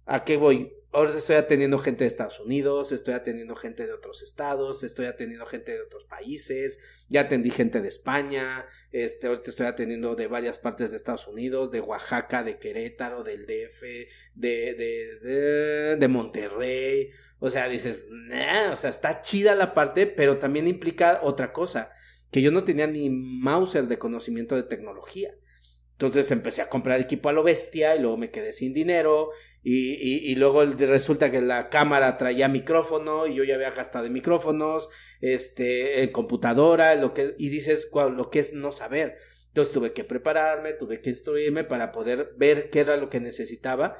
¿A 0.04 0.24
qué 0.24 0.36
voy? 0.36 0.72
Ahora 0.90 1.16
estoy 1.16 1.36
atendiendo 1.36 1.78
gente 1.78 2.04
de 2.04 2.08
Estados 2.08 2.40
Unidos, 2.40 2.92
estoy 2.92 3.12
atendiendo 3.12 3.54
gente 3.54 3.86
de 3.86 3.92
otros 3.92 4.22
estados, 4.22 4.82
estoy 4.84 5.04
atendiendo 5.04 5.44
gente 5.44 5.72
de 5.72 5.82
otros 5.82 6.06
países, 6.06 6.82
ya 7.08 7.22
atendí 7.22 7.50
gente 7.50 7.82
de 7.82 7.88
España, 7.88 8.64
este, 8.90 9.26
ahorita 9.26 9.50
estoy 9.50 9.66
atendiendo 9.66 10.16
de 10.16 10.28
varias 10.28 10.58
partes 10.58 10.90
de 10.90 10.96
Estados 10.96 11.26
Unidos, 11.26 11.70
de 11.70 11.82
Oaxaca, 11.82 12.42
de 12.42 12.58
Querétaro, 12.58 13.22
del 13.22 13.44
DF, 13.44 13.82
de, 14.34 14.74
de, 14.74 15.18
de, 15.20 15.96
de 15.96 16.08
Monterrey, 16.08 17.10
o 17.40 17.50
sea, 17.50 17.68
dices, 17.68 18.08
nah, 18.10 18.72
o 18.72 18.76
sea, 18.76 18.90
está 18.90 19.20
chida 19.22 19.54
la 19.54 19.74
parte, 19.74 20.06
pero 20.06 20.38
también 20.38 20.66
implica 20.66 21.20
otra 21.22 21.52
cosa, 21.52 21.92
que 22.30 22.42
yo 22.42 22.50
no 22.50 22.64
tenía 22.64 22.86
ni 22.86 23.10
Mauser 23.10 23.86
de 23.86 23.98
conocimiento 23.98 24.56
de 24.56 24.64
tecnología. 24.64 25.34
Entonces 25.92 26.30
empecé 26.30 26.62
a 26.62 26.68
comprar 26.68 27.00
equipo 27.00 27.28
a 27.28 27.32
lo 27.32 27.42
bestia 27.42 27.96
y 27.96 28.00
luego 28.00 28.16
me 28.16 28.30
quedé 28.30 28.52
sin 28.52 28.72
dinero 28.72 29.30
y, 29.64 30.34
luego 30.36 30.64
resulta 30.64 31.30
que 31.30 31.40
la 31.40 31.68
cámara 31.68 32.16
traía 32.16 32.48
micrófono 32.48 33.26
y 33.26 33.34
yo 33.34 33.44
ya 33.44 33.56
había 33.56 33.72
gastado 33.72 34.06
en 34.06 34.12
micrófonos, 34.12 34.88
este, 35.20 36.04
en 36.04 36.12
computadora, 36.12 36.94
lo 36.94 37.12
que, 37.14 37.34
y 37.36 37.48
dices, 37.48 37.90
lo 37.92 38.30
que 38.30 38.38
es 38.38 38.54
no 38.54 38.70
saber. 38.70 39.16
Entonces 39.48 39.74
tuve 39.74 39.92
que 39.92 40.04
prepararme, 40.04 40.74
tuve 40.74 41.00
que 41.00 41.10
instruirme 41.10 41.64
para 41.64 41.90
poder 41.90 42.32
ver 42.36 42.70
qué 42.70 42.80
era 42.80 42.96
lo 42.96 43.10
que 43.10 43.18
necesitaba 43.18 43.98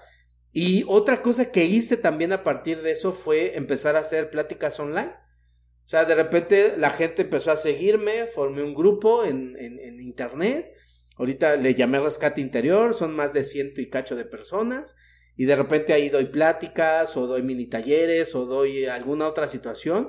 y 0.53 0.85
otra 0.89 1.23
cosa 1.23 1.51
que 1.51 1.65
hice 1.65 1.97
también 1.97 2.33
a 2.33 2.43
partir 2.43 2.83
de 2.83 2.93
eso 2.93 3.13
fue 3.13 3.57
empezar 3.57 3.97
a 3.97 4.01
hacer 4.01 4.31
pláticas 4.31 4.81
online. 4.81 5.13
O 5.87 5.89
sea, 5.89 6.05
de 6.05 6.15
repente 6.15 6.75
la 6.77 6.91
gente 6.91 7.23
empezó 7.23 7.51
a 7.51 7.57
seguirme, 7.57 8.27
formé 8.27 8.63
un 8.63 8.75
grupo 8.75 9.25
en, 9.25 9.57
en, 9.59 10.01
internet. 10.01 10.73
Ahorita 11.17 11.57
le 11.57 11.75
llamé 11.75 12.01
Rescate 12.01 12.41
Interior, 12.41 12.95
son 12.95 13.15
más 13.15 13.33
de 13.33 13.45
ciento 13.45 13.81
y 13.81 13.89
cacho 13.89 14.17
de 14.17 14.25
personas. 14.25 14.97
Y 15.37 15.45
de 15.45 15.57
repente 15.57 15.93
ahí 15.93 16.09
doy 16.09 16.27
pláticas, 16.27 17.17
o 17.17 17.27
doy 17.27 17.43
mini 17.43 17.67
talleres, 17.67 18.35
o 18.35 18.45
doy 18.45 18.87
alguna 18.87 19.29
otra 19.29 19.49
situación. 19.49 20.09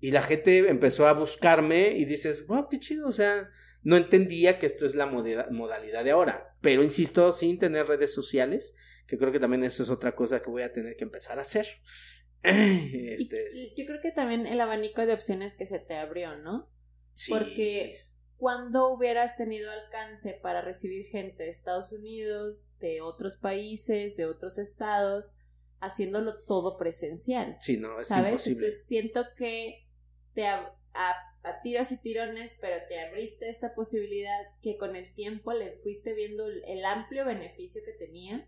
Y 0.00 0.12
la 0.12 0.22
gente 0.22 0.68
empezó 0.68 1.08
a 1.08 1.12
buscarme 1.12 1.92
y 1.96 2.04
dices, 2.04 2.46
wow, 2.46 2.68
qué 2.70 2.78
chido. 2.78 3.08
O 3.08 3.12
sea, 3.12 3.48
no 3.82 3.96
entendía 3.96 4.58
que 4.58 4.66
esto 4.66 4.86
es 4.86 4.94
la 4.94 5.06
modalidad 5.06 6.04
de 6.04 6.10
ahora. 6.10 6.54
Pero 6.60 6.82
insisto, 6.82 7.32
sin 7.32 7.58
tener 7.58 7.86
redes 7.86 8.14
sociales, 8.14 8.76
que 9.08 9.16
creo 9.16 9.32
que 9.32 9.40
también 9.40 9.64
eso 9.64 9.82
es 9.82 9.90
otra 9.90 10.14
cosa 10.14 10.42
que 10.42 10.50
voy 10.50 10.62
a 10.62 10.72
tener 10.72 10.94
que 10.94 11.04
empezar 11.04 11.38
a 11.38 11.42
hacer. 11.42 11.66
Este... 12.42 13.72
Yo 13.76 13.86
creo 13.86 14.00
que 14.00 14.12
también 14.12 14.46
el 14.46 14.60
abanico 14.60 15.04
de 15.04 15.14
opciones 15.14 15.54
que 15.54 15.66
se 15.66 15.80
te 15.80 15.96
abrió, 15.96 16.36
¿no? 16.36 16.70
Sí. 17.14 17.32
Porque 17.32 18.06
cuando 18.36 18.90
hubieras 18.90 19.36
tenido 19.36 19.72
alcance 19.72 20.38
para 20.40 20.60
recibir 20.60 21.06
gente 21.06 21.42
de 21.42 21.48
Estados 21.48 21.90
Unidos, 21.90 22.68
de 22.78 23.00
otros 23.00 23.38
países, 23.38 24.16
de 24.16 24.26
otros 24.26 24.58
estados, 24.58 25.32
haciéndolo 25.80 26.36
todo 26.46 26.76
presencial. 26.76 27.56
Sí, 27.60 27.78
no, 27.78 27.98
es 27.98 28.08
¿sabes? 28.08 28.46
Entonces 28.46 28.84
siento 28.86 29.24
que 29.36 29.88
te 30.34 30.46
a, 30.46 30.76
a, 30.94 31.62
tiros 31.62 31.90
y 31.92 31.96
tirones, 31.96 32.58
pero 32.60 32.76
te 32.88 33.00
abriste 33.00 33.48
esta 33.48 33.74
posibilidad 33.74 34.38
que 34.60 34.76
con 34.76 34.96
el 34.96 35.12
tiempo 35.14 35.52
le 35.54 35.78
fuiste 35.78 36.12
viendo 36.12 36.46
el 36.46 36.84
amplio 36.84 37.24
beneficio 37.24 37.82
que 37.84 37.92
tenía 37.92 38.46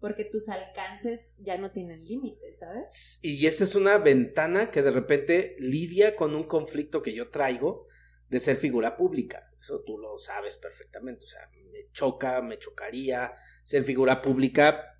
porque 0.00 0.24
tus 0.24 0.48
alcances 0.48 1.34
ya 1.38 1.58
no 1.58 1.70
tienen 1.70 2.04
límites, 2.04 2.58
¿sabes? 2.58 3.20
Y 3.22 3.46
esa 3.46 3.64
es 3.64 3.74
una 3.74 3.98
ventana 3.98 4.70
que 4.70 4.82
de 4.82 4.90
repente 4.90 5.56
lidia 5.58 6.16
con 6.16 6.34
un 6.34 6.44
conflicto 6.44 7.02
que 7.02 7.12
yo 7.12 7.28
traigo 7.28 7.86
de 8.28 8.40
ser 8.40 8.56
figura 8.56 8.96
pública. 8.96 9.50
Eso 9.60 9.82
tú 9.84 9.98
lo 9.98 10.18
sabes 10.18 10.56
perfectamente. 10.56 11.26
O 11.26 11.28
sea, 11.28 11.50
me 11.70 11.90
choca, 11.92 12.40
me 12.40 12.58
chocaría 12.58 13.34
ser 13.62 13.84
figura 13.84 14.22
pública. 14.22 14.98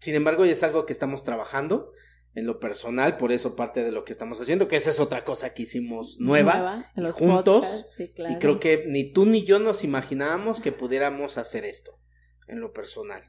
Sin 0.00 0.16
embargo, 0.16 0.44
es 0.44 0.64
algo 0.64 0.86
que 0.86 0.92
estamos 0.92 1.22
trabajando 1.22 1.92
en 2.34 2.46
lo 2.46 2.58
personal, 2.58 3.18
por 3.18 3.30
eso 3.30 3.54
parte 3.54 3.84
de 3.84 3.92
lo 3.92 4.04
que 4.04 4.12
estamos 4.12 4.40
haciendo, 4.40 4.66
que 4.66 4.76
esa 4.76 4.88
es 4.88 4.98
otra 4.98 5.22
cosa 5.22 5.52
que 5.52 5.62
hicimos 5.62 6.18
nueva, 6.18 6.90
juntos. 7.12 7.94
Y 7.98 8.38
creo 8.38 8.58
que 8.58 8.86
ni 8.88 9.12
tú 9.12 9.26
ni 9.26 9.44
yo 9.44 9.58
nos 9.58 9.84
imaginábamos 9.84 10.58
que 10.58 10.72
pudiéramos 10.72 11.36
hacer 11.36 11.66
esto 11.66 12.00
en 12.48 12.60
lo 12.60 12.72
personal 12.72 13.22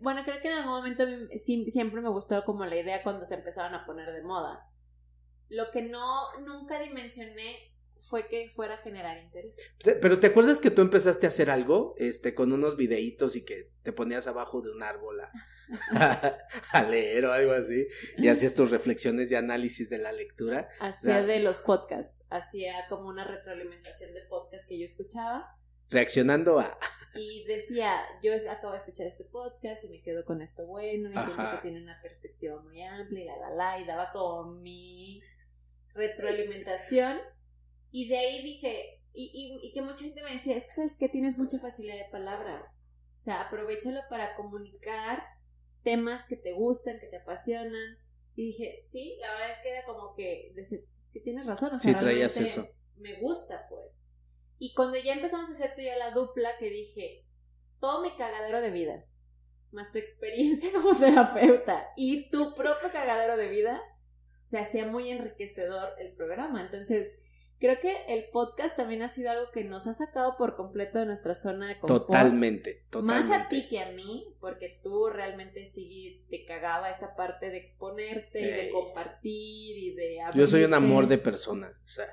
bueno, 0.00 0.22
creo 0.24 0.40
que 0.40 0.48
en 0.48 0.54
algún 0.54 0.72
momento 0.72 1.04
siempre 1.36 2.00
me 2.00 2.08
gustó 2.08 2.44
como 2.44 2.64
la 2.64 2.76
idea 2.76 3.02
cuando 3.02 3.24
se 3.24 3.34
empezaron 3.34 3.74
a 3.74 3.86
poner 3.86 4.12
de 4.12 4.22
moda. 4.22 4.68
Lo 5.48 5.70
que 5.70 5.82
no 5.82 6.38
nunca 6.40 6.80
dimensioné 6.80 7.76
fue 7.98 8.28
que 8.28 8.50
fuera 8.50 8.74
a 8.74 8.78
generar 8.78 9.18
interés. 9.22 9.56
Pero 9.82 10.20
¿te 10.20 10.28
acuerdas 10.28 10.60
que 10.60 10.70
tú 10.70 10.82
empezaste 10.82 11.26
a 11.26 11.28
hacer 11.28 11.50
algo 11.50 11.94
este 11.98 12.34
con 12.34 12.52
unos 12.52 12.76
videitos 12.76 13.36
y 13.36 13.44
que 13.44 13.70
te 13.82 13.92
ponías 13.92 14.26
abajo 14.26 14.60
de 14.60 14.70
un 14.70 14.82
árbol 14.82 15.20
a, 15.92 16.82
leer 16.90 17.26
o 17.26 17.32
algo 17.32 17.52
así 17.52 17.86
y 18.18 18.28
hacías 18.28 18.54
tus 18.54 18.70
reflexiones 18.70 19.30
y 19.30 19.34
análisis 19.34 19.88
de 19.88 19.98
la 19.98 20.12
lectura? 20.12 20.68
Hacía 20.80 21.22
de 21.22 21.40
los 21.40 21.60
podcasts, 21.60 22.22
hacía 22.30 22.86
como 22.88 23.08
una 23.08 23.24
retroalimentación 23.24 24.12
de 24.12 24.22
podcast 24.22 24.68
que 24.68 24.78
yo 24.78 24.84
escuchaba. 24.84 25.56
Reaccionando 25.90 26.58
a 26.58 26.78
y 27.18 27.44
decía, 27.44 28.02
yo 28.22 28.32
acabo 28.50 28.72
de 28.72 28.78
escuchar 28.78 29.06
este 29.06 29.24
podcast 29.24 29.84
y 29.84 29.88
me 29.88 30.02
quedo 30.02 30.24
con 30.24 30.42
esto 30.42 30.66
bueno 30.66 31.08
y 31.08 31.14
siento 31.14 31.50
que 31.52 31.62
tiene 31.62 31.82
una 31.82 32.00
perspectiva 32.02 32.60
muy 32.60 32.82
amplia 32.82 33.22
y 33.22 33.26
la 33.26 33.36
la 33.36 33.50
la 33.50 33.80
y 33.80 33.84
daba 33.84 34.12
como 34.12 34.52
mi 34.52 35.22
retroalimentación 35.94 37.18
y 37.90 38.08
de 38.08 38.18
ahí 38.18 38.42
dije, 38.42 39.00
y, 39.14 39.58
y, 39.62 39.72
que 39.72 39.80
mucha 39.80 40.04
gente 40.04 40.22
me 40.22 40.32
decía, 40.32 40.56
es 40.56 40.66
que 40.66 40.72
sabes 40.72 40.96
que 40.96 41.08
tienes 41.08 41.38
mucha 41.38 41.58
facilidad 41.58 41.96
de 41.96 42.10
palabra, 42.10 42.70
o 43.16 43.20
sea, 43.20 43.42
aprovechalo 43.42 44.00
para 44.10 44.34
comunicar 44.36 45.22
temas 45.82 46.26
que 46.26 46.36
te 46.36 46.52
gustan, 46.52 46.98
que 47.00 47.06
te 47.06 47.16
apasionan 47.16 47.98
y 48.34 48.46
dije, 48.46 48.80
sí, 48.82 49.16
la 49.20 49.32
verdad 49.32 49.50
es 49.52 49.60
que 49.60 49.70
era 49.70 49.84
como 49.86 50.14
que, 50.14 50.52
si 50.62 51.20
tienes 51.22 51.46
razón, 51.46 51.74
o 51.74 51.78
sea, 51.78 51.98
traías 51.98 52.36
eso. 52.36 52.68
me 52.96 53.14
gusta 53.20 53.66
pues. 53.70 54.02
Y 54.58 54.74
cuando 54.74 54.96
ya 54.98 55.12
empezamos 55.14 55.48
a 55.48 55.52
hacer 55.52 55.74
tú 55.74 55.82
y 55.82 55.86
yo 55.86 55.90
la 55.98 56.10
dupla, 56.10 56.56
que 56.58 56.70
dije, 56.70 57.24
todo 57.80 58.02
mi 58.02 58.14
cagadero 58.16 58.60
de 58.60 58.70
vida, 58.70 59.04
más 59.72 59.92
tu 59.92 59.98
experiencia 59.98 60.70
como 60.74 60.96
terapeuta 60.98 61.88
y 61.96 62.30
tu 62.30 62.54
propio 62.54 62.90
cagadero 62.92 63.36
de 63.36 63.48
vida, 63.48 63.82
se 64.46 64.58
hacía 64.58 64.86
muy 64.86 65.10
enriquecedor 65.10 65.90
el 65.98 66.12
programa. 66.14 66.62
Entonces, 66.62 67.12
creo 67.58 67.78
que 67.80 68.04
el 68.08 68.30
podcast 68.30 68.76
también 68.76 69.02
ha 69.02 69.08
sido 69.08 69.30
algo 69.30 69.50
que 69.50 69.64
nos 69.64 69.86
ha 69.86 69.92
sacado 69.92 70.36
por 70.36 70.56
completo 70.56 71.00
de 71.00 71.06
nuestra 71.06 71.34
zona 71.34 71.68
de 71.68 71.78
confort. 71.78 72.06
Totalmente, 72.06 72.86
totalmente. 72.90 73.28
Más 73.28 73.40
a 73.40 73.48
ti 73.48 73.68
que 73.68 73.80
a 73.80 73.90
mí, 73.92 74.36
porque 74.40 74.80
tú 74.82 75.08
realmente 75.08 75.66
sí 75.66 76.24
te 76.30 76.44
cagaba 76.44 76.88
esta 76.90 77.16
parte 77.16 77.50
de 77.50 77.58
exponerte 77.58 78.40
y 78.40 78.44
de 78.44 78.66
Ey. 78.66 78.70
compartir 78.70 79.76
y 79.76 79.94
de 79.94 80.18
Yo 80.34 80.46
soy 80.46 80.64
un 80.64 80.72
abrirte. 80.72 80.92
amor 80.92 81.08
de 81.08 81.18
persona. 81.18 81.72
O 81.84 81.88
sea, 81.88 82.06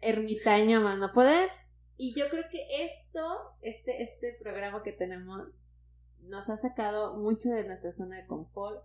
ermitaño 0.00 0.80
más 0.80 0.98
no 0.98 1.12
poder. 1.12 1.50
Y 1.98 2.14
yo 2.14 2.28
creo 2.30 2.44
que 2.50 2.84
esto, 2.84 3.54
este, 3.60 4.02
este 4.02 4.32
programa 4.40 4.82
que 4.82 4.92
tenemos, 4.92 5.64
nos 6.22 6.48
ha 6.48 6.56
sacado 6.56 7.16
mucho 7.16 7.50
de 7.50 7.64
nuestra 7.64 7.90
zona 7.92 8.16
de 8.16 8.26
confort, 8.26 8.82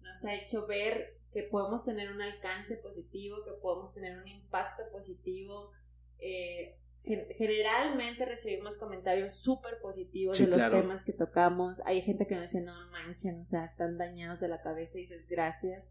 nos 0.00 0.24
ha 0.24 0.34
hecho 0.34 0.66
ver 0.66 1.16
que 1.32 1.44
podemos 1.44 1.84
tener 1.84 2.10
un 2.12 2.20
alcance 2.20 2.76
positivo, 2.76 3.44
que 3.44 3.52
podemos 3.62 3.94
tener 3.94 4.18
un 4.18 4.26
impacto 4.28 4.82
positivo. 4.90 5.70
Eh, 6.18 6.76
gen- 7.04 7.26
generalmente 7.36 8.26
recibimos 8.26 8.76
comentarios 8.76 9.32
súper 9.34 9.80
positivos 9.80 10.36
Sí, 10.36 10.42
de 10.44 10.50
los 10.50 10.58
claro. 10.58 10.80
temas 10.82 11.04
que 11.04 11.12
tocamos. 11.12 11.80
Hay 11.86 12.02
gente 12.02 12.26
que 12.26 12.34
me 12.34 12.42
dice, 12.42 12.60
no 12.60 12.74
manchen, 12.90 13.40
o 13.40 13.44
sea, 13.44 13.64
están 13.64 13.96
dañados 13.98 14.40
de 14.40 14.48
la 14.48 14.60
cabeza 14.60 14.98
y 14.98 15.02
dices, 15.02 15.26
gracias. 15.28 15.86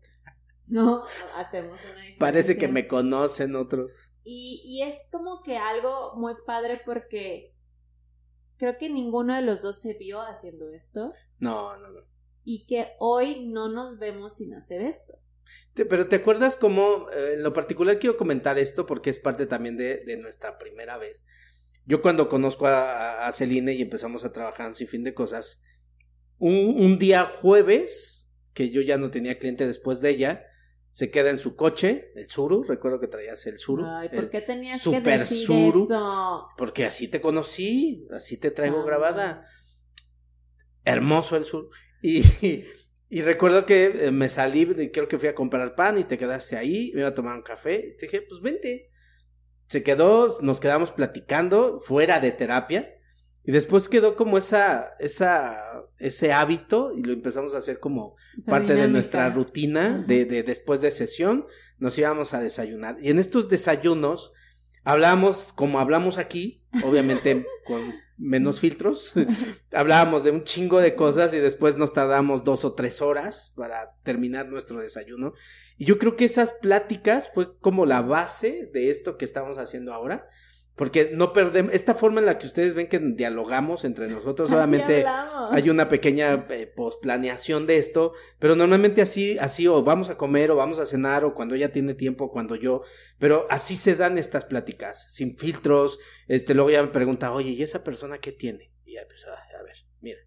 No, 0.70 1.04
hacemos 1.36 1.82
una 1.82 1.92
diferencia. 1.94 2.20
parece 2.20 2.58
que 2.58 2.68
me 2.68 2.88
conocen 2.88 3.56
otros. 3.56 4.12
Y, 4.24 4.62
y 4.66 4.84
es 4.84 4.98
como 5.12 5.42
que 5.44 5.58
algo 5.58 6.14
muy 6.16 6.34
padre 6.46 6.82
porque 6.86 7.56
creo 8.58 8.78
que 8.78 8.90
ninguno 8.90 9.36
de 9.36 9.42
los 9.42 9.62
dos 9.62 9.82
se 9.82 9.96
vio 9.96 10.22
haciendo 10.22 10.70
esto 10.72 11.12
No, 11.40 11.76
no, 11.78 11.90
no. 11.90 12.02
y 12.44 12.66
que 12.68 12.90
hoy 13.00 13.48
no 13.48 13.70
nos 13.70 13.98
vemos 13.98 14.36
sin 14.36 14.54
hacer 14.54 14.82
esto. 14.82 15.18
Te- 15.74 15.86
Pero 15.86 16.08
¿te 16.08 16.18
acuerdas 16.18 16.56
cómo, 16.58 17.08
eh, 17.10 17.34
en 17.34 17.44
lo 17.44 17.52
particular 17.54 17.98
quiero 17.98 18.16
comentar 18.18 18.60
esto 18.60 18.86
porque 18.86 19.10
es 19.10 19.18
parte 19.20 19.48
también 19.48 19.78
de, 19.78 20.04
de 20.06 20.18
nuestra 20.18 20.58
primera 20.60 20.98
vez? 20.98 21.26
Yo 21.86 22.04
cuando 22.04 22.30
conozco 22.30 22.68
a, 22.68 23.26
a 23.28 23.32
Celine 23.32 23.74
y 23.74 23.82
empezamos 23.82 24.24
a 24.24 24.32
trabajar 24.32 24.68
en 24.68 24.76
Sin 24.76 24.88
Fin 24.88 25.04
de 25.04 25.16
Cosas, 25.16 25.64
un, 26.38 26.54
un 26.80 27.00
día 27.00 27.26
jueves, 27.26 28.32
que 28.54 28.70
yo 28.70 28.82
ya 28.82 28.98
no 28.98 29.10
tenía 29.10 29.40
cliente 29.40 29.66
después 29.66 30.00
de 30.02 30.12
ella, 30.12 30.46
se 30.92 31.10
queda 31.10 31.30
en 31.30 31.38
su 31.38 31.56
coche, 31.56 32.12
el 32.16 32.30
Suru, 32.30 32.64
recuerdo 32.64 33.00
que 33.00 33.08
traías 33.08 33.46
el 33.48 33.58
Suru. 33.58 33.86
Ay, 33.86 34.10
¿por 34.10 34.30
qué 34.30 34.42
tenías 34.42 34.78
que 34.78 34.84
Super 34.84 35.20
decir 35.20 35.46
Suru. 35.48 35.86
eso? 35.86 36.48
Porque 36.58 36.86
así 36.86 37.08
te 37.08 37.22
conocí, 37.22 38.06
así 38.12 38.38
te 38.38 38.52
traigo 38.52 38.82
Ah. 38.82 38.86
grabada. 38.86 39.46
Hermoso 40.84 41.36
el 41.38 41.46
sur. 41.46 41.70
Y, 42.04 42.24
y 43.10 43.22
recuerdo 43.22 43.68
que 43.68 44.08
eh, 44.08 44.12
me 44.12 44.28
salí, 44.28 44.90
creo 44.92 45.08
que 45.08 45.20
fui 45.20 45.28
a 45.30 45.36
comprar 45.36 45.76
pan 45.76 46.00
y 46.00 46.04
te 46.04 46.18
quedaste 46.18 46.58
ahí, 46.58 46.92
me 46.96 47.02
iba 47.02 47.10
a 47.10 47.14
tomar 47.14 47.36
un 47.36 47.44
café. 47.44 47.76
Y 47.94 47.98
te 47.98 48.08
dije, 48.08 48.24
pues 48.24 48.42
vente. 48.42 48.90
Se 49.68 49.84
quedó, 49.84 50.40
nos 50.42 50.60
quedamos 50.60 50.92
platicando 50.92 51.80
fuera 51.80 52.20
de 52.20 52.32
terapia. 52.32 52.90
Y 53.44 53.52
después 53.52 53.90
quedó 53.90 54.16
como 54.16 54.38
esa, 54.38 54.96
esa, 55.00 55.84
ese 55.98 56.32
hábito 56.32 56.94
y 56.96 57.04
lo 57.04 57.14
empezamos 57.14 57.56
a 57.56 57.58
hacer 57.58 57.80
como 57.80 58.16
Esa 58.38 58.52
parte 58.52 58.76
de 58.76 58.88
nuestra 58.88 59.30
rutina 59.30 59.98
de, 60.08 60.26
de 60.26 60.44
después 60.44 60.82
de 60.82 60.92
sesión 60.92 61.46
nos 61.80 61.98
íbamos 61.98 62.34
a 62.34 62.40
desayunar. 62.40 62.98
Y 63.02 63.10
en 63.10 63.18
estos 63.18 63.50
desayunos 63.50 64.34
hablábamos 64.84 65.54
como 65.54 65.80
hablamos 65.80 66.18
aquí 66.18 66.64
obviamente 66.84 67.46
con 67.66 67.82
menos 68.18 68.60
filtros 68.60 69.14
hablábamos 69.72 70.24
de 70.24 70.32
un 70.32 70.44
chingo 70.44 70.80
de 70.80 70.96
cosas 70.96 71.34
y 71.34 71.40
después 71.40 71.78
nos 71.78 71.94
tardamos 71.94 72.44
dos 72.44 72.66
o 72.66 72.74
tres 72.74 73.02
horas 73.02 73.54
para 73.56 73.96
terminar 74.04 74.48
nuestro 74.48 74.80
desayuno. 74.80 75.34
Y 75.78 75.86
yo 75.86 75.98
creo 75.98 76.16
que 76.16 76.26
esas 76.26 76.54
pláticas 76.54 77.32
fue 77.34 77.58
como 77.60 77.88
la 77.88 78.02
base 78.02 78.70
de 78.72 78.92
esto 78.92 79.18
que 79.18 79.26
estamos 79.26 79.58
haciendo 79.58 79.94
ahora 79.94 80.28
porque 80.82 81.12
no 81.14 81.32
perdemos 81.32 81.76
esta 81.76 81.94
forma 81.94 82.22
en 82.22 82.26
la 82.26 82.40
que 82.40 82.48
ustedes 82.48 82.74
ven 82.74 82.88
que 82.90 82.98
dialogamos 82.98 83.86
entre 83.86 84.08
nosotros 84.10 84.52
hablamos. 84.52 84.82
hay 85.52 85.70
una 85.70 85.88
pequeña 85.90 86.48
eh, 86.50 86.66
posplaneación 86.66 87.68
de 87.68 87.78
esto, 87.78 88.14
pero 88.40 88.56
normalmente 88.56 89.04
así, 89.04 89.38
así 89.38 89.68
o 89.68 89.84
vamos 89.84 90.10
a 90.10 90.18
comer 90.18 90.50
o 90.50 90.56
vamos 90.56 90.80
a 90.80 90.88
cenar 90.88 91.24
o 91.24 91.36
cuando 91.36 91.54
ella 91.54 91.72
tiene 91.72 91.94
tiempo, 91.94 92.24
o 92.24 92.32
cuando 92.32 92.56
yo, 92.56 92.82
pero 93.20 93.46
así 93.52 93.78
se 93.78 93.96
dan 93.96 94.18
estas 94.18 94.46
pláticas, 94.46 95.06
sin 95.14 95.38
filtros, 95.38 96.00
este, 96.28 96.56
luego 96.56 96.72
ella 96.72 96.82
me 96.82 96.90
pregunta, 96.90 97.32
oye, 97.32 97.52
¿y 97.52 97.62
esa 97.62 97.84
persona 97.84 98.18
qué 98.18 98.32
tiene? 98.32 98.72
Y 98.84 98.94
ya 98.96 99.02
empezó, 99.02 99.28
"Ah, 99.30 99.60
a 99.60 99.62
ver, 99.62 99.76
mira, 100.00 100.18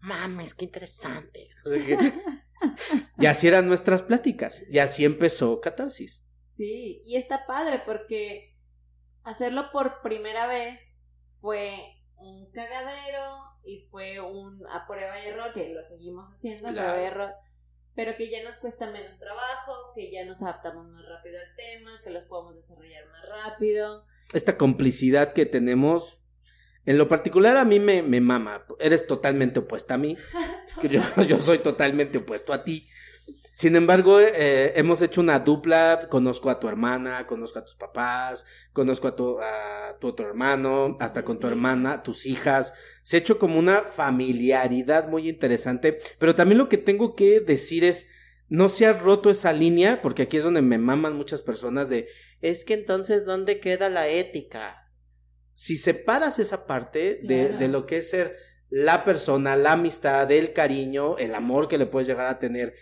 mames, 0.00 0.54
qué 0.54 0.64
interesante. 0.64 1.46
O 1.66 1.68
sea 1.68 1.84
que- 1.84 2.12
y 3.18 3.26
así 3.26 3.48
eran 3.48 3.68
nuestras 3.68 4.00
pláticas, 4.00 4.64
y 4.70 4.78
así 4.78 5.04
empezó 5.04 5.60
Catarsis. 5.60 6.26
Sí, 6.42 7.00
y 7.04 7.16
está 7.16 7.46
padre 7.46 7.82
porque 7.86 8.51
hacerlo 9.24 9.70
por 9.72 10.02
primera 10.02 10.46
vez 10.46 11.00
fue 11.40 11.76
un 12.16 12.50
cagadero 12.52 13.42
y 13.64 13.80
fue 13.80 14.20
un 14.20 14.66
a 14.68 14.86
prueba 14.86 15.20
y 15.22 15.26
error, 15.28 15.52
que 15.52 15.72
lo 15.74 15.82
seguimos 15.84 16.28
haciendo, 16.30 16.68
a 16.68 16.72
Claro. 16.72 16.88
prueba 16.92 17.02
y 17.04 17.06
error, 17.12 17.34
pero 17.94 18.16
que 18.16 18.30
ya 18.30 18.42
nos 18.44 18.58
cuesta 18.58 18.90
menos 18.90 19.18
trabajo, 19.18 19.92
que 19.94 20.10
ya 20.10 20.24
nos 20.24 20.42
adaptamos 20.42 20.88
más 20.88 21.04
rápido 21.08 21.38
al 21.40 21.56
tema, 21.56 22.00
que 22.02 22.10
los 22.10 22.24
podemos 22.24 22.54
desarrollar 22.54 23.04
más 23.08 23.28
rápido. 23.28 24.06
esta 24.32 24.56
complicidad 24.56 25.32
que 25.32 25.46
tenemos, 25.46 26.22
en 26.86 26.96
lo 26.98 27.08
particular 27.08 27.56
a 27.56 27.64
mí 27.64 27.78
me, 27.80 28.02
me 28.02 28.20
mama, 28.20 28.64
eres 28.80 29.06
totalmente 29.06 29.58
opuesta 29.60 29.94
a 29.94 29.98
mí, 29.98 30.16
yo, 30.82 31.00
yo 31.26 31.40
soy 31.40 31.58
totalmente 31.58 32.18
opuesto 32.18 32.52
a 32.52 32.64
ti. 32.64 32.88
Sin 33.52 33.76
embargo, 33.76 34.18
eh, 34.20 34.72
hemos 34.76 35.02
hecho 35.02 35.20
una 35.20 35.38
dupla, 35.38 36.08
conozco 36.10 36.48
a 36.50 36.58
tu 36.58 36.68
hermana, 36.68 37.26
conozco 37.26 37.58
a 37.58 37.64
tus 37.64 37.74
papás, 37.76 38.46
conozco 38.72 39.08
a 39.08 39.16
tu, 39.16 39.38
a 39.40 39.96
tu 40.00 40.08
otro 40.08 40.26
hermano, 40.26 40.96
hasta 41.00 41.22
con 41.24 41.38
tu 41.38 41.46
Sí. 41.46 41.52
hermana, 41.52 42.02
tus 42.02 42.26
hijas. 42.26 42.74
Se 43.02 43.16
ha 43.16 43.20
hecho 43.20 43.38
como 43.38 43.58
una 43.58 43.82
familiaridad 43.84 45.08
muy 45.08 45.28
interesante, 45.28 45.98
pero 46.18 46.34
también 46.34 46.58
lo 46.58 46.68
que 46.68 46.78
tengo 46.78 47.14
que 47.14 47.40
decir 47.40 47.84
es, 47.84 48.10
no 48.48 48.68
se 48.68 48.86
ha 48.86 48.92
roto 48.92 49.30
esa 49.30 49.52
línea, 49.52 50.00
porque 50.02 50.22
aquí 50.22 50.36
es 50.38 50.44
donde 50.44 50.62
me 50.62 50.78
maman 50.78 51.16
muchas 51.16 51.42
personas 51.42 51.88
de, 51.88 52.08
es 52.40 52.64
que 52.64 52.74
entonces, 52.74 53.24
¿dónde 53.24 53.60
queda 53.60 53.88
la 53.88 54.08
ética? 54.08 54.90
Si 55.54 55.76
separas 55.76 56.38
esa 56.38 56.66
parte 56.66 57.20
de, 57.22 57.46
Claro. 57.46 57.58
de 57.58 57.68
lo 57.68 57.86
que 57.86 57.98
es 57.98 58.10
ser 58.10 58.34
la 58.68 59.04
persona, 59.04 59.54
la 59.56 59.72
amistad, 59.72 60.30
el 60.32 60.52
cariño, 60.54 61.18
el 61.18 61.34
amor 61.34 61.68
que 61.68 61.76
le 61.78 61.86
puedes 61.86 62.08
llegar 62.08 62.26
a 62.26 62.38
tener 62.38 62.74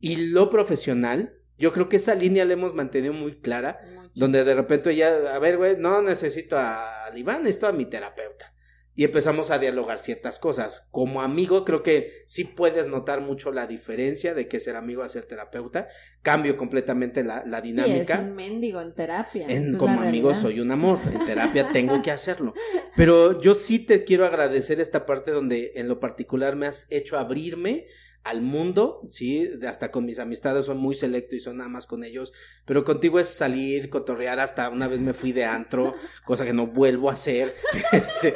y 0.00 0.16
lo 0.30 0.50
profesional, 0.50 1.34
yo 1.58 1.72
creo 1.72 1.88
que 1.88 1.96
esa 1.96 2.14
línea 2.14 2.44
la 2.44 2.52
hemos 2.52 2.74
mantenido 2.74 3.12
muy 3.12 3.40
clara, 3.40 3.80
donde 4.14 4.44
de 4.44 4.54
repente 4.54 4.94
ya, 4.94 5.34
a 5.34 5.38
ver, 5.38 5.56
güey, 5.56 5.76
no 5.76 6.02
necesito 6.02 6.56
a, 6.56 7.10
Iván, 7.16 7.42
necesito 7.42 7.66
a 7.66 7.72
mi 7.72 7.86
terapeuta. 7.86 8.54
Y 8.94 9.04
empezamos 9.04 9.52
a 9.52 9.60
dialogar 9.60 10.00
ciertas 10.00 10.40
cosas. 10.40 10.88
Como 10.90 11.22
amigo, 11.22 11.64
creo 11.64 11.84
que 11.84 12.10
sí 12.26 12.42
puedes 12.42 12.88
notar 12.88 13.20
mucho 13.20 13.52
la 13.52 13.68
diferencia 13.68 14.34
de 14.34 14.48
que 14.48 14.58
ser 14.58 14.74
amigo 14.74 15.04
a 15.04 15.08
ser 15.08 15.22
terapeuta. 15.24 15.86
Cambio 16.22 16.56
completamente 16.56 17.22
la, 17.22 17.44
la 17.46 17.60
Sí, 17.60 17.68
dinámica. 17.68 18.14
es 18.14 18.20
un 18.20 18.34
mendigo 18.34 18.80
en 18.80 18.94
terapia. 18.96 19.46
En, 19.48 19.76
como 19.78 20.00
amigo 20.00 20.34
soy 20.34 20.58
un 20.58 20.72
amor, 20.72 20.98
en 21.12 21.24
terapia 21.26 21.68
tengo 21.72 22.02
que 22.02 22.10
hacerlo. 22.10 22.54
Pero 22.96 23.40
yo 23.40 23.54
sí 23.54 23.86
te 23.86 24.02
quiero 24.02 24.26
agradecer 24.26 24.80
esta 24.80 25.06
parte 25.06 25.30
donde 25.30 25.72
en 25.76 25.86
lo 25.86 26.00
particular 26.00 26.56
me 26.56 26.66
has 26.66 26.90
hecho 26.90 27.16
abrirme 27.18 27.86
al 28.28 28.42
mundo, 28.42 29.00
sí, 29.10 29.50
hasta 29.66 29.90
con 29.90 30.04
mis 30.04 30.18
amistades 30.18 30.66
son 30.66 30.76
muy 30.76 30.94
selecto 30.94 31.34
y 31.34 31.40
son 31.40 31.56
nada 31.56 31.70
más 31.70 31.86
con 31.86 32.04
ellos, 32.04 32.34
pero 32.66 32.84
contigo 32.84 33.18
es 33.18 33.28
salir, 33.28 33.88
cotorrear, 33.88 34.38
hasta 34.38 34.68
una 34.68 34.86
vez 34.86 35.00
me 35.00 35.14
fui 35.14 35.32
de 35.32 35.44
antro, 35.44 35.94
cosa 36.24 36.44
que 36.44 36.52
no 36.52 36.66
vuelvo 36.66 37.10
a 37.10 37.14
hacer. 37.14 37.54
Este, 37.92 38.34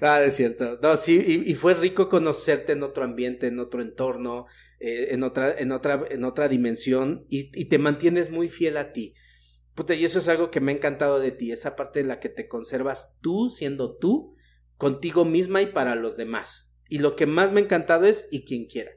nada, 0.00 0.24
es 0.24 0.34
cierto. 0.34 0.78
No, 0.82 0.96
sí, 0.96 1.22
y, 1.24 1.50
y 1.50 1.54
fue 1.54 1.74
rico 1.74 2.08
conocerte 2.08 2.72
en 2.72 2.82
otro 2.82 3.04
ambiente, 3.04 3.46
en 3.46 3.60
otro 3.60 3.82
entorno, 3.82 4.46
eh, 4.80 5.08
en 5.10 5.22
otra, 5.22 5.56
en 5.56 5.70
otra, 5.70 6.04
en 6.10 6.24
otra 6.24 6.48
dimensión, 6.48 7.24
y, 7.28 7.50
y 7.58 7.66
te 7.66 7.78
mantienes 7.78 8.30
muy 8.30 8.48
fiel 8.48 8.76
a 8.76 8.92
ti. 8.92 9.14
Puta, 9.74 9.94
y 9.94 10.04
eso 10.04 10.18
es 10.18 10.26
algo 10.28 10.50
que 10.50 10.60
me 10.60 10.72
ha 10.72 10.74
encantado 10.74 11.20
de 11.20 11.30
ti, 11.30 11.52
esa 11.52 11.76
parte 11.76 12.00
en 12.00 12.08
la 12.08 12.18
que 12.18 12.28
te 12.28 12.48
conservas 12.48 13.16
tú 13.20 13.48
siendo 13.48 13.96
tú, 13.96 14.34
contigo 14.76 15.24
misma 15.24 15.62
y 15.62 15.66
para 15.66 15.94
los 15.94 16.16
demás. 16.16 16.67
Y 16.88 16.98
lo 16.98 17.16
que 17.16 17.26
más 17.26 17.52
me 17.52 17.60
ha 17.60 17.64
encantado 17.64 18.06
es 18.06 18.28
y 18.30 18.44
quien 18.44 18.66
quiera. 18.66 18.92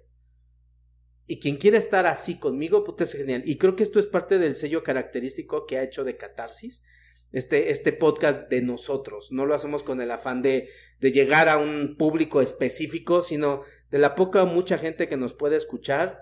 Y 1.27 1.39
quien 1.39 1.57
quiera 1.57 1.77
estar 1.77 2.05
así 2.05 2.39
conmigo, 2.39 2.83
puta, 2.83 3.03
es 3.03 3.13
genial. 3.13 3.43
Y 3.45 3.57
creo 3.57 3.75
que 3.75 3.83
esto 3.83 3.99
es 3.99 4.07
parte 4.07 4.39
del 4.39 4.55
sello 4.55 4.83
característico 4.83 5.65
que 5.65 5.77
ha 5.77 5.83
hecho 5.83 6.03
de 6.03 6.17
Catarsis. 6.17 6.85
Este, 7.31 7.71
este 7.71 7.93
podcast 7.93 8.49
de 8.49 8.61
nosotros. 8.61 9.31
No 9.31 9.45
lo 9.45 9.55
hacemos 9.55 9.83
con 9.83 10.01
el 10.01 10.11
afán 10.11 10.41
de, 10.41 10.67
de 10.99 11.11
llegar 11.13 11.47
a 11.47 11.57
un 11.57 11.95
público 11.95 12.41
específico, 12.41 13.21
sino 13.21 13.61
de 13.89 13.99
la 13.99 14.15
poca 14.15 14.43
o 14.43 14.47
mucha 14.47 14.77
gente 14.77 15.07
que 15.07 15.15
nos 15.15 15.31
puede 15.33 15.55
escuchar, 15.55 16.17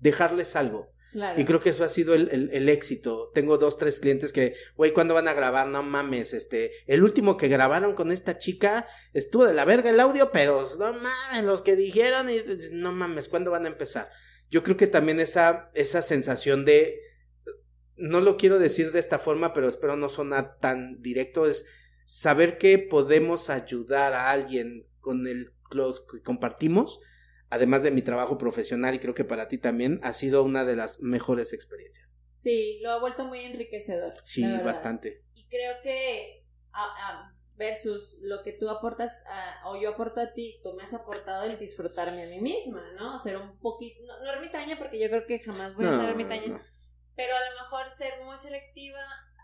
dejarles 0.00 0.56
algo. 0.56 0.93
Y 1.36 1.44
creo 1.44 1.60
que 1.60 1.70
eso 1.70 1.84
ha 1.84 1.88
sido 1.88 2.14
el, 2.14 2.28
el, 2.30 2.50
el 2.52 2.68
éxito. 2.68 3.30
Tengo 3.32 3.58
dos, 3.58 3.78
tres 3.78 4.00
clientes 4.00 4.32
que, 4.32 4.54
güey, 4.76 4.92
¿cuándo 4.92 5.14
van 5.14 5.28
a 5.28 5.34
grabar? 5.34 5.66
No 5.68 5.82
mames, 5.82 6.32
este, 6.32 6.72
el 6.86 7.02
último 7.02 7.36
que 7.36 7.48
grabaron 7.48 7.94
con 7.94 8.10
esta 8.10 8.38
chica 8.38 8.86
estuvo 9.12 9.44
de 9.44 9.54
la 9.54 9.64
verga 9.64 9.90
el 9.90 10.00
audio, 10.00 10.30
pero 10.32 10.64
no 10.78 10.92
mames, 10.92 11.44
los 11.44 11.62
que 11.62 11.76
dijeron, 11.76 12.28
y, 12.30 12.42
no 12.72 12.92
mames, 12.92 13.28
¿cuándo 13.28 13.50
van 13.50 13.64
a 13.64 13.68
empezar? 13.68 14.08
Yo 14.50 14.62
creo 14.62 14.76
que 14.76 14.86
también 14.86 15.20
esa, 15.20 15.70
esa 15.74 16.02
sensación 16.02 16.64
de 16.64 17.00
no 17.96 18.20
lo 18.20 18.36
quiero 18.36 18.58
decir 18.58 18.90
de 18.90 18.98
esta 18.98 19.18
forma, 19.18 19.52
pero 19.52 19.68
espero 19.68 19.96
no 19.96 20.08
sonar 20.08 20.58
tan 20.58 21.00
directo, 21.00 21.46
es 21.46 21.68
saber 22.04 22.58
que 22.58 22.78
podemos 22.78 23.50
ayudar 23.50 24.12
a 24.12 24.30
alguien 24.30 24.86
con 25.00 25.26
el 25.26 25.54
los 25.74 26.00
que 26.00 26.22
compartimos, 26.22 27.00
además 27.54 27.84
de 27.84 27.92
mi 27.92 28.02
trabajo 28.02 28.36
profesional 28.36 28.96
y 28.96 28.98
creo 28.98 29.14
que 29.14 29.24
para 29.24 29.46
ti 29.46 29.58
también 29.58 30.00
ha 30.02 30.12
sido 30.12 30.42
una 30.42 30.64
de 30.64 30.74
las 30.74 31.00
mejores 31.00 31.52
experiencias. 31.52 32.26
Sí, 32.32 32.80
lo 32.82 32.90
ha 32.90 32.98
vuelto 32.98 33.24
muy 33.24 33.44
enriquecedor. 33.44 34.12
Sí, 34.24 34.44
bastante. 34.64 35.24
Y 35.34 35.46
creo 35.46 35.74
que 35.82 36.44
versus 37.56 38.16
lo 38.22 38.42
que 38.42 38.52
tú 38.52 38.68
aportas 38.68 39.22
o 39.66 39.80
yo 39.80 39.90
aporto 39.90 40.20
a 40.20 40.32
ti, 40.32 40.58
tú 40.64 40.72
me 40.74 40.82
has 40.82 40.94
aportado 40.94 41.44
el 41.44 41.56
disfrutarme 41.56 42.24
a 42.24 42.26
mí 42.26 42.40
misma, 42.40 42.82
¿no? 42.98 43.16
Ser 43.20 43.36
un 43.36 43.56
poquito, 43.60 44.02
no, 44.04 44.32
ermitaña 44.32 44.76
porque 44.76 45.00
yo 45.00 45.08
creo 45.08 45.24
que 45.24 45.38
jamás 45.38 45.76
voy 45.76 45.86
a 45.86 46.00
ser 46.00 46.10
ermitaña, 46.10 46.60
pero 47.14 47.36
a 47.36 47.50
lo 47.50 47.62
mejor 47.62 47.88
ser 47.88 48.14
muy 48.24 48.36
selectiva, 48.36 48.98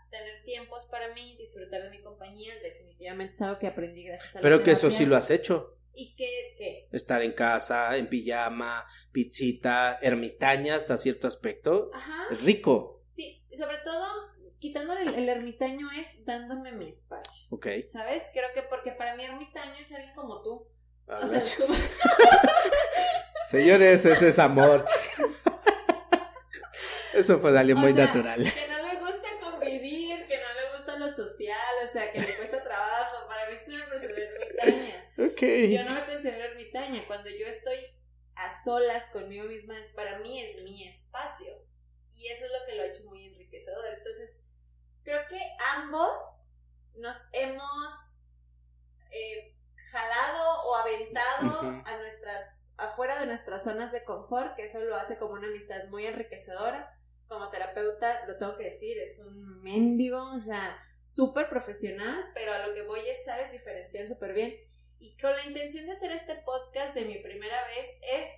tener 0.09 0.43
tiempos 0.43 0.85
para 0.87 1.13
mí, 1.13 1.37
disfrutar 1.37 1.81
de 1.81 1.89
mi 1.89 2.01
compañía, 2.01 2.53
definitivamente 2.61 3.35
es 3.35 3.41
algo 3.41 3.57
que 3.57 3.67
aprendí 3.67 4.03
gracias 4.03 4.35
a 4.35 4.39
la 4.39 4.43
Pero 4.43 4.61
que 4.61 4.71
eso 4.71 4.91
sí 4.91 5.05
lo 5.05 5.15
has 5.15 5.31
hecho. 5.31 5.77
¿Y 5.93 6.15
qué, 6.15 6.55
qué? 6.57 6.87
Estar 6.91 7.21
en 7.21 7.33
casa, 7.33 7.97
en 7.97 8.09
pijama, 8.09 8.85
pizzita, 9.11 9.99
ermitaña 10.01 10.75
hasta 10.75 10.97
cierto 10.97 11.27
aspecto. 11.27 11.89
Ajá. 11.93 12.27
Es 12.31 12.43
rico. 12.43 13.03
Sí, 13.07 13.43
sobre 13.51 13.77
todo 13.79 14.31
quitándole 14.61 15.01
el, 15.01 15.27
ermitaño 15.27 15.89
es 15.99 16.23
dándome 16.23 16.71
mi 16.71 16.87
espacio. 16.87 17.47
Ok. 17.49 17.67
¿Sabes? 17.87 18.29
Creo 18.31 18.53
que 18.53 18.61
porque 18.61 18.91
para 18.91 19.15
mí 19.15 19.23
ermitaño 19.23 19.73
es 19.79 19.91
alguien 19.91 20.13
como 20.13 20.43
tú. 20.43 20.67
Ah, 21.07 21.17
o 21.21 21.27
sea, 21.27 21.41
Señores, 23.49 24.05
ese 24.05 24.29
es 24.29 24.39
amor. 24.39 24.85
Eso 27.13 27.39
fue 27.39 27.57
alguien 27.57 27.79
muy 27.79 27.91
natural. 27.91 28.43
Que 28.43 28.67
no 28.69 28.77
le 28.87 28.99
gusta 28.99 29.27
convivir, 29.41 30.27
que 30.27 30.37
no 30.37 30.53
le 30.53 30.77
gusta 30.77 30.97
lo 30.97 31.09
social, 31.09 31.75
o 31.83 31.87
sea, 31.91 32.09
que 32.11 32.21
le 32.21 32.37
cuesta 32.37 32.63
trabajo. 32.63 33.27
Para 33.27 33.49
mí 33.49 33.55
siempre 33.61 33.97
se 33.97 34.13
ve 34.13 34.29
Yo 35.41 35.83
no 35.83 35.93
me 35.93 36.05
considero 36.05 36.45
ermitaña. 36.45 37.05
Cuando 37.07 37.29
yo 37.29 37.47
estoy 37.47 37.77
a 38.35 38.63
solas 38.63 39.07
conmigo 39.07 39.45
misma, 39.45 39.79
es 39.79 39.89
para 39.89 40.19
mí 40.19 40.39
es 40.39 40.61
mi 40.63 40.87
espacio. 40.87 41.65
Y 42.11 42.27
eso 42.27 42.45
es 42.45 42.51
lo 42.51 42.65
que 42.65 42.75
lo 42.75 42.83
ha 42.83 42.87
hecho 42.87 43.03
muy 43.05 43.25
enriquecedor. 43.25 43.93
Entonces, 43.97 44.41
creo 45.03 45.21
que 45.27 45.39
ambos 45.75 46.41
nos 46.95 47.15
hemos 47.31 48.19
eh, 49.11 49.55
jalado 49.91 50.59
o 50.65 50.75
aventado 50.75 51.83
a 51.85 51.97
nuestras, 51.97 52.73
afuera 52.77 53.19
de 53.19 53.25
nuestras 53.25 53.63
zonas 53.63 53.91
de 53.91 54.03
confort, 54.03 54.55
que 54.55 54.63
eso 54.63 54.79
lo 54.83 54.95
hace 54.95 55.17
como 55.17 55.33
una 55.33 55.47
amistad 55.47 55.87
muy 55.89 56.05
enriquecedora. 56.05 56.97
Como 57.27 57.49
terapeuta, 57.49 58.25
lo 58.27 58.37
tengo 58.37 58.57
que 58.57 58.65
decir, 58.65 58.97
es 58.99 59.19
un 59.19 59.61
mendigo, 59.61 60.21
o 60.33 60.39
sea, 60.39 60.77
súper 61.03 61.49
profesional, 61.49 62.29
pero 62.33 62.53
a 62.53 62.67
lo 62.67 62.73
que 62.73 62.83
voy 62.83 62.99
es, 63.07 63.23
sabes 63.23 63.51
diferenciar 63.51 64.07
súper 64.07 64.33
bien. 64.33 64.53
Y 65.01 65.17
con 65.17 65.31
la 65.35 65.45
intención 65.45 65.87
de 65.87 65.93
hacer 65.93 66.11
este 66.11 66.35
podcast 66.45 66.93
de 66.93 67.05
mi 67.05 67.17
primera 67.17 67.57
vez 67.67 67.97
es 68.03 68.29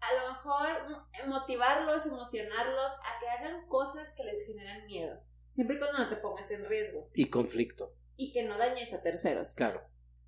a 0.00 0.14
lo 0.14 0.28
mejor 0.30 1.28
motivarlos, 1.28 2.06
emocionarlos 2.06 2.90
a 2.90 3.20
que 3.20 3.28
hagan 3.28 3.68
cosas 3.68 4.12
que 4.16 4.24
les 4.24 4.46
generan 4.46 4.86
miedo 4.86 5.22
Siempre 5.50 5.76
y 5.76 5.78
cuando 5.78 5.98
no 5.98 6.08
te 6.08 6.16
pongas 6.16 6.50
en 6.50 6.64
riesgo. 6.64 7.10
Y 7.12 7.28
conflicto. 7.28 7.94
Y 8.16 8.32
que 8.32 8.42
no 8.42 8.56
dañes 8.56 8.94
a 8.94 9.02
terceros. 9.02 9.52
Claro. 9.52 9.82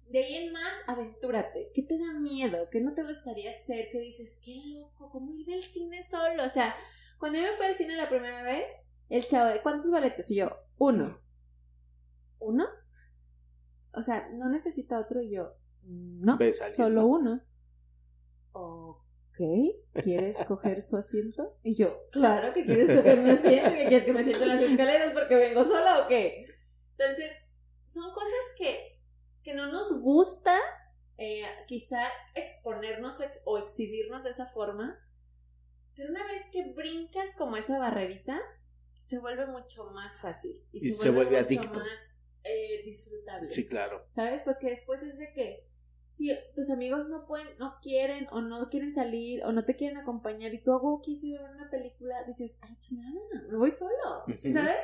De 0.06 0.22
ahí 0.22 0.34
en 0.34 0.52
más, 0.52 0.72
aventúrate. 0.86 1.70
¿Qué 1.72 1.82
te 1.82 1.96
da 1.96 2.12
miedo? 2.20 2.68
¿Qué 2.70 2.82
no 2.82 2.92
te 2.92 3.02
gustaría 3.02 3.48
hacer? 3.48 3.88
¿Qué 3.90 4.00
dices, 4.00 4.38
qué 4.44 4.62
loco? 4.66 5.08
¿Cómo 5.10 5.32
ir 5.32 5.46
del 5.46 5.62
cine 5.62 6.02
solo? 6.02 6.44
O 6.44 6.48
sea, 6.50 6.76
cuando 7.18 7.38
yo 7.38 7.44
me 7.44 7.52
fui 7.54 7.64
al 7.64 7.74
cine 7.74 7.96
la 7.96 8.10
primera 8.10 8.42
vez, 8.42 8.84
el 9.08 9.26
chavo 9.26 9.48
de 9.48 9.62
¿cuántos 9.62 9.90
boletos? 9.90 10.30
Y 10.30 10.36
yo, 10.36 10.58
uno. 10.76 11.22
¿Uno? 12.38 12.68
O 13.94 14.02
sea, 14.02 14.28
no 14.32 14.48
necesita 14.48 14.98
otro 14.98 15.20
y 15.22 15.34
yo, 15.34 15.54
no, 15.82 16.38
solo 16.74 17.06
uno. 17.06 17.42
Ok. 18.52 19.38
¿quieres 20.02 20.38
coger 20.46 20.80
su 20.80 20.96
asiento? 20.96 21.58
Y 21.62 21.74
yo, 21.74 22.08
claro 22.10 22.52
que 22.52 22.64
quieres 22.64 22.88
coger 22.96 23.18
mi 23.18 23.30
asiento, 23.30 23.70
que 23.70 23.88
quieres 23.88 24.04
que 24.04 24.12
me 24.12 24.24
siente 24.24 24.42
en 24.42 24.48
las 24.48 24.62
escaleras 24.62 25.12
porque 25.12 25.36
vengo 25.36 25.64
sola 25.64 26.00
o 26.00 26.08
qué. 26.08 26.46
Entonces, 26.96 27.30
son 27.86 28.12
cosas 28.12 28.52
que, 28.56 29.00
que 29.42 29.54
no 29.54 29.70
nos 29.70 30.00
gusta 30.00 30.56
eh, 31.16 31.44
quizá 31.66 32.00
exponernos 32.34 33.22
o, 33.44 33.58
exhibirnos 33.58 34.24
de 34.24 34.30
esa 34.30 34.46
forma, 34.46 34.98
pero 35.94 36.10
una 36.10 36.24
vez 36.26 36.42
que 36.52 36.72
brincas 36.72 37.34
como 37.36 37.56
esa 37.56 37.78
barrerita, 37.78 38.40
se 39.00 39.18
vuelve 39.18 39.46
mucho 39.46 39.84
más 39.90 40.18
fácil 40.18 40.64
y, 40.72 40.90
se, 40.90 41.10
vuelve, 41.10 41.42
mucho 41.42 41.70
más 41.72 42.16
eh, 42.44 42.82
disfrutable. 42.84 43.52
Sí, 43.52 43.66
claro. 43.66 44.04
¿Sabes? 44.08 44.42
Porque 44.42 44.70
después 44.70 45.02
es 45.02 45.18
de 45.18 45.32
que 45.32 45.66
si 46.14 46.30
tus 46.54 46.70
amigos 46.70 47.08
no 47.08 47.26
pueden, 47.26 47.58
no 47.58 47.78
quieren 47.82 48.28
o 48.30 48.40
no 48.40 48.68
quieren 48.68 48.92
salir 48.92 49.42
o 49.44 49.50
no 49.50 49.64
te 49.64 49.74
quieren 49.74 49.98
acompañar 49.98 50.54
y 50.54 50.62
tú 50.62 50.72
hago 50.72 51.00
quise 51.00 51.36
ver 51.36 51.50
una 51.50 51.68
película, 51.70 52.22
dices, 52.24 52.58
ay 52.60 52.76
chingada, 52.78 53.20
me 53.48 53.56
voy 53.56 53.70
solo, 53.72 54.24
¿sabes? 54.38 54.76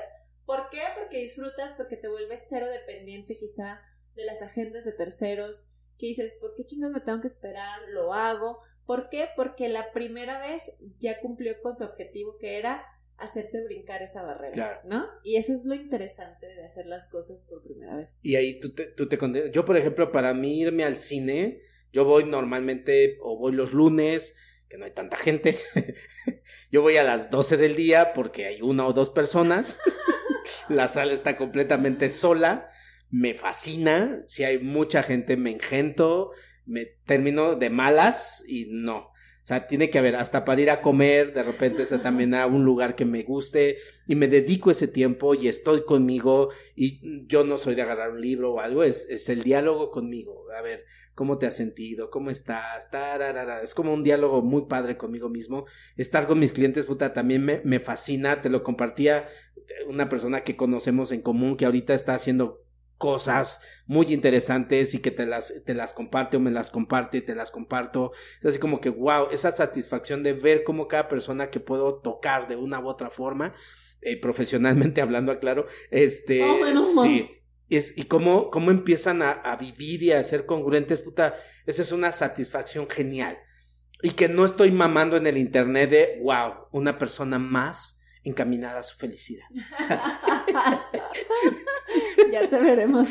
¿Por 0.45 0.69
qué? 0.71 0.81
Porque 0.99 1.19
disfrutas, 1.19 1.75
porque 1.75 1.97
te 1.97 2.09
vuelves 2.09 2.47
cero 2.49 2.67
dependiente 2.67 3.37
quizá 3.37 3.81
de 4.17 4.25
las 4.25 4.43
agendas 4.43 4.85
de 4.85 4.93
terceros, 4.93 5.63
que 5.97 6.07
dices, 6.07 6.35
¿por 6.41 6.55
qué 6.55 6.65
chingados 6.65 6.95
me 6.95 7.01
tengo 7.01 7.21
que 7.21 7.29
esperar? 7.29 7.79
Lo 7.91 8.13
hago. 8.13 8.59
¿Por 8.85 9.09
qué? 9.09 9.29
Porque 9.37 9.69
la 9.69 9.93
primera 9.93 10.41
vez 10.41 10.73
ya 10.99 11.21
cumplió 11.21 11.61
con 11.63 11.77
su 11.77 11.85
objetivo 11.85 12.37
que 12.39 12.59
era 12.59 12.85
hacerte 13.21 13.63
brincar 13.65 14.03
esa 14.03 14.23
barrera, 14.23 14.81
¿no? 14.85 15.07
Y 15.23 15.37
eso 15.37 15.53
es 15.53 15.65
lo 15.65 15.75
interesante 15.75 16.47
de 16.47 16.65
hacer 16.65 16.87
las 16.87 17.07
cosas 17.07 17.43
por 17.43 17.63
primera 17.63 17.97
vez. 17.97 18.19
Y 18.23 18.37
ahí 18.37 18.59
tú 18.59 18.75
te, 18.75 18.87
tú 18.87 19.09
te 19.09 19.19
Yo, 19.53 19.65
por 19.65 19.77
ejemplo, 19.77 20.11
para 20.11 20.35
mí 20.35 20.61
irme 20.61 20.85
al 20.85 20.97
cine, 20.97 21.61
yo 21.93 22.05
voy 22.05 22.25
normalmente, 22.25 23.19
o 23.23 23.37
voy 23.37 23.53
los 23.53 23.73
lunes, 23.73 24.37
que 24.69 24.79
no 24.79 24.85
hay 24.85 24.93
tanta 24.93 25.17
gente. 25.17 25.59
yo 26.71 26.81
voy 26.81 26.97
a 26.97 27.05
las 27.05 27.31
12 27.31 27.57
del 27.57 27.75
día 27.75 28.13
porque 28.15 28.47
hay 28.47 28.63
una 28.63 28.87
o 28.87 28.93
dos 28.93 29.11
personas. 29.11 29.81
La 30.69 30.89
sala 30.89 31.13
está 31.13 31.37
completamente 31.37 32.09
sola. 32.09 32.71
Me 33.11 33.35
fascina. 33.35 34.25
Si 34.29 34.45
hay 34.45 34.61
mucha 34.61 35.03
gente, 35.03 35.37
me 35.37 35.51
engento. 35.51 36.31
Me 36.65 36.87
termino 37.05 37.57
de 37.57 37.69
malas 37.69 38.45
y 38.47 38.69
no. 38.71 39.11
O 39.43 39.47
sea, 39.47 39.67
tiene 39.67 39.91
que 39.91 39.99
haber, 39.99 40.17
hasta 40.17 40.45
para 40.45 40.61
ir 40.61 40.71
a 40.71 40.83
comer, 40.83 41.33
de 41.33 41.43
repente 41.43 41.83
está 41.83 42.03
también 42.03 42.35
a 42.35 42.47
un 42.47 42.65
lugar 42.65 42.95
que 42.95 43.05
me 43.05 43.23
guste 43.23 43.79
y 44.07 44.15
me 44.15 44.29
dedico 44.29 44.71
ese 44.71 44.87
tiempo 44.87 45.35
y 45.35 45.49
estoy 45.49 45.85
conmigo 45.85 46.51
y 46.77 47.27
yo 47.27 47.43
no 47.45 47.57
soy 47.57 47.75
de 47.75 47.83
agarrar 47.83 48.11
un 48.11 48.21
libro 48.21 48.53
o 48.53 48.61
algo, 48.61 48.85
es, 48.85 49.09
es 49.09 49.29
el 49.31 49.43
diálogo 49.43 49.91
conmigo. 49.91 50.45
A 50.57 50.63
ver, 50.63 50.85
¿cómo 51.15 51.39
te 51.39 51.47
has 51.47 51.57
sentido? 51.57 52.11
¿Cómo 52.11 52.31
estás? 52.31 52.91
Tararara. 52.91 53.63
Es 53.63 53.75
como 53.75 53.95
un 53.95 54.03
diálogo 54.03 54.43
muy 54.43 54.67
padre 54.67 54.97
conmigo 54.97 55.29
mismo. 55.29 55.65
Estar 55.97 56.27
con 56.27 56.39
mis 56.39 56.53
clientes, 56.53 56.87
puta, 56.87 57.13
también 57.13 57.45
me, 57.45 57.61
me 57.65 57.81
fascina. 57.81 58.43
Te 58.43 58.51
lo 58.51 58.63
compartía 58.63 59.27
una 59.87 60.09
persona 60.09 60.45
que 60.45 60.57
conocemos 60.57 61.13
en 61.13 61.23
común 61.23 61.57
que 61.57 61.65
ahorita 61.65 61.95
está 61.95 62.15
haciendo 62.15 62.65
cosas 63.01 63.63
muy 63.87 64.13
interesantes 64.13 64.93
y 64.95 65.01
que 65.01 65.11
te 65.11 65.25
las, 65.25 65.65
te 65.65 65.73
las 65.73 65.95
comparte 65.95 66.37
o 66.37 66.41
me 66.41 66.51
las 66.51 66.71
comparte 66.71 67.17
y 67.17 67.23
te 67.23 67.35
las 67.35 67.51
comparto. 67.51 68.13
Es 68.41 68.45
así 68.45 68.59
como 68.59 68.79
que, 68.79 68.91
wow, 68.91 69.29
esa 69.33 69.53
satisfacción 69.53 70.23
de 70.23 70.35
ver 70.35 70.65
cómo 70.65 70.87
cada 70.87 71.09
persona 71.09 71.49
que 71.49 71.61
puedo 71.61 71.95
tocar 72.03 72.47
de 72.47 72.57
una 72.57 72.79
u 72.79 72.87
otra 72.87 73.09
forma, 73.09 73.55
eh, 74.03 74.21
profesionalmente 74.21 75.01
hablando, 75.01 75.37
claro, 75.41 75.67
este, 75.91 76.45
oh, 76.45 77.03
sí, 77.03 77.31
es, 77.71 77.97
y 77.97 78.03
cómo, 78.03 78.51
cómo 78.51 78.71
empiezan 78.71 79.23
a, 79.23 79.31
a, 79.31 79.57
vivir 79.57 80.03
y 80.03 80.13
a 80.13 80.23
ser 80.23 80.45
congruentes, 80.45 81.01
puta, 81.01 81.37
esa 81.65 81.81
es 81.81 81.93
una 81.93 82.13
satisfacción 82.13 82.87
genial. 82.87 83.39
Y 84.03 84.11
que 84.11 84.29
no 84.29 84.45
estoy 84.45 84.73
mamando 84.73 85.17
en 85.17 85.27
el 85.27 85.39
internet 85.39 85.89
de, 85.89 86.21
wow, 86.23 86.67
una 86.71 86.99
persona 86.99 87.39
más 87.39 88.00
encaminada 88.25 88.81
a 88.81 88.83
su 88.83 88.97
felicidad. 88.97 89.47
ya 92.33 92.49
te 92.49 92.59
veremos 92.59 93.09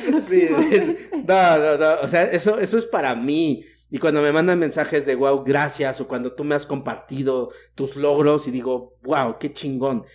no, 1.27 1.57
no, 1.57 1.77
no, 1.77 2.01
o 2.01 2.07
sea, 2.07 2.23
eso, 2.23 2.59
eso 2.59 2.77
es 2.77 2.85
para 2.85 3.15
mí. 3.15 3.65
Y 3.91 3.97
cuando 3.97 4.21
me 4.21 4.31
mandan 4.31 4.59
mensajes 4.59 5.05
de 5.05 5.15
wow, 5.15 5.43
gracias, 5.43 5.99
o 5.99 6.07
cuando 6.07 6.33
tú 6.33 6.43
me 6.43 6.55
has 6.55 6.65
compartido 6.65 7.51
tus 7.73 7.95
logros 7.95 8.47
y 8.47 8.51
digo, 8.51 8.97
wow, 9.01 9.37
qué 9.39 9.51
chingón, 9.51 10.05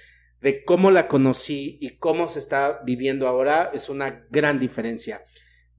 de 0.40 0.64
cómo 0.64 0.90
la 0.90 1.08
conocí 1.08 1.78
y 1.80 1.96
cómo 1.96 2.28
se 2.28 2.38
está 2.38 2.80
viviendo 2.84 3.26
ahora, 3.26 3.70
es 3.74 3.88
una 3.88 4.26
gran 4.30 4.60
diferencia. 4.60 5.24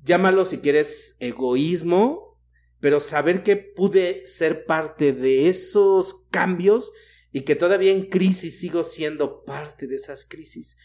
Llámalo 0.03 0.43
si 0.43 0.57
quieres 0.57 1.15
egoísmo, 1.19 2.37
pero 2.81 2.99
saber 2.99 3.43
que 3.43 3.55
pude 3.55 4.25
ser 4.25 4.65
parte 4.65 5.13
de 5.13 5.47
esos 5.47 6.27
cambios 6.29 6.91
y 7.35 7.41
que 7.41 7.57
todavía 7.57 7.91
en 7.91 8.05
crisis 8.05 8.61
sigo 8.61 8.85
siendo 8.85 9.43
parte 9.43 9.87
de 9.87 9.97
esas 9.97 10.25
crisis 10.25 10.77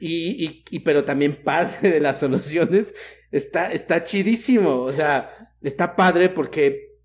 y, 0.00 0.64
y, 0.68 0.80
pero 0.80 1.04
también 1.04 1.44
parte 1.44 1.88
de 1.88 2.00
las 2.00 2.18
soluciones 2.18 2.96
está, 3.30 3.70
está 3.70 4.02
chidísimo. 4.02 4.80
O 4.80 4.92
sea, 4.92 5.30
está 5.62 5.94
padre 5.94 6.30
porque 6.30 6.98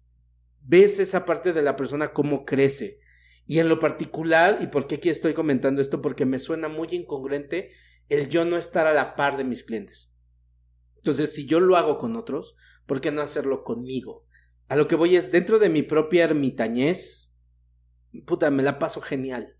ves 0.63 0.97
esa 0.97 1.23
parte 1.23 1.53
de 1.53 1.61
la 1.61 1.75
persona 1.75 2.13
cómo 2.13 2.45
crece. 2.45 2.99
Y 3.45 3.59
en 3.59 3.69
lo 3.69 3.77
particular, 3.77 4.57
¿y 4.59 4.65
por 4.65 4.87
qué 4.87 4.95
aquí 4.95 5.09
estoy 5.09 5.35
comentando 5.35 5.83
esto? 5.83 6.01
Porque 6.01 6.25
me 6.25 6.39
suena 6.39 6.67
muy 6.67 6.87
incongruente 6.91 7.69
el 8.07 8.27
yo 8.29 8.43
no 8.43 8.57
estar 8.57 8.87
a 8.87 8.93
la 8.93 9.15
par 9.15 9.37
de 9.37 9.43
mis 9.43 9.63
clientes. 9.63 10.17
Entonces, 10.97 11.31
si 11.31 11.45
yo 11.45 11.59
lo 11.59 11.77
hago 11.77 11.99
con 11.99 12.15
otros, 12.15 12.55
¿por 12.87 13.01
qué 13.01 13.11
no 13.11 13.21
hacerlo 13.21 13.63
conmigo? 13.63 14.25
A 14.67 14.75
lo 14.75 14.87
que 14.87 14.95
voy 14.95 15.15
es, 15.15 15.31
dentro 15.31 15.59
de 15.59 15.69
mi 15.69 15.83
propia 15.83 16.23
ermitañez, 16.23 17.28
puta, 18.25 18.51
me 18.51 18.63
la 18.63 18.79
paso 18.79 19.01
genial. 19.01 19.55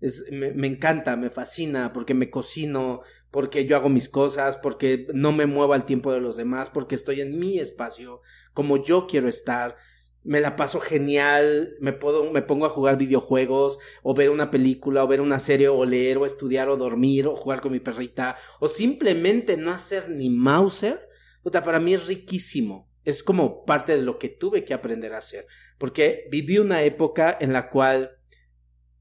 Es, 0.00 0.26
me, 0.30 0.52
me, 0.52 0.66
encanta, 0.66 1.16
me 1.16 1.30
fascina, 1.30 1.92
porque 1.92 2.14
me 2.14 2.30
cocino, 2.30 3.02
porque 3.30 3.66
yo 3.66 3.76
hago 3.76 3.88
mis 3.88 4.08
cosas, 4.08 4.56
porque 4.56 5.06
no 5.12 5.32
me 5.32 5.46
muevo 5.46 5.72
al 5.72 5.84
tiempo 5.84 6.12
de 6.12 6.20
los 6.20 6.36
demás, 6.36 6.70
porque 6.70 6.94
estoy 6.94 7.20
en 7.20 7.38
mi 7.38 7.58
espacio, 7.58 8.20
como 8.54 8.82
yo 8.82 9.06
quiero 9.06 9.28
estar. 9.28 9.76
Me 10.22 10.40
la 10.40 10.56
paso 10.56 10.80
genial, 10.80 11.76
me 11.80 11.92
puedo, 11.92 12.30
me 12.30 12.42
pongo 12.42 12.66
a 12.66 12.70
jugar 12.70 12.98
videojuegos, 12.98 13.78
o 14.02 14.14
ver 14.14 14.30
una 14.30 14.50
película, 14.50 15.04
o 15.04 15.08
ver 15.08 15.20
una 15.20 15.40
serie, 15.40 15.68
o 15.68 15.84
leer, 15.84 16.18
o 16.18 16.26
estudiar, 16.26 16.68
o 16.68 16.76
dormir, 16.76 17.26
o 17.26 17.36
jugar 17.36 17.60
con 17.60 17.72
mi 17.72 17.80
perrita, 17.80 18.36
o 18.58 18.68
simplemente 18.68 19.56
no 19.56 19.70
hacer 19.70 20.10
ni 20.10 20.28
Mauser. 20.28 21.08
Puta, 21.42 21.64
para 21.64 21.80
mí 21.80 21.94
es 21.94 22.06
riquísimo. 22.06 22.90
Es 23.04 23.22
como 23.22 23.64
parte 23.64 23.96
de 23.96 24.02
lo 24.02 24.18
que 24.18 24.28
tuve 24.28 24.62
que 24.64 24.74
aprender 24.74 25.14
a 25.14 25.18
hacer. 25.18 25.46
Porque 25.80 26.28
viví 26.30 26.58
una 26.58 26.82
época 26.82 27.34
en 27.40 27.54
la 27.54 27.70
cual 27.70 28.18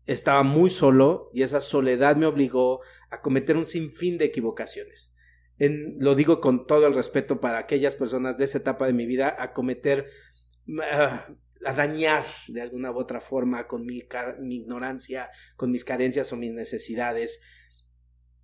estaba 0.05 0.43
muy 0.43 0.69
solo 0.69 1.29
y 1.33 1.43
esa 1.43 1.59
soledad 1.59 2.15
me 2.15 2.25
obligó 2.25 2.79
a 3.09 3.21
cometer 3.21 3.57
un 3.57 3.65
sinfín 3.65 4.17
de 4.17 4.23
equivocaciones. 4.23 5.13
En, 5.57 5.97
lo 5.99 6.15
digo 6.15 6.39
con 6.39 6.67
todo 6.67 6.87
el 6.87 6.95
respeto 6.95 7.41
para 7.41 7.57
aquellas 7.57 7.95
personas 7.95 8.37
de 8.37 8.45
esa 8.45 8.59
etapa 8.59 8.87
de 8.87 8.93
mi 8.93 9.05
vida, 9.05 9.35
a 9.37 9.51
cometer, 9.51 10.05
uh, 10.69 11.33
a 11.65 11.73
dañar 11.73 12.23
de 12.47 12.61
alguna 12.61 12.91
u 12.91 12.97
otra 12.97 13.19
forma 13.19 13.67
con 13.67 13.85
mi, 13.85 14.01
mi, 14.39 14.55
ignorancia, 14.55 15.31
con 15.57 15.71
mis 15.71 15.83
carencias 15.83 16.31
o 16.31 16.37
mis 16.37 16.53
necesidades. 16.53 17.41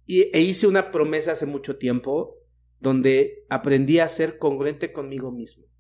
Y, 0.06 0.24
e 0.34 0.42
hice 0.42 0.68
una 0.68 0.92
promesa 0.92 1.32
hace 1.32 1.46
mucho 1.46 1.78
tiempo 1.78 2.36
donde 2.82 3.46
aprendí 3.48 4.00
a 4.00 4.10
ser 4.10 4.38
congruente 4.38 4.92
conmigo 4.92 5.32
mismo 5.32 5.74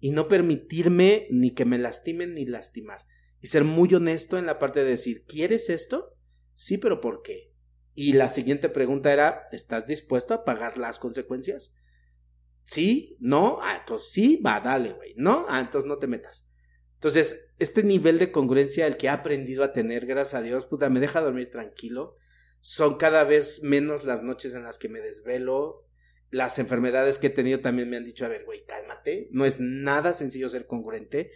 y 0.00 0.10
no 0.10 0.26
permitirme 0.26 1.28
ni 1.30 1.52
que 1.52 1.64
me 1.64 1.78
lastimen 1.78 2.34
ni 2.34 2.46
lastimar 2.46 3.06
y 3.40 3.46
ser 3.46 3.64
muy 3.64 3.94
honesto 3.94 4.38
en 4.38 4.46
la 4.46 4.58
parte 4.58 4.80
de 4.82 4.90
decir, 4.90 5.24
¿quieres 5.26 5.70
esto? 5.70 6.16
Sí, 6.54 6.78
pero 6.78 7.00
¿por 7.00 7.22
qué? 7.22 7.52
Y 7.94 8.14
la 8.14 8.28
siguiente 8.28 8.68
pregunta 8.68 9.12
era, 9.12 9.48
¿estás 9.52 9.86
dispuesto 9.86 10.34
a 10.34 10.44
pagar 10.44 10.78
las 10.78 10.98
consecuencias? 10.98 11.74
¿Sí? 12.64 13.16
¿No? 13.20 13.58
Ah, 13.62 13.78
entonces 13.80 14.10
sí, 14.12 14.36
va, 14.44 14.60
dale, 14.60 14.92
güey. 14.92 15.14
¿No? 15.16 15.44
Ah, 15.48 15.60
entonces 15.60 15.88
no 15.88 15.98
te 15.98 16.06
metas. 16.06 16.46
Entonces, 16.94 17.54
este 17.58 17.82
nivel 17.82 18.18
de 18.18 18.30
congruencia, 18.30 18.86
el 18.86 18.96
que 18.96 19.06
he 19.06 19.10
aprendido 19.10 19.64
a 19.64 19.72
tener, 19.72 20.06
gracias 20.06 20.40
a 20.40 20.42
Dios, 20.42 20.66
puta, 20.66 20.90
me 20.90 21.00
deja 21.00 21.22
dormir 21.22 21.50
tranquilo. 21.50 22.16
Son 22.60 22.96
cada 22.96 23.24
vez 23.24 23.62
menos 23.62 24.04
las 24.04 24.22
noches 24.22 24.54
en 24.54 24.64
las 24.64 24.78
que 24.78 24.90
me 24.90 25.00
desvelo. 25.00 25.86
Las 26.30 26.58
enfermedades 26.58 27.18
que 27.18 27.28
he 27.28 27.30
tenido 27.30 27.60
también 27.60 27.90
me 27.90 27.96
han 27.96 28.04
dicho, 28.04 28.24
a 28.24 28.28
ver, 28.28 28.44
güey, 28.44 28.64
cálmate. 28.64 29.28
No 29.32 29.44
es 29.44 29.60
nada 29.60 30.12
sencillo 30.12 30.48
ser 30.48 30.66
congruente 30.66 31.32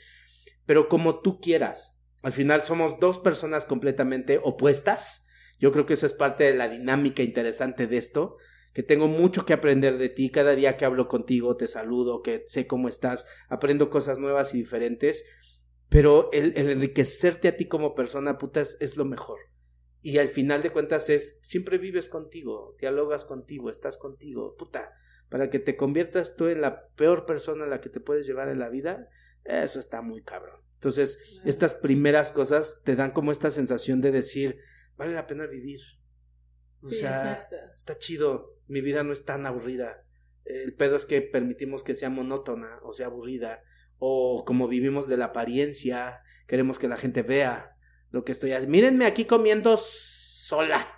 pero 0.66 0.88
como 0.88 1.20
tú 1.20 1.40
quieras. 1.40 2.00
Al 2.22 2.32
final 2.32 2.62
somos 2.62 2.98
dos 3.00 3.18
personas 3.18 3.64
completamente 3.64 4.40
opuestas. 4.42 5.28
Yo 5.60 5.72
creo 5.72 5.86
que 5.86 5.94
esa 5.94 6.06
es 6.06 6.12
parte 6.12 6.44
de 6.44 6.54
la 6.54 6.68
dinámica 6.68 7.22
interesante 7.22 7.86
de 7.86 7.98
esto, 7.98 8.38
que 8.72 8.82
tengo 8.82 9.08
mucho 9.08 9.44
que 9.44 9.52
aprender 9.52 9.98
de 9.98 10.08
ti. 10.08 10.30
Cada 10.30 10.54
día 10.54 10.76
que 10.76 10.84
hablo 10.84 11.06
contigo, 11.06 11.56
te 11.56 11.68
saludo, 11.68 12.22
que 12.22 12.42
sé 12.46 12.66
cómo 12.66 12.88
estás, 12.88 13.28
aprendo 13.48 13.90
cosas 13.90 14.18
nuevas 14.18 14.54
y 14.54 14.58
diferentes. 14.58 15.26
Pero 15.90 16.30
el, 16.32 16.56
enriquecerte 16.56 17.48
a 17.48 17.56
ti 17.56 17.66
como 17.66 17.94
persona, 17.94 18.38
puta, 18.38 18.62
es, 18.62 18.78
es 18.80 18.96
lo 18.96 19.04
mejor. 19.04 19.38
Y 20.04 20.18
al 20.18 20.28
final 20.28 20.60
de 20.60 20.68
cuentas 20.68 21.08
es, 21.08 21.40
siempre 21.40 21.78
vives 21.78 22.10
contigo, 22.10 22.76
dialogas 22.78 23.24
contigo, 23.24 23.70
estás 23.70 23.96
contigo, 23.96 24.54
puta, 24.54 24.92
para 25.30 25.48
que 25.48 25.58
te 25.58 25.78
conviertas 25.78 26.36
tú 26.36 26.48
en 26.48 26.60
la 26.60 26.88
peor 26.88 27.24
persona 27.24 27.64
a 27.64 27.68
la 27.68 27.80
que 27.80 27.88
te 27.88 28.00
puedes 28.00 28.26
llevar 28.26 28.50
en 28.50 28.58
la 28.58 28.68
vida, 28.68 29.08
eso 29.44 29.78
está 29.78 30.02
muy 30.02 30.22
cabrón. 30.22 30.60
Entonces, 30.74 31.40
estas 31.46 31.74
primeras 31.74 32.32
cosas 32.32 32.82
te 32.84 32.96
dan 32.96 33.12
como 33.12 33.32
esta 33.32 33.50
sensación 33.50 34.02
de 34.02 34.12
decir, 34.12 34.58
vale 34.96 35.14
la 35.14 35.26
pena 35.26 35.46
vivir. 35.46 35.80
O 36.82 36.90
sea, 36.90 37.48
está 37.74 37.96
chido, 37.96 38.58
mi 38.66 38.82
vida 38.82 39.04
no 39.04 39.12
es 39.14 39.24
tan 39.24 39.46
aburrida. 39.46 40.04
El 40.44 40.74
pedo 40.74 40.96
es 40.96 41.06
que 41.06 41.22
permitimos 41.22 41.82
que 41.82 41.94
sea 41.94 42.10
monótona 42.10 42.78
o 42.82 42.92
sea 42.92 43.06
aburrida. 43.06 43.62
O 43.96 44.44
como 44.44 44.68
vivimos 44.68 45.08
de 45.08 45.16
la 45.16 45.26
apariencia, 45.26 46.20
queremos 46.46 46.78
que 46.78 46.88
la 46.88 46.98
gente 46.98 47.22
vea 47.22 47.73
lo 48.14 48.24
que 48.24 48.30
estoy 48.30 48.52
haciendo. 48.52 48.70
Mírenme 48.70 49.06
aquí 49.06 49.24
comiendo 49.24 49.76
sola. 49.76 50.88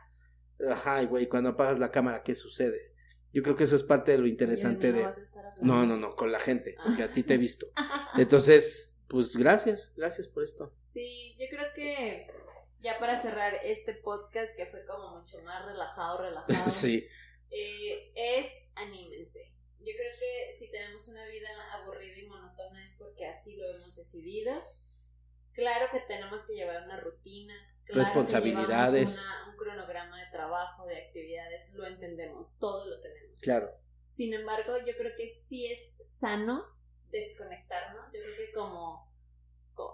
Ajá, 0.70 1.02
güey, 1.04 1.28
cuando 1.28 1.48
apagas 1.48 1.78
la 1.78 1.90
cámara, 1.90 2.22
¿qué 2.22 2.34
sucede? 2.34 2.92
Yo 3.32 3.42
creo 3.42 3.56
que 3.56 3.64
eso 3.64 3.74
es 3.74 3.82
parte 3.82 4.12
de 4.12 4.18
lo 4.18 4.26
interesante 4.26 4.92
de... 4.92 5.02
No, 5.62 5.86
no, 5.86 5.96
no, 5.96 6.14
con 6.14 6.30
la 6.30 6.38
gente, 6.38 6.76
porque 6.84 7.02
a 7.04 7.08
ti 7.08 7.22
te 7.22 7.34
he 7.34 7.38
visto. 7.38 7.68
Entonces, 8.18 9.00
pues 9.08 9.34
gracias, 9.34 9.94
gracias 9.96 10.28
por 10.28 10.44
esto. 10.44 10.74
Sí, 10.92 11.34
yo 11.38 11.46
creo 11.48 11.72
que 11.74 12.26
ya 12.80 12.98
para 12.98 13.16
cerrar 13.16 13.54
este 13.62 13.94
podcast 13.94 14.54
que 14.54 14.66
fue 14.66 14.84
como 14.84 15.18
mucho 15.18 15.40
más 15.40 15.64
relajado, 15.64 16.20
relajado. 16.20 16.68
sí. 16.70 17.06
Eh, 17.50 18.12
es 18.14 18.68
anímense. 18.74 19.54
Yo 19.78 19.92
creo 19.96 20.12
que 20.18 20.54
si 20.58 20.70
tenemos 20.70 21.08
una 21.08 21.26
vida 21.28 21.48
aburrida 21.72 22.18
y 22.18 22.26
monótona 22.26 22.84
es 22.84 22.94
porque 22.98 23.24
así 23.24 23.56
lo 23.56 23.70
hemos 23.70 23.96
decidido. 23.96 24.52
Claro 25.56 25.86
que 25.90 26.00
tenemos 26.00 26.46
que 26.46 26.54
llevar 26.54 26.84
una 26.84 27.00
rutina, 27.00 27.54
responsabilidades. 27.86 29.24
un 29.48 29.56
cronograma 29.56 30.20
de 30.20 30.30
trabajo, 30.30 30.84
de 30.84 30.98
actividades, 30.98 31.72
lo 31.72 31.86
entendemos, 31.86 32.58
todo 32.58 32.84
lo 32.86 33.00
tenemos. 33.00 33.40
Claro. 33.40 33.70
Sin 34.06 34.34
embargo, 34.34 34.76
yo 34.86 34.94
creo 34.98 35.16
que 35.16 35.26
sí 35.26 35.66
es 35.66 35.96
sano 36.00 36.66
desconectarnos. 37.10 38.04
Yo 38.12 38.20
creo 38.22 38.36
que 38.36 38.52
como, 38.52 39.10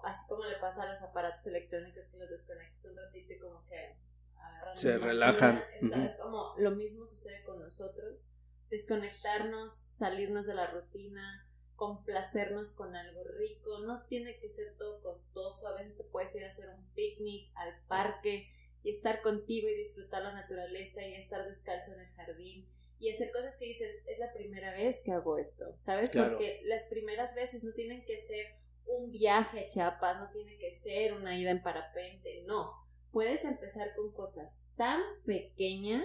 así 0.03 0.27
como 0.27 0.45
le 0.45 0.57
pasa 0.57 0.83
a 0.83 0.89
los 0.89 1.01
aparatos 1.03 1.47
electrónicos 1.47 2.09
que 2.09 2.17
los 2.17 2.29
desconectas 2.29 2.85
un 2.87 2.97
ratito 2.97 3.33
y 3.33 3.39
como 3.39 3.65
que 3.67 3.97
agarran 4.37 4.77
se 4.77 4.99
relajan. 4.99 5.65
Es 6.05 6.17
como 6.17 6.55
lo 6.59 6.73
mismo 6.73 7.07
sucede 7.07 7.45
con 7.45 7.61
nosotros. 7.61 8.29
Desconectarnos, 8.69 9.73
salirnos 9.73 10.47
de 10.47 10.55
la 10.55 10.67
rutina, 10.67 11.47
complacernos 11.77 12.73
con 12.73 12.95
algo 12.95 13.25
rico, 13.25 13.81
no 13.81 14.05
tiene 14.07 14.39
que 14.39 14.49
ser 14.49 14.77
todo 14.77 15.03
costoso, 15.03 15.69
a 15.69 15.75
veces 15.75 15.97
te 15.97 16.05
puedes 16.05 16.35
ir 16.35 16.45
a 16.45 16.49
hacer 16.49 16.69
un 16.69 16.85
picnic 16.95 17.51
al 17.55 17.75
parque 17.87 18.49
y 18.83 18.91
estar 18.91 19.23
contigo 19.23 19.69
y 19.69 19.77
disfrutar 19.77 20.23
la 20.23 20.33
naturaleza 20.33 21.05
y 21.05 21.15
estar 21.15 21.45
descalzo 21.45 21.93
en 21.95 22.01
el 22.01 22.09
jardín 22.09 22.69
y 23.03 23.11
hacer 23.11 23.33
cosas 23.33 23.57
que 23.57 23.65
dices, 23.65 23.99
es 24.07 24.21
la 24.21 24.33
primera 24.33 24.73
vez 24.73 25.03
que 25.03 25.11
hago 25.11 25.37
esto, 25.37 25.75
¿sabes? 25.77 26.13
Porque 26.13 26.61
las 26.65 26.85
primeras 26.85 27.35
veces 27.35 27.65
no 27.65 27.73
tienen 27.73 28.05
que 28.05 28.17
ser 28.17 28.47
un 28.87 29.11
viaje 29.11 29.61
a 29.61 29.67
Chiapas, 29.67 30.21
no 30.21 30.31
tiene 30.31 30.57
que 30.59 30.71
ser 30.71 31.15
una 31.15 31.37
ida 31.37 31.51
en 31.51 31.65
parapente, 31.65 32.45
no. 32.47 32.73
Puedes 33.11 33.45
empezar 33.45 33.95
con 33.97 34.13
cosas 34.13 34.71
tan 34.77 35.01
pequeñas, 35.27 36.05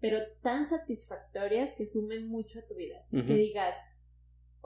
pero 0.00 0.18
tan 0.42 0.66
satisfactorias 0.66 1.74
que 1.74 1.84
sumen 1.84 2.28
mucho 2.28 2.60
a 2.60 2.66
tu 2.66 2.76
vida. 2.76 3.06
Que 3.10 3.34
digas, 3.34 3.76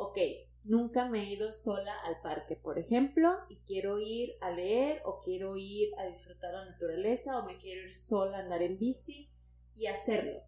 ok, 0.00 0.18
nunca 0.64 1.08
me 1.08 1.22
he 1.22 1.32
ido 1.32 1.52
sola 1.52 1.94
al 2.04 2.20
parque, 2.20 2.56
por 2.56 2.78
ejemplo, 2.78 3.30
y 3.48 3.56
quiero 3.66 3.98
ir 3.98 4.36
a 4.40 4.50
leer 4.50 5.02
o 5.04 5.20
quiero 5.20 5.56
ir 5.56 5.90
a 5.98 6.06
disfrutar 6.06 6.52
la 6.52 6.64
naturaleza 6.64 7.38
o 7.38 7.46
me 7.46 7.58
quiero 7.58 7.82
ir 7.82 7.92
sola 7.92 8.38
a 8.38 8.40
andar 8.40 8.62
en 8.62 8.78
bici 8.78 9.30
y 9.76 9.86
hacerlo 9.86 10.42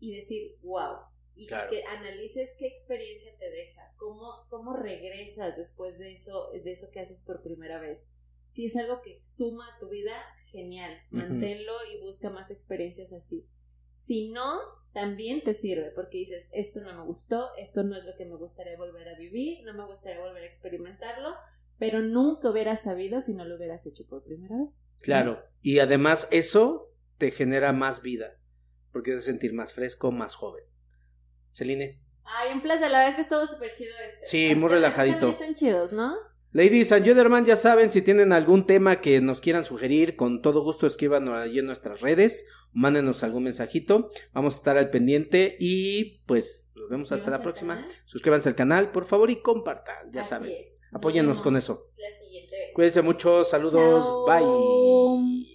y 0.00 0.14
decir, 0.14 0.58
wow, 0.62 0.98
y 1.34 1.46
que 1.46 1.84
analices 1.84 2.54
qué 2.58 2.66
experiencia 2.66 3.36
te 3.38 3.50
deja, 3.50 3.92
cómo, 3.96 4.46
cómo 4.50 4.74
regresas 4.74 5.56
después 5.56 5.98
de 5.98 6.12
eso, 6.12 6.50
de 6.52 6.70
eso 6.70 6.90
que 6.92 7.00
haces 7.00 7.22
por 7.22 7.42
primera 7.42 7.80
vez. 7.80 8.08
Si 8.48 8.66
es 8.66 8.76
algo 8.76 9.00
que 9.02 9.18
suma 9.22 9.66
a 9.66 9.78
tu 9.78 9.88
vida, 9.88 10.14
genial, 10.52 10.96
manténlo 11.10 11.72
y 11.92 12.00
busca 12.00 12.30
más 12.30 12.50
experiencias 12.50 13.12
así. 13.12 13.48
Si 13.90 14.28
no, 14.28 14.60
también 14.94 15.42
te 15.42 15.52
sirve 15.52 15.90
porque 15.90 16.18
dices, 16.18 16.48
esto 16.52 16.80
no 16.80 16.94
me 16.94 17.04
gustó, 17.04 17.54
esto 17.58 17.82
no 17.82 17.96
es 17.96 18.04
lo 18.04 18.14
que 18.16 18.24
me 18.24 18.36
gustaría 18.36 18.76
volver 18.78 19.08
a 19.08 19.18
vivir, 19.18 19.64
no 19.64 19.74
me 19.74 19.84
gustaría 19.84 20.20
volver 20.20 20.44
a 20.44 20.46
experimentarlo, 20.46 21.34
pero 21.78 22.00
nunca 22.00 22.48
hubieras 22.48 22.82
sabido 22.82 23.20
si 23.20 23.34
no 23.34 23.44
lo 23.44 23.56
hubieras 23.56 23.84
hecho 23.86 24.06
por 24.06 24.22
primera 24.22 24.56
vez. 24.56 24.84
Claro, 25.02 25.44
y 25.60 25.80
además 25.80 26.28
eso 26.30 26.92
te 27.18 27.32
genera 27.32 27.72
más 27.72 28.02
vida, 28.02 28.38
porque 28.92 29.10
te 29.10 29.20
sentir 29.20 29.52
más 29.52 29.72
fresco, 29.72 30.12
más 30.12 30.36
joven. 30.36 30.64
Celine. 31.52 32.00
Ay, 32.22 32.54
un 32.54 32.62
placer, 32.62 32.90
la 32.90 32.98
verdad 32.98 33.10
es 33.10 33.16
que 33.16 33.22
estuvo 33.22 33.46
súper 33.46 33.74
chido 33.74 33.92
este. 34.06 34.24
Sí, 34.24 34.54
muy 34.54 34.70
relajadito. 34.70 35.30
Están 35.30 35.54
chidos, 35.54 35.92
¿no? 35.92 36.16
Ladies 36.54 36.92
and 36.92 37.04
gentlemen, 37.04 37.44
ya 37.44 37.56
saben, 37.56 37.90
si 37.90 38.00
tienen 38.00 38.32
algún 38.32 38.64
tema 38.64 39.00
que 39.00 39.20
nos 39.20 39.40
quieran 39.40 39.64
sugerir, 39.64 40.14
con 40.14 40.40
todo 40.40 40.62
gusto 40.62 40.86
escríbanos 40.86 41.36
allí 41.36 41.58
en 41.58 41.66
nuestras 41.66 42.00
redes, 42.00 42.46
mándenos 42.72 43.24
algún 43.24 43.42
mensajito, 43.42 44.08
vamos 44.32 44.54
a 44.54 44.58
estar 44.58 44.78
al 44.78 44.88
pendiente 44.88 45.56
y 45.58 46.20
pues 46.26 46.68
nos 46.76 46.90
vemos 46.90 47.10
hasta 47.10 47.32
la 47.32 47.42
próxima. 47.42 47.84
Suscríbanse 48.04 48.50
al 48.50 48.54
canal, 48.54 48.92
por 48.92 49.04
favor, 49.04 49.32
y 49.32 49.42
compartan, 49.42 50.12
ya 50.12 50.22
saben. 50.22 50.52
Apóyennos 50.92 51.40
con 51.40 51.56
eso. 51.56 51.76
Cuídense 52.72 53.02
mucho, 53.02 53.42
saludos, 53.42 54.04
Chao. 54.04 54.24
bye. 54.24 55.53